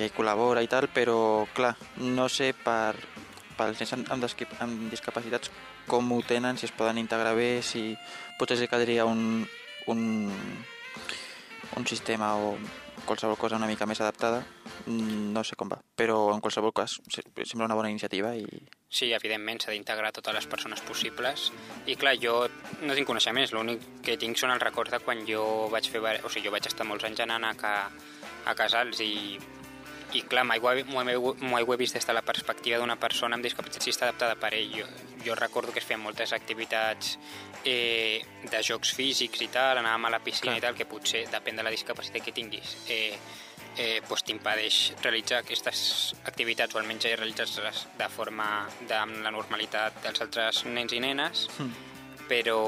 que 0.00 0.10
col·labora 0.16 0.62
i 0.64 0.68
tal, 0.72 0.88
però 0.92 1.46
clar, 1.54 1.74
no 2.00 2.28
sé 2.32 2.52
per, 2.56 2.96
pels 3.58 3.80
nens 3.82 3.92
amb, 3.98 4.10
amb, 4.16 4.86
discapacitats 4.92 5.52
com 5.90 6.10
ho 6.16 6.20
tenen, 6.26 6.56
si 6.56 6.66
es 6.68 6.72
poden 6.76 6.98
integrar 6.98 7.34
bé, 7.36 7.60
si 7.62 7.94
potser 8.38 8.56
que 8.62 8.68
caldria 8.72 9.04
un, 9.04 9.44
un, 9.92 10.30
un 11.76 11.86
sistema 11.86 12.34
o 12.36 12.56
qualsevol 13.06 13.36
cosa 13.40 13.56
una 13.56 13.68
mica 13.70 13.86
més 13.86 14.00
adaptada, 14.00 14.42
Mm, 14.86 15.34
no 15.36 15.42
sé 15.44 15.58
com 15.60 15.68
va, 15.68 15.76
però 15.94 16.30
en 16.32 16.40
qualsevol 16.40 16.72
cas 16.72 16.94
se- 17.12 17.20
sembla 17.44 17.66
una 17.66 17.74
bona 17.76 17.90
iniciativa 17.92 18.30
i 18.34 18.46
Sí, 18.88 19.10
evidentment, 19.12 19.60
s'ha 19.60 19.74
d'integrar 19.74 20.08
totes 20.10 20.32
les 20.34 20.46
persones 20.48 20.80
possibles. 20.80 21.50
I 21.84 21.96
clar, 22.00 22.14
jo 22.18 22.46
no 22.80 22.94
tinc 22.96 23.06
coneixements, 23.06 23.52
l'únic 23.52 23.84
que 24.02 24.16
tinc 24.16 24.40
són 24.40 24.50
els 24.54 24.62
records 24.64 24.90
de 24.90 24.98
quan 25.04 25.20
jo 25.28 25.68
vaig 25.70 25.84
fer... 25.92 26.00
O 26.24 26.30
sigui, 26.32 26.46
jo 26.48 26.54
vaig 26.54 26.64
estar 26.66 26.86
molts 26.88 27.04
anys 27.04 27.20
anant 27.26 27.44
a, 27.44 27.52
ca, 27.60 27.74
a 28.48 28.54
casals 28.56 29.02
i, 29.04 29.36
i 30.12 30.22
clar, 30.22 30.44
he 31.72 31.76
vist 31.80 31.94
des 31.94 32.06
de 32.06 32.14
la 32.16 32.22
perspectiva 32.22 32.78
d'una 32.78 32.96
persona 33.00 33.36
amb 33.36 33.44
discapacitat 33.44 33.84
si 33.84 33.92
està 33.94 34.08
adaptada 34.08 34.36
per 34.40 34.52
ell. 34.54 34.72
Jo, 34.80 34.86
jo 35.24 35.36
recordo 35.38 35.72
que 35.72 35.80
es 35.82 35.86
feien 35.86 36.02
moltes 36.02 36.32
activitats 36.32 37.18
eh, 37.64 38.22
de 38.50 38.62
jocs 38.66 38.94
físics 38.96 39.44
i 39.46 39.50
tal, 39.52 39.78
anàvem 39.78 40.08
a 40.08 40.16
la 40.16 40.22
piscina 40.24 40.54
Clar. 40.54 40.58
i 40.58 40.64
tal, 40.66 40.78
que 40.78 40.88
potser 40.90 41.26
depèn 41.30 41.60
de 41.60 41.66
la 41.66 41.74
discapacitat 41.74 42.24
que 42.24 42.34
tinguis. 42.36 42.76
Eh, 42.88 43.14
eh, 43.76 44.00
pues 44.08 44.24
t'impedeix 44.26 44.80
realitzar 45.02 45.40
aquestes 45.44 46.14
activitats 46.24 46.74
o 46.74 46.80
almenys 46.80 47.06
realitzar-les 47.12 47.86
de 47.98 48.10
forma 48.10 48.50
de, 48.80 48.96
amb 48.96 49.22
la 49.24 49.32
normalitat 49.34 50.02
dels 50.04 50.26
altres 50.26 50.64
nens 50.66 50.92
i 50.96 51.00
nenes, 51.02 51.46
però, 52.30 52.60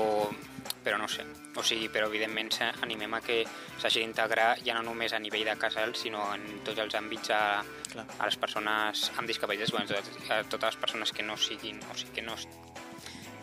però 0.84 0.98
no 0.98 1.08
sé. 1.08 1.24
O 1.56 1.62
sigui, 1.62 1.88
però 1.92 2.08
evidentment 2.10 2.50
animem 2.82 3.14
a 3.14 3.22
que 3.24 3.42
s'hagi 3.78 4.02
d'integrar 4.02 4.56
ja 4.66 4.74
no 4.78 4.82
només 4.90 5.12
a 5.12 5.20
nivell 5.22 5.46
de 5.46 5.56
casal, 5.60 5.94
sinó 5.98 6.26
en 6.34 6.62
tots 6.66 6.82
els 6.82 6.98
àmbits 6.98 7.32
a, 7.34 7.42
Clar. 7.92 8.06
a 8.18 8.28
les 8.28 8.38
persones 8.40 9.08
amb 9.16 9.30
discapacitats, 9.30 9.72
bueno, 9.72 9.86
a 9.86 10.02
totes, 10.02 10.30
a 10.30 10.42
totes 10.44 10.68
les 10.72 10.80
persones 10.84 11.12
que 11.12 11.26
no 11.26 11.36
siguin, 11.36 11.80
o 11.90 11.96
sigui, 11.96 12.20
que 12.20 12.26
no 12.26 12.36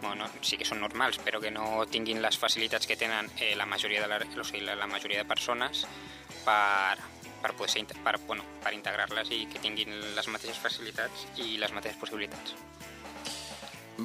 bueno, 0.01 0.29
sí 0.41 0.57
que 0.57 0.63
són 0.63 0.79
normals, 0.79 1.19
però 1.23 1.41
que 1.43 1.51
no 1.51 1.85
tinguin 1.91 2.21
les 2.23 2.37
facilitats 2.39 2.87
que 2.87 2.95
tenen 2.95 3.27
eh, 3.37 3.55
la 3.59 3.65
majoria 3.67 4.01
de 4.01 4.07
la, 4.07 4.19
o 4.19 4.45
sigui, 4.47 4.63
la, 4.65 4.77
la 4.79 4.87
majoria 4.87 5.23
de 5.23 5.27
persones 5.27 5.85
per, 6.45 6.95
per, 7.41 7.53
poder 7.55 7.71
ser, 7.73 7.85
per, 8.05 8.15
bueno, 8.27 8.45
per 8.63 8.73
integrar-les 8.77 9.33
i 9.35 9.45
que 9.51 9.59
tinguin 9.63 9.91
les 10.15 10.31
mateixes 10.31 10.61
facilitats 10.63 11.27
i 11.43 11.57
les 11.59 11.75
mateixes 11.75 11.99
possibilitats. 11.99 12.55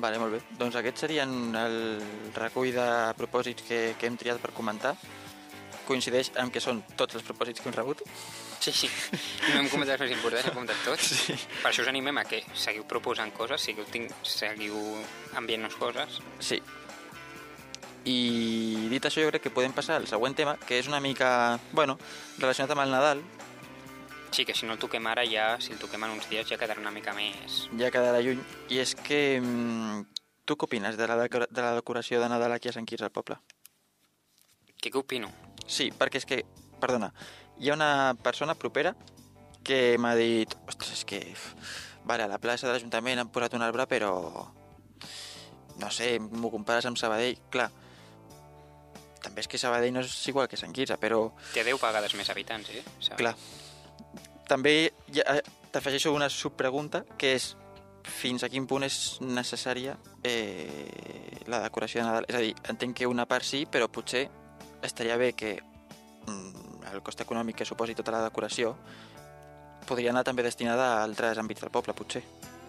Vale, 0.01 0.19
molt 0.19 0.35
bé. 0.35 0.41
Doncs 0.59 0.79
aquests 0.81 1.05
serien 1.07 1.55
el 1.59 1.77
recull 2.35 2.73
de 2.75 2.87
propòsits 3.19 3.67
que, 3.69 3.81
que 3.99 4.09
hem 4.09 4.17
triat 4.21 4.41
per 4.43 4.53
comentar. 4.57 4.95
Coincideix 5.85 6.33
amb 6.41 6.53
que 6.53 6.63
són 6.65 6.81
tots 6.97 7.19
els 7.19 7.27
propòsits 7.27 7.61
que 7.61 7.69
hem 7.69 7.77
rebut. 7.77 8.01
Sí, 8.65 8.73
sí. 8.73 8.89
No 9.53 9.61
hem 9.61 9.69
comentat 9.69 10.01
els 10.01 10.09
més 10.09 10.17
importants, 10.17 10.47
hem 10.49 10.57
comentat 10.57 10.81
tots. 10.87 11.11
Sí. 11.27 11.37
Per 11.61 11.69
això 11.71 11.85
us 11.85 11.91
animem 11.93 12.23
a 12.23 12.25
que 12.29 12.41
seguiu 12.57 12.87
proposant 12.89 13.35
coses, 13.37 13.67
seguiu, 13.69 13.85
tinc, 13.93 14.15
seguiu 14.25 14.79
enviant-nos 15.37 15.77
coses. 15.77 16.19
Sí. 16.41 16.63
I 18.09 18.89
dit 18.91 19.05
això, 19.05 19.21
jo 19.25 19.31
crec 19.33 19.47
que 19.47 19.53
podem 19.53 19.77
passar 19.77 19.99
al 20.01 20.09
següent 20.09 20.37
tema, 20.37 20.57
que 20.65 20.79
és 20.81 20.89
una 20.89 21.01
mica, 21.05 21.59
bueno, 21.73 21.99
relacionat 22.39 22.73
amb 22.73 22.87
el 22.87 22.97
Nadal. 22.97 23.23
Sí, 24.35 24.45
que 24.45 24.55
si 24.59 24.67
no 24.67 24.75
el 24.75 24.81
toquem 24.83 25.07
ara 25.07 25.23
ja, 25.31 25.61
si 25.63 25.71
el 25.71 25.79
toquem 25.79 26.03
en 26.03 26.17
uns 26.17 26.27
dies 26.27 26.49
ja 26.51 26.57
quedarà 26.59 26.83
una 26.83 26.91
mica 26.91 27.13
més... 27.15 27.69
ja 27.79 27.91
quedarà 27.95 28.19
lluny, 28.19 28.41
i 28.75 28.81
és 28.83 28.97
que 28.99 29.39
mm, 29.39 30.01
tu 30.43 30.57
què 30.59 30.67
opines 30.67 30.99
de 30.99 31.07
la, 31.07 31.17
de 31.31 31.63
la 31.63 31.75
decoració 31.77 32.19
de 32.19 32.29
Nadal 32.33 32.57
aquí 32.57 32.67
a 32.67 32.75
Sant 32.75 32.89
Quirze 32.91 33.07
al 33.07 33.15
poble? 33.15 33.39
Què, 34.75 34.91
què 34.91 34.99
opino? 34.99 35.31
Sí, 35.71 35.93
perquè 35.95 36.19
és 36.19 36.27
que, 36.27 36.41
perdona, 36.83 37.13
hi 37.63 37.71
ha 37.71 37.79
una 37.79 37.93
persona 38.27 38.59
propera 38.59 38.97
que 39.65 39.95
m'ha 40.03 40.17
dit, 40.19 40.59
ostres, 40.67 40.91
és 40.99 41.07
que, 41.09 41.23
vale, 42.03 42.27
a 42.27 42.33
la 42.35 42.43
plaça 42.43 42.67
de 42.67 42.75
l'Ajuntament 42.75 43.23
han 43.23 43.31
posat 43.31 43.55
un 43.55 43.63
arbre, 43.63 43.87
però, 43.87 44.13
no 45.79 45.95
sé, 45.95 46.17
m'ho 46.19 46.51
compares 46.51 46.91
amb 46.91 46.99
Sabadell, 46.99 47.39
clar, 47.55 47.71
també 49.23 49.47
és 49.47 49.49
que 49.49 49.63
Sabadell 49.63 49.95
no 49.95 50.03
és 50.03 50.19
igual 50.29 50.51
que 50.51 50.59
Sant 50.59 50.75
Quirze, 50.75 50.99
però, 50.99 51.29
Té 51.55 51.63
10 51.63 51.79
vegades 51.81 52.19
més 52.19 52.35
habitants, 52.35 52.75
eh? 52.75 52.83
Saps? 52.99 53.21
clar, 53.23 53.39
també 54.49 54.93
hi 55.13 55.21
ha- 55.21 55.41
t'afegeixo 55.73 56.13
una 56.15 56.29
subpregunta, 56.31 57.05
que 57.19 57.35
és 57.35 57.57
fins 58.05 58.45
a 58.45 58.49
quin 58.53 58.67
punt 58.69 58.85
és 58.85 59.19
necessària 59.25 59.97
eh, 60.23 61.41
la 61.47 61.61
decoració 61.65 62.01
de 62.03 62.07
Nadal. 62.07 62.27
És 62.29 62.37
a 62.37 62.43
dir, 62.45 62.55
entenc 62.69 62.97
que 62.99 63.07
una 63.09 63.27
part 63.27 63.45
sí, 63.45 63.65
però 63.67 63.89
potser 63.89 64.29
estaria 64.83 65.17
bé 65.17 65.33
que 65.33 65.57
mm, 66.27 66.85
el 66.93 67.03
cost 67.03 67.21
econòmic 67.25 67.57
que 67.57 67.65
suposi 67.65 67.95
tota 67.97 68.13
la 68.13 68.23
decoració 68.27 68.75
podria 69.89 70.11
anar 70.13 70.25
també 70.25 70.43
destinada 70.45 70.91
a 70.99 71.03
altres 71.05 71.39
àmbits 71.41 71.61
del 71.65 71.71
poble, 71.73 71.95
potser. 71.97 72.23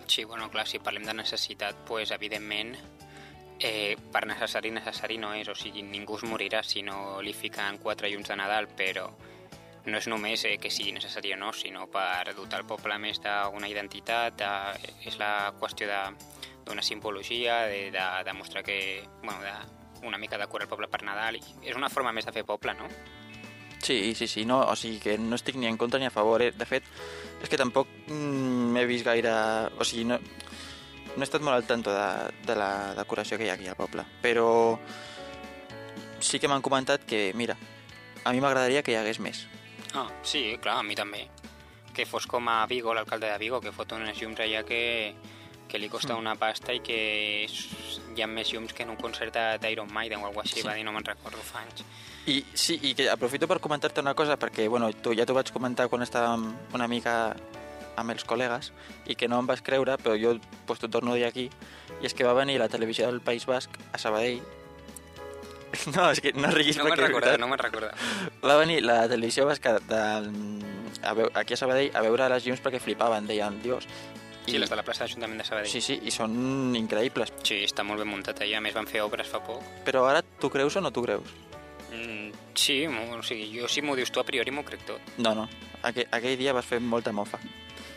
Sí, 0.07 0.23
bueno, 0.23 0.49
clar, 0.51 0.67
si 0.67 0.79
parlem 0.79 1.03
de 1.07 1.13
necessitat, 1.13 1.75
pues, 1.87 2.11
evidentment, 2.11 2.75
eh, 3.59 3.95
per 4.11 4.25
necessari, 4.27 4.71
necessari 4.71 5.17
no 5.17 5.33
és. 5.33 5.47
O 5.49 5.55
sigui, 5.55 5.81
ningú 5.83 6.17
es 6.17 6.23
morirà 6.27 6.61
si 6.63 6.81
no 6.83 7.21
li 7.21 7.33
fiquen 7.33 7.77
quatre 7.79 8.09
llums 8.11 8.27
de 8.29 8.35
Nadal, 8.35 8.67
però 8.67 9.09
no 9.85 9.97
és 9.99 10.07
només 10.09 10.43
eh, 10.45 10.57
que 10.57 10.71
sigui 10.73 10.91
necessari 10.95 11.33
o 11.33 11.37
no, 11.37 11.51
sinó 11.53 11.85
per 11.91 12.33
dotar 12.35 12.61
el 12.63 12.67
poble 12.69 12.97
més 12.99 13.19
d'una 13.21 13.69
identitat, 13.69 14.37
de, 14.39 14.93
és 15.05 15.17
la 15.21 15.53
qüestió 15.59 15.87
de- 15.87 16.33
d'una 16.65 16.81
simbologia, 16.81 17.59
de, 17.69 17.91
de 17.93 18.05
demostrar 18.25 18.63
que, 18.65 19.03
bueno, 19.21 19.37
de, 19.43 19.51
una 20.07 20.17
mica 20.17 20.37
decorar 20.37 20.65
el 20.65 20.69
poble 20.69 20.87
per 20.89 21.03
Nadal. 21.03 21.35
I 21.37 21.69
és 21.69 21.75
una 21.77 21.89
forma 21.89 22.11
més 22.11 22.25
de 22.25 22.33
fer 22.33 22.43
poble, 22.45 22.73
no? 22.73 22.87
Sí, 23.85 24.15
sí, 24.15 24.25
sí, 24.27 24.45
no, 24.49 24.63
o 24.65 24.75
sigui 24.75 24.97
que 24.99 25.17
no 25.21 25.35
estic 25.37 25.55
ni 25.61 25.67
en 25.69 25.77
contra 25.77 25.99
ni 25.99 26.07
a 26.07 26.13
favor. 26.13 26.41
Eh? 26.41 26.51
De 26.57 26.65
fet, 26.65 26.83
és 27.43 27.49
que 27.49 27.57
tampoc 27.57 27.87
mm, 28.09 28.77
he 28.81 28.85
vist 28.89 29.05
gaire... 29.05 29.33
O 29.77 29.85
sigui, 29.85 30.05
no, 30.09 30.17
no 30.17 31.21
he 31.21 31.27
estat 31.27 31.45
molt 31.45 31.55
al 31.59 31.67
tanto 31.69 31.93
de, 31.93 32.07
de 32.47 32.55
la 32.57 32.95
decoració 32.97 33.37
que 33.37 33.45
hi 33.45 33.51
ha 33.53 33.59
aquí 33.59 33.67
al 33.69 33.77
poble, 33.77 34.03
però 34.25 34.79
sí 36.19 36.39
que 36.41 36.49
m'han 36.49 36.63
comentat 36.65 37.05
que, 37.05 37.29
mira, 37.37 37.55
a 38.25 38.33
mi 38.33 38.41
m'agradaria 38.41 38.81
que 38.81 38.95
hi 38.95 38.97
hagués 38.99 39.19
més. 39.21 39.45
Ah, 39.95 40.07
sí, 40.23 40.57
clar, 40.61 40.79
a 40.79 40.83
mi 40.83 40.95
també. 40.95 41.27
Que 41.95 42.05
fos 42.05 42.27
com 42.27 42.47
a 42.51 42.65
Vigo, 42.67 42.93
l'alcalde 42.93 43.29
de 43.31 43.37
Vigo, 43.39 43.61
que 43.61 43.71
fot 43.71 43.91
unes 43.95 44.17
llums 44.19 44.39
allà 44.43 44.65
que, 44.67 45.13
que 45.69 45.79
li 45.79 45.87
costa 45.89 46.15
una 46.19 46.35
pasta 46.35 46.73
i 46.75 46.81
que 46.83 46.97
és, 47.45 47.53
hi 48.15 48.21
ha 48.21 48.27
més 48.27 48.51
llums 48.51 48.73
que 48.75 48.83
en 48.83 48.89
un 48.91 48.97
concert 48.99 49.33
de- 49.33 49.57
d'Iron 49.63 49.91
Maiden 49.93 50.21
o 50.21 50.27
alguna 50.27 50.43
així, 50.43 50.59
Sí. 50.59 50.67
va 50.67 50.73
dir, 50.75 50.83
no 50.83 50.91
me'n 50.91 51.05
recordo 51.05 51.37
fa 51.37 51.61
anys. 51.63 51.85
I 52.27 52.43
sí, 52.53 52.79
i 52.83 52.93
que 52.95 53.09
aprofito 53.09 53.47
per 53.47 53.59
comentar-te 53.61 54.01
una 54.01 54.13
cosa, 54.13 54.37
perquè, 54.37 54.67
bueno, 54.67 54.91
tu, 54.93 55.13
ja 55.15 55.25
t'ho 55.25 55.33
vaig 55.33 55.51
comentar 55.53 55.87
quan 55.87 56.01
estàvem 56.01 56.53
una 56.73 56.87
mica 56.87 57.35
amb 57.95 58.11
els 58.11 58.25
col·legues 58.27 58.71
i 59.05 59.15
que 59.15 59.29
no 59.29 59.39
em 59.39 59.45
vas 59.47 59.61
creure, 59.61 59.95
però 59.97 60.17
jo 60.19 60.37
pues, 60.65 60.79
t'ho 60.79 60.89
torno 60.89 61.13
a 61.13 61.15
dir 61.15 61.23
aquí, 61.25 61.49
i 62.01 62.05
és 62.05 62.13
que 62.13 62.25
va 62.25 62.33
venir 62.33 62.57
la 62.59 62.67
televisió 62.67 63.05
del 63.07 63.21
País 63.21 63.45
Basc 63.45 63.69
a 63.93 63.97
Sabadell 63.97 64.41
No, 65.95 66.09
és 66.11 66.21
que 66.21 66.31
no 66.33 66.49
riguis 66.51 66.77
No 66.77 66.85
perquè 66.89 67.07
veritat. 67.11 67.39
no 67.39 67.47
me'n 67.51 67.59
recordo. 67.59 67.89
Va 68.43 68.57
venir 68.57 68.81
la 68.83 69.07
televisió 69.11 69.45
basca 69.45 69.77
de, 69.79 70.01
a 71.03 71.13
veu, 71.13 71.29
aquí 71.33 71.53
a 71.53 71.57
Sabadell 71.57 71.91
a 71.95 72.01
veure 72.05 72.29
les 72.29 72.45
llums 72.45 72.61
perquè 72.63 72.79
flipaven, 72.81 73.27
deien, 73.27 73.61
dios. 73.63 73.87
Sí, 74.45 74.59
les 74.61 74.69
de 74.69 74.75
la 74.77 74.83
plaça 74.85 75.05
d'Ajuntament 75.05 75.39
de 75.41 75.45
Sabadell. 75.47 75.69
Sí, 75.71 75.81
sí, 75.81 75.99
i 76.05 76.11
són 76.13 76.75
increïbles. 76.77 77.31
Sí, 77.43 77.63
està 77.65 77.83
molt 77.83 77.99
ben 78.03 78.07
muntat 78.11 78.41
allà, 78.45 78.59
a 78.59 78.61
més 78.61 78.75
van 78.77 78.85
fer 78.87 79.01
obres 79.01 79.27
fa 79.27 79.39
poc. 79.43 79.63
Però 79.87 80.03
ara 80.09 80.21
tu 80.21 80.51
creus 80.53 80.75
o 80.77 80.81
no 80.85 80.91
tu 80.93 81.01
creus? 81.01 81.31
Mm, 81.91 82.29
sí, 82.53 82.83
o 82.85 83.21
sigui, 83.25 83.47
jo 83.59 83.67
si 83.71 83.81
m'ho 83.81 83.95
dius 83.97 84.11
tu 84.13 84.19
a 84.21 84.25
priori 84.27 84.51
m'ho 84.53 84.63
crec 84.67 84.85
tot. 84.85 85.13
No, 85.17 85.33
no. 85.33 85.47
Aquell, 85.81 86.05
aquell 86.11 86.37
dia 86.37 86.53
vas 86.53 86.65
fer 86.65 86.79
molta 86.79 87.11
mofa. 87.11 87.39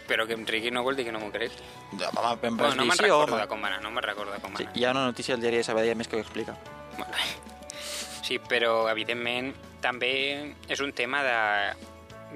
Però 0.09 0.25
que 0.25 0.33
em 0.33 0.47
rigui 0.49 0.71
no 0.73 0.81
vol 0.83 0.97
dir 0.97 1.05
que 1.05 1.13
no 1.13 1.21
m'ho 1.21 1.29
crec. 1.31 1.53
No, 1.93 2.09
home, 2.17 2.49
Bueno, 2.57 2.75
no 2.81 2.87
me'n 2.89 2.97
sí, 2.97 3.03
recordo 3.05 3.35
home. 3.37 3.47
com 3.47 3.61
va 3.61 3.69
anar, 3.69 3.83
no 3.85 3.91
me'n 3.93 4.05
recordo 4.07 4.33
com 4.41 4.55
va 4.55 4.57
Sí, 4.57 4.65
anar. 4.65 4.79
hi 4.79 4.85
ha 4.87 4.91
una 4.97 5.05
notícia 5.05 5.35
al 5.35 5.43
diari 5.43 5.59
de 5.61 5.65
Sabadell 5.69 5.97
més 6.01 6.09
que 6.09 6.17
ho 6.17 6.21
explica. 6.25 6.57
Bueno, 6.97 7.13
Sí, 8.29 8.37
però 8.45 8.89
evidentment 8.93 9.55
també 9.81 10.55
és 10.69 10.81
un 10.85 10.93
tema 10.93 11.23
de... 11.25 11.37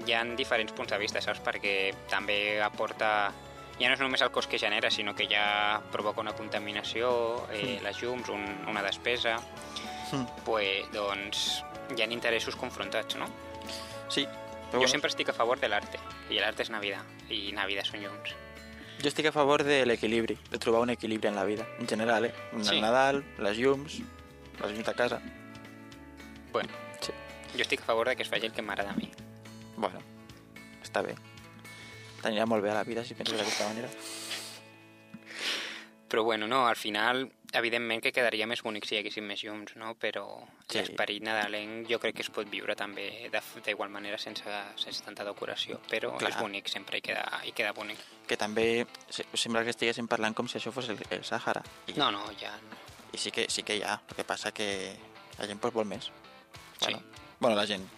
Hi 0.07 0.15
ha 0.17 0.23
diferents 0.39 0.73
punts 0.73 0.89
de 0.95 0.99
vista, 1.03 1.21
saps? 1.21 1.43
Perquè 1.45 1.93
també 2.09 2.61
aporta... 2.65 3.33
Ja 3.81 3.89
no 3.91 3.97
és 3.97 4.01
només 4.01 4.23
el 4.25 4.31
cost 4.33 4.49
que 4.49 4.61
genera, 4.61 4.89
sinó 4.93 5.13
que 5.17 5.27
ja 5.29 5.81
provoca 5.93 6.23
una 6.23 6.33
contaminació, 6.37 7.11
eh, 7.53 7.79
les 7.83 8.01
llums, 8.01 8.31
un, 8.33 8.47
una 8.71 8.83
despesa... 8.85 9.37
Mm. 10.13 10.25
Pues, 10.47 10.89
doncs, 10.93 11.43
hi 11.97 12.03
ha 12.05 12.09
interessos 12.13 12.57
confrontats, 12.57 13.17
no? 13.17 13.29
Sí, 14.13 14.25
però 14.25 14.77
Jo 14.77 14.83
bueno, 14.83 14.91
sempre 14.93 15.09
estic 15.13 15.31
a 15.33 15.37
favor 15.37 15.61
de 15.61 15.71
l'arte, 15.73 16.01
i 16.31 16.41
l'arte 16.41 16.65
és 16.67 16.71
Navidad, 16.73 17.05
i 17.33 17.51
Navidad 17.57 17.89
són 17.89 18.05
llums. 18.05 18.35
jo 19.03 19.09
estic 19.09 19.27
a 19.27 19.33
favor 19.33 19.65
de 19.65 19.81
l'equilibri, 19.89 20.37
de 20.53 20.59
trobar 20.61 20.83
un 20.85 20.93
equilibri 20.93 21.29
en 21.29 21.37
la 21.37 21.45
vida, 21.45 21.65
en 21.81 21.89
general, 21.89 22.27
eh? 22.29 22.35
El 22.53 22.65
Sí. 22.65 22.81
Nadal, 22.81 23.25
les 23.39 23.57
llums, 23.59 24.01
les 24.61 24.73
llums 24.73 24.87
de 24.87 24.95
casa... 24.95 25.21
Bueno, 26.53 26.69
Sí. 27.01 27.13
jo 27.55 27.63
estic 27.63 27.81
a 27.81 27.85
favor 27.85 28.09
de 28.09 28.17
que 28.17 28.23
es 28.23 28.29
faci 28.29 28.47
el 28.47 28.53
que 28.53 28.63
m'agrada 28.63 28.91
a 28.91 28.95
mi. 28.95 29.11
Bueno, 29.77 29.99
està 30.83 31.03
bé. 31.03 31.15
T'anirà 32.23 32.47
molt 32.47 32.63
bé 32.63 32.71
a 32.71 32.75
la 32.75 32.85
vida 32.85 33.05
si 33.05 33.15
penses 33.15 33.37
d'aquesta 33.39 33.69
manera. 33.69 33.89
Però 36.09 36.23
bueno, 36.25 36.47
no, 36.47 36.67
al 36.69 36.77
final, 36.77 37.33
evidentment 37.55 38.03
que 38.05 38.13
quedaria 38.13 38.47
més 38.47 38.61
bonic 38.63 38.85
si 38.85 38.95
hi 38.95 38.99
haguessin 39.01 39.25
més 39.25 39.41
llums, 39.47 39.75
no? 39.81 39.95
Però 39.97 40.27
Sí. 40.69 40.79
l'esperit 40.79 41.23
nadalenc 41.25 41.89
jo 41.89 41.99
crec 41.99 42.15
que 42.17 42.23
es 42.23 42.29
pot 42.31 42.49
viure 42.51 42.77
també 42.77 43.31
de- 43.33 43.41
d'igual 43.65 43.89
manera 43.89 44.19
sense, 44.19 44.45
sense 44.77 45.03
tanta 45.03 45.25
decoració, 45.25 45.81
però 45.89 46.17
Clar. 46.19 46.31
és 46.31 46.39
bonic 46.39 46.69
sempre 46.69 46.99
i 46.99 47.01
queda, 47.01 47.41
i 47.45 47.53
queda 47.53 47.73
bonic. 47.73 47.99
Que 48.29 48.37
també 48.37 48.87
se- 49.09 49.25
sembla 49.33 49.65
que 49.65 49.71
estiguéssim 49.71 50.07
parlant 50.07 50.35
com 50.35 50.47
si 50.49 50.59
això 50.59 50.71
fos 50.71 50.89
el, 50.91 50.99
el 51.11 51.25
Sàhara. 51.25 51.63
I, 51.87 51.95
No, 51.95 52.11
no, 52.13 52.27
ja... 52.39 52.59
I 53.13 53.19
sí 53.19 53.31
que, 53.31 53.47
sí 53.51 53.63
que 53.63 53.77
hi 53.77 53.83
ha, 53.83 54.01
el 54.09 54.15
que 54.17 54.25
passa 54.25 54.53
que 54.53 54.95
la 55.39 55.47
gent 55.47 55.59
pues, 55.61 55.73
vol 55.73 55.87
més. 55.87 56.11
Sí. 56.85 56.93
Bueno, 56.93 57.03
bueno, 57.41 57.57
la 57.57 57.67
gent, 57.67 57.89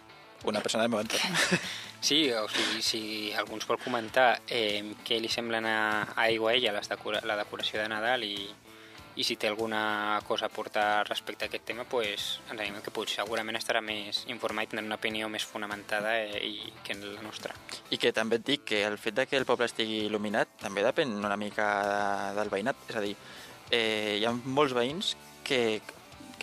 una 0.44 0.60
persona 0.60 0.84
del 0.84 0.90
meu 0.90 1.00
entorn. 1.00 1.40
Sí, 2.04 2.30
o 2.36 2.44
sigui, 2.52 2.82
si 2.84 2.98
algú 3.32 3.56
ens 3.56 3.64
vol 3.64 3.78
comentar 3.80 4.42
eh, 4.52 4.82
què 5.08 5.16
li 5.24 5.30
semblen 5.32 5.64
a, 5.64 5.78
a 6.02 6.26
aigua 6.26 6.50
a 6.50 6.58
ella 6.58 6.74
les 6.76 6.90
decora, 6.90 7.22
la 7.24 7.38
decoració 7.38 7.80
de 7.80 7.86
Nadal 7.88 8.26
i, 8.26 8.34
i 9.16 9.24
si 9.24 9.36
té 9.40 9.48
alguna 9.48 10.20
cosa 10.28 10.46
a 10.46 10.52
portar 10.52 11.06
respecte 11.08 11.46
a 11.46 11.48
aquest 11.48 11.64
tema, 11.64 11.86
pues, 11.88 12.26
ens 12.50 12.58
animem 12.58 12.82
que 12.84 12.92
potser 12.92 13.22
segurament 13.22 13.56
estarà 13.56 13.80
més 13.80 14.24
informat 14.28 14.66
i 14.66 14.72
tindrà 14.74 14.84
una 14.84 14.98
opinió 14.98 15.30
més 15.32 15.46
fonamentada 15.48 16.16
eh, 16.18 16.42
i 16.44 16.72
que 16.84 16.98
la 16.98 17.22
nostra. 17.24 17.54
I 17.88 17.96
que 18.02 18.12
també 18.12 18.36
et 18.40 18.46
dic 18.52 18.68
que 18.74 18.84
el 18.84 18.98
fet 18.98 19.16
de 19.16 19.24
que 19.30 19.40
el 19.40 19.48
poble 19.48 19.70
estigui 19.70 20.02
il·luminat 20.08 20.58
també 20.60 20.84
depèn 20.84 21.14
una 21.24 21.38
mica 21.40 21.68
de, 21.88 22.00
del 22.40 22.52
veïnat. 22.52 22.84
És 22.90 23.00
a 23.00 23.04
dir, 23.06 23.14
eh, 23.70 24.18
hi 24.18 24.26
ha 24.26 24.34
molts 24.44 24.76
veïns 24.76 25.14
que, 25.46 25.80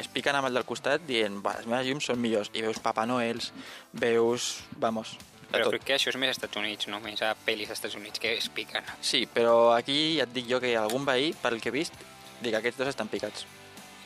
que 0.01 0.07
es 0.07 0.13
piquen 0.13 0.33
amb 0.33 0.49
el 0.49 0.57
del 0.57 0.65
costat 0.65 1.03
dient 1.05 1.41
va, 1.45 1.53
les 1.59 1.67
meves 1.69 1.85
llums 1.85 2.07
són 2.09 2.17
millors. 2.21 2.49
I 2.57 2.65
veus 2.65 2.81
Papa 2.81 3.05
Noels, 3.05 3.51
veus... 3.93 4.63
Vamos, 4.81 5.13
de 5.43 5.51
Però 5.51 5.67
tot. 5.67 5.75
crec 5.75 5.85
que 5.85 5.95
això 5.97 6.09
és 6.09 6.17
més 6.17 6.31
als 6.31 6.39
Estats 6.39 6.57
Units, 6.57 6.87
no 6.89 7.01
més 7.03 7.21
a 7.21 7.33
pel·lis 7.45 7.69
als 7.69 7.77
Estats 7.77 7.97
Units 7.99 8.21
que 8.23 8.33
es 8.39 8.47
piquen. 8.49 8.87
Sí, 9.03 9.25
però 9.29 9.73
aquí 9.75 10.15
ja 10.17 10.25
et 10.25 10.33
dic 10.33 10.47
jo 10.49 10.61
que 10.63 10.71
algun 10.79 11.05
veí, 11.05 11.33
pel 11.41 11.59
que 11.61 11.69
he 11.69 11.75
vist, 11.75 11.97
dic 12.41 12.55
aquests 12.57 12.79
dos 12.79 12.89
estan 12.89 13.11
picats. 13.11 13.45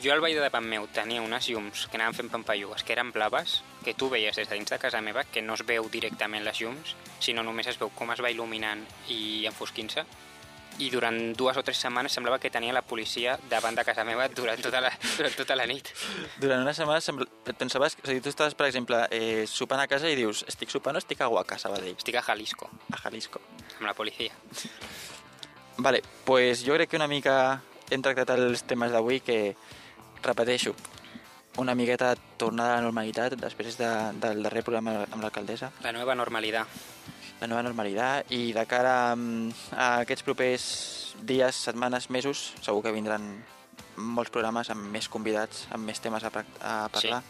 Jo 0.03 0.11
al 0.11 0.19
veí 0.19 0.33
de 0.35 0.41
davant 0.43 0.65
meu 0.67 0.89
tenia 0.91 1.23
unes 1.23 1.47
llums 1.47 1.85
que 1.87 1.95
anaven 1.95 2.17
fent 2.17 2.33
pampallugues, 2.33 2.83
que 2.83 2.97
eren 2.97 3.13
blaves, 3.15 3.61
que 3.85 3.93
tu 3.93 4.09
veies 4.11 4.35
des 4.35 4.49
de 4.49 4.57
dins 4.57 4.73
de 4.73 4.81
casa 4.81 4.99
meva, 5.05 5.23
que 5.23 5.45
no 5.45 5.55
es 5.55 5.63
veu 5.63 5.87
directament 5.93 6.43
les 6.43 6.59
llums, 6.59 6.97
sinó 7.23 7.45
només 7.45 7.69
es 7.71 7.79
veu 7.79 7.93
com 7.95 8.11
es 8.11 8.19
va 8.25 8.33
il·luminant 8.33 8.83
i 9.07 9.45
enfosquint-se. 9.47 10.03
I 10.79 10.89
durant 10.91 11.17
dues 11.37 11.55
o 11.57 11.63
tres 11.63 11.79
setmanes 11.79 12.11
semblava 12.11 12.39
que 12.39 12.51
tenia 12.51 12.73
la 12.75 12.81
policia 12.83 13.37
davant 13.49 13.77
de 13.77 13.85
casa 13.87 14.03
meva 14.03 14.27
durant 14.27 14.59
tota 14.61 14.81
la, 14.83 14.91
durant 15.17 15.35
tota 15.37 15.55
la 15.55 15.65
nit. 15.69 15.91
Durant 16.41 16.65
una 16.65 16.73
setmana 16.75 17.01
sembla... 17.01 17.27
et 17.45 17.55
pensaves... 17.55 17.95
A 18.03 18.09
dir, 18.09 18.21
tu 18.21 18.29
estaves, 18.29 18.55
per 18.55 18.67
exemple, 18.67 18.99
eh, 19.11 19.45
sopant 19.47 19.79
a 19.79 19.87
casa 19.87 20.11
i 20.11 20.17
dius 20.19 20.43
estic 20.51 20.73
sopant 20.73 20.97
o 20.97 21.03
estic 21.03 21.21
a 21.21 21.29
Huaca, 21.31 21.57
Sabadell, 21.61 21.95
Estic 21.95 22.19
a 22.19 22.25
Jalisco, 22.27 22.69
a 22.91 22.99
Jalisco. 23.05 23.41
amb 23.79 23.87
la 23.87 23.93
policia. 23.93 24.31
Vale, 25.77 26.01
pues 26.25 26.63
jo 26.65 26.75
crec 26.75 26.89
que 26.89 26.99
una 26.99 27.07
mica 27.07 27.61
hem 27.91 28.01
tractat 28.01 28.35
els 28.37 28.63
temes 28.63 28.91
d'avui 28.91 29.19
que, 29.19 29.55
repeteixo, 30.23 30.75
una 31.57 31.75
miqueta 31.75 32.15
tornada 32.37 32.73
a 32.73 32.75
la 32.79 32.85
normalitat 32.87 33.37
després 33.39 33.77
de, 33.79 33.89
del 34.19 34.43
darrer 34.43 34.63
programa 34.63 35.05
amb 35.05 35.21
l'alcaldessa, 35.23 35.71
La 35.83 35.93
nova 35.95 36.15
normalitat. 36.15 36.67
La 37.41 37.47
nova 37.51 37.63
normalitat, 37.65 38.31
i 38.31 38.53
de 38.55 38.65
cara 38.69 38.95
a, 39.11 39.17
a 39.75 39.87
aquests 40.05 40.23
propers 40.23 40.65
dies, 41.27 41.55
setmanes, 41.67 42.09
mesos, 42.09 42.53
segur 42.63 42.83
que 42.83 42.93
vindran 42.95 43.25
molts 43.95 44.31
programes 44.31 44.69
amb 44.71 44.89
més 44.91 45.07
convidats, 45.11 45.65
amb 45.71 45.87
més 45.87 46.01
temes 46.03 46.23
a, 46.27 46.31
a 46.61 46.75
parlar, 46.91 47.21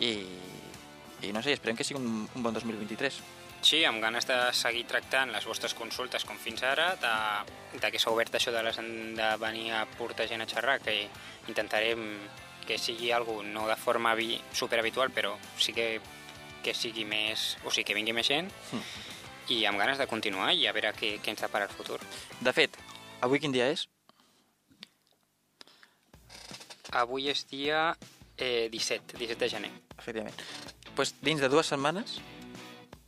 i, 0.00 0.14
i 1.26 1.32
no 1.32 1.42
sé, 1.44 1.52
esperem 1.56 1.76
que 1.76 1.84
sigui 1.84 2.00
un, 2.00 2.24
un 2.24 2.42
bon 2.42 2.56
2023. 2.56 3.20
Sí, 3.60 3.82
amb 3.84 4.00
ganes 4.00 4.24
de 4.24 4.36
seguir 4.56 4.86
tractant 4.88 5.34
les 5.34 5.44
vostres 5.44 5.74
consultes 5.76 6.24
com 6.24 6.38
fins 6.40 6.62
ara, 6.64 6.94
de, 7.00 7.10
de 7.76 7.90
que 7.92 8.00
s'ha 8.00 8.12
obert 8.12 8.38
això 8.38 8.54
de, 8.54 8.62
les, 8.64 8.80
de 9.18 9.28
venir 9.42 9.66
a 9.76 9.84
portar 9.98 10.28
gent 10.30 10.40
a 10.40 10.48
xerrar, 10.48 10.78
que 10.80 11.02
intentarem 11.48 12.06
que 12.66 12.78
sigui 12.80 13.10
algo 13.12 13.42
no 13.44 13.66
de 13.68 13.76
forma 13.76 14.14
vi, 14.16 14.38
superhabitual, 14.56 15.12
però 15.12 15.34
sí 15.60 15.76
que, 15.76 16.00
que 16.64 16.72
sigui 16.76 17.04
més... 17.04 17.58
O 17.64 17.72
sigui, 17.72 17.84
que 17.90 17.96
vingui 17.98 18.16
més 18.16 18.28
gent, 18.32 18.48
Mm. 18.72 19.09
I 19.48 19.64
amb 19.66 19.80
ganes 19.80 19.98
de 19.98 20.06
continuar 20.10 20.52
i 20.54 20.66
a 20.66 20.74
veure 20.76 20.92
què, 20.96 21.16
què 21.22 21.32
ens 21.32 21.42
depara 21.42 21.66
el 21.66 21.74
futur. 21.74 21.98
De 22.40 22.52
fet, 22.52 22.76
avui 23.20 23.40
quin 23.40 23.52
dia 23.52 23.70
és? 23.72 23.86
Avui 26.90 27.28
és 27.30 27.44
dia 27.50 27.94
eh, 28.36 28.68
17, 28.72 29.16
17 29.18 29.44
de 29.44 29.48
gener. 29.48 29.72
Efectivament. 29.98 30.34
Pues 30.96 31.14
dins 31.22 31.40
de 31.40 31.48
dues 31.48 31.70
setmanes 31.70 32.18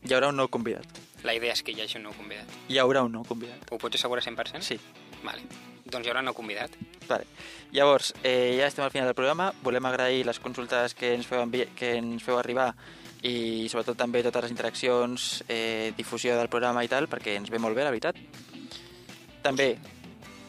hi 0.02 0.14
haurà 0.14 0.30
un 0.32 0.38
nou 0.38 0.48
convidat. 0.50 0.86
La 1.22 1.34
idea 1.34 1.54
és 1.54 1.62
que 1.62 1.74
hi 1.74 1.82
hagi 1.82 1.98
un 2.00 2.08
nou 2.08 2.14
convidat. 2.18 2.50
Hi 2.68 2.78
haurà 2.82 3.04
un 3.06 3.12
nou 3.14 3.26
convidat. 3.26 3.68
Ho 3.70 3.78
pots 3.78 3.98
assegurar 3.98 4.24
100%? 4.24 4.62
Sí. 4.66 4.78
Vale. 5.22 5.44
Doncs 5.84 6.06
hi 6.06 6.10
haurà 6.10 6.22
un 6.22 6.30
nou 6.30 6.34
convidat. 6.34 6.74
Vale. 7.08 7.26
Llavors, 7.74 8.12
eh, 8.22 8.56
ja 8.58 8.66
estem 8.66 8.84
al 8.84 8.90
final 8.90 9.06
del 9.06 9.18
programa. 9.18 9.52
Volem 9.62 9.86
agrair 9.86 10.26
les 10.26 10.40
consultes 10.42 10.94
que 10.94 11.14
ens 11.14 11.26
feu, 11.26 11.46
que 11.78 11.94
ens 11.98 12.22
feu 12.22 12.38
arribar 12.38 12.72
i 13.22 13.68
sobretot 13.70 13.96
també 13.96 14.22
totes 14.22 14.42
les 14.42 14.50
interaccions, 14.50 15.44
eh, 15.48 15.92
difusió 15.96 16.36
del 16.36 16.48
programa 16.50 16.82
i 16.84 16.88
tal, 16.90 17.08
perquè 17.08 17.36
ens 17.38 17.50
ve 17.50 17.58
molt 17.62 17.76
bé, 17.76 17.84
la 17.84 17.90
veritat. 17.94 18.16
També, 19.42 19.76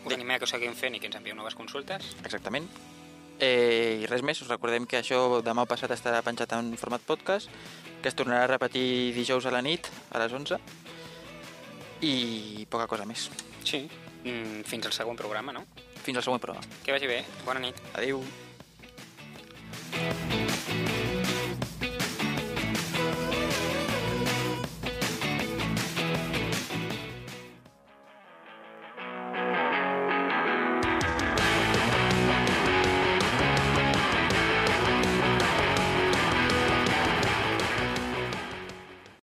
Us 0.05 0.13
animem 0.13 0.36
a 0.36 0.39
que 0.39 0.45
ho 0.45 0.47
seguim 0.51 0.74
fent 0.76 0.95
i 0.95 0.99
que 0.99 1.07
ens 1.07 1.15
envieu 1.15 1.36
noves 1.36 1.55
consultes. 1.55 2.15
exactament, 2.26 2.67
eh, 3.39 3.99
i 4.01 4.05
res 4.05 4.21
més, 4.21 4.41
us 4.41 4.49
recordem 4.49 4.86
que 4.86 4.97
això 4.99 5.41
demà 5.41 5.65
passat 5.65 5.91
estarà 5.91 6.21
penjat 6.21 6.51
en 6.53 6.76
format 6.78 7.01
podcast, 7.01 7.49
que 8.01 8.09
es 8.09 8.15
tornarà 8.15 8.43
a 8.43 8.47
repetir 8.47 9.13
dijous 9.15 9.45
a 9.45 9.51
la 9.51 9.61
nit, 9.61 9.88
a 10.11 10.19
les 10.19 10.34
11, 10.34 10.59
i 12.01 12.65
poca 12.69 12.88
cosa 12.88 13.05
més. 13.05 13.30
Sí. 13.63 13.88
Mm, 14.24 14.63
fins 14.63 14.86
al 14.86 14.93
següent 14.93 15.17
programa, 15.17 15.51
no? 15.53 15.65
Fins 16.03 16.17
al 16.17 16.24
següent 16.24 16.41
programa. 16.41 16.65
Que 16.84 16.91
vagi 16.91 17.07
bé. 17.07 17.24
Bona 17.45 17.59
nit. 17.59 17.76
Adéu. 17.93 18.24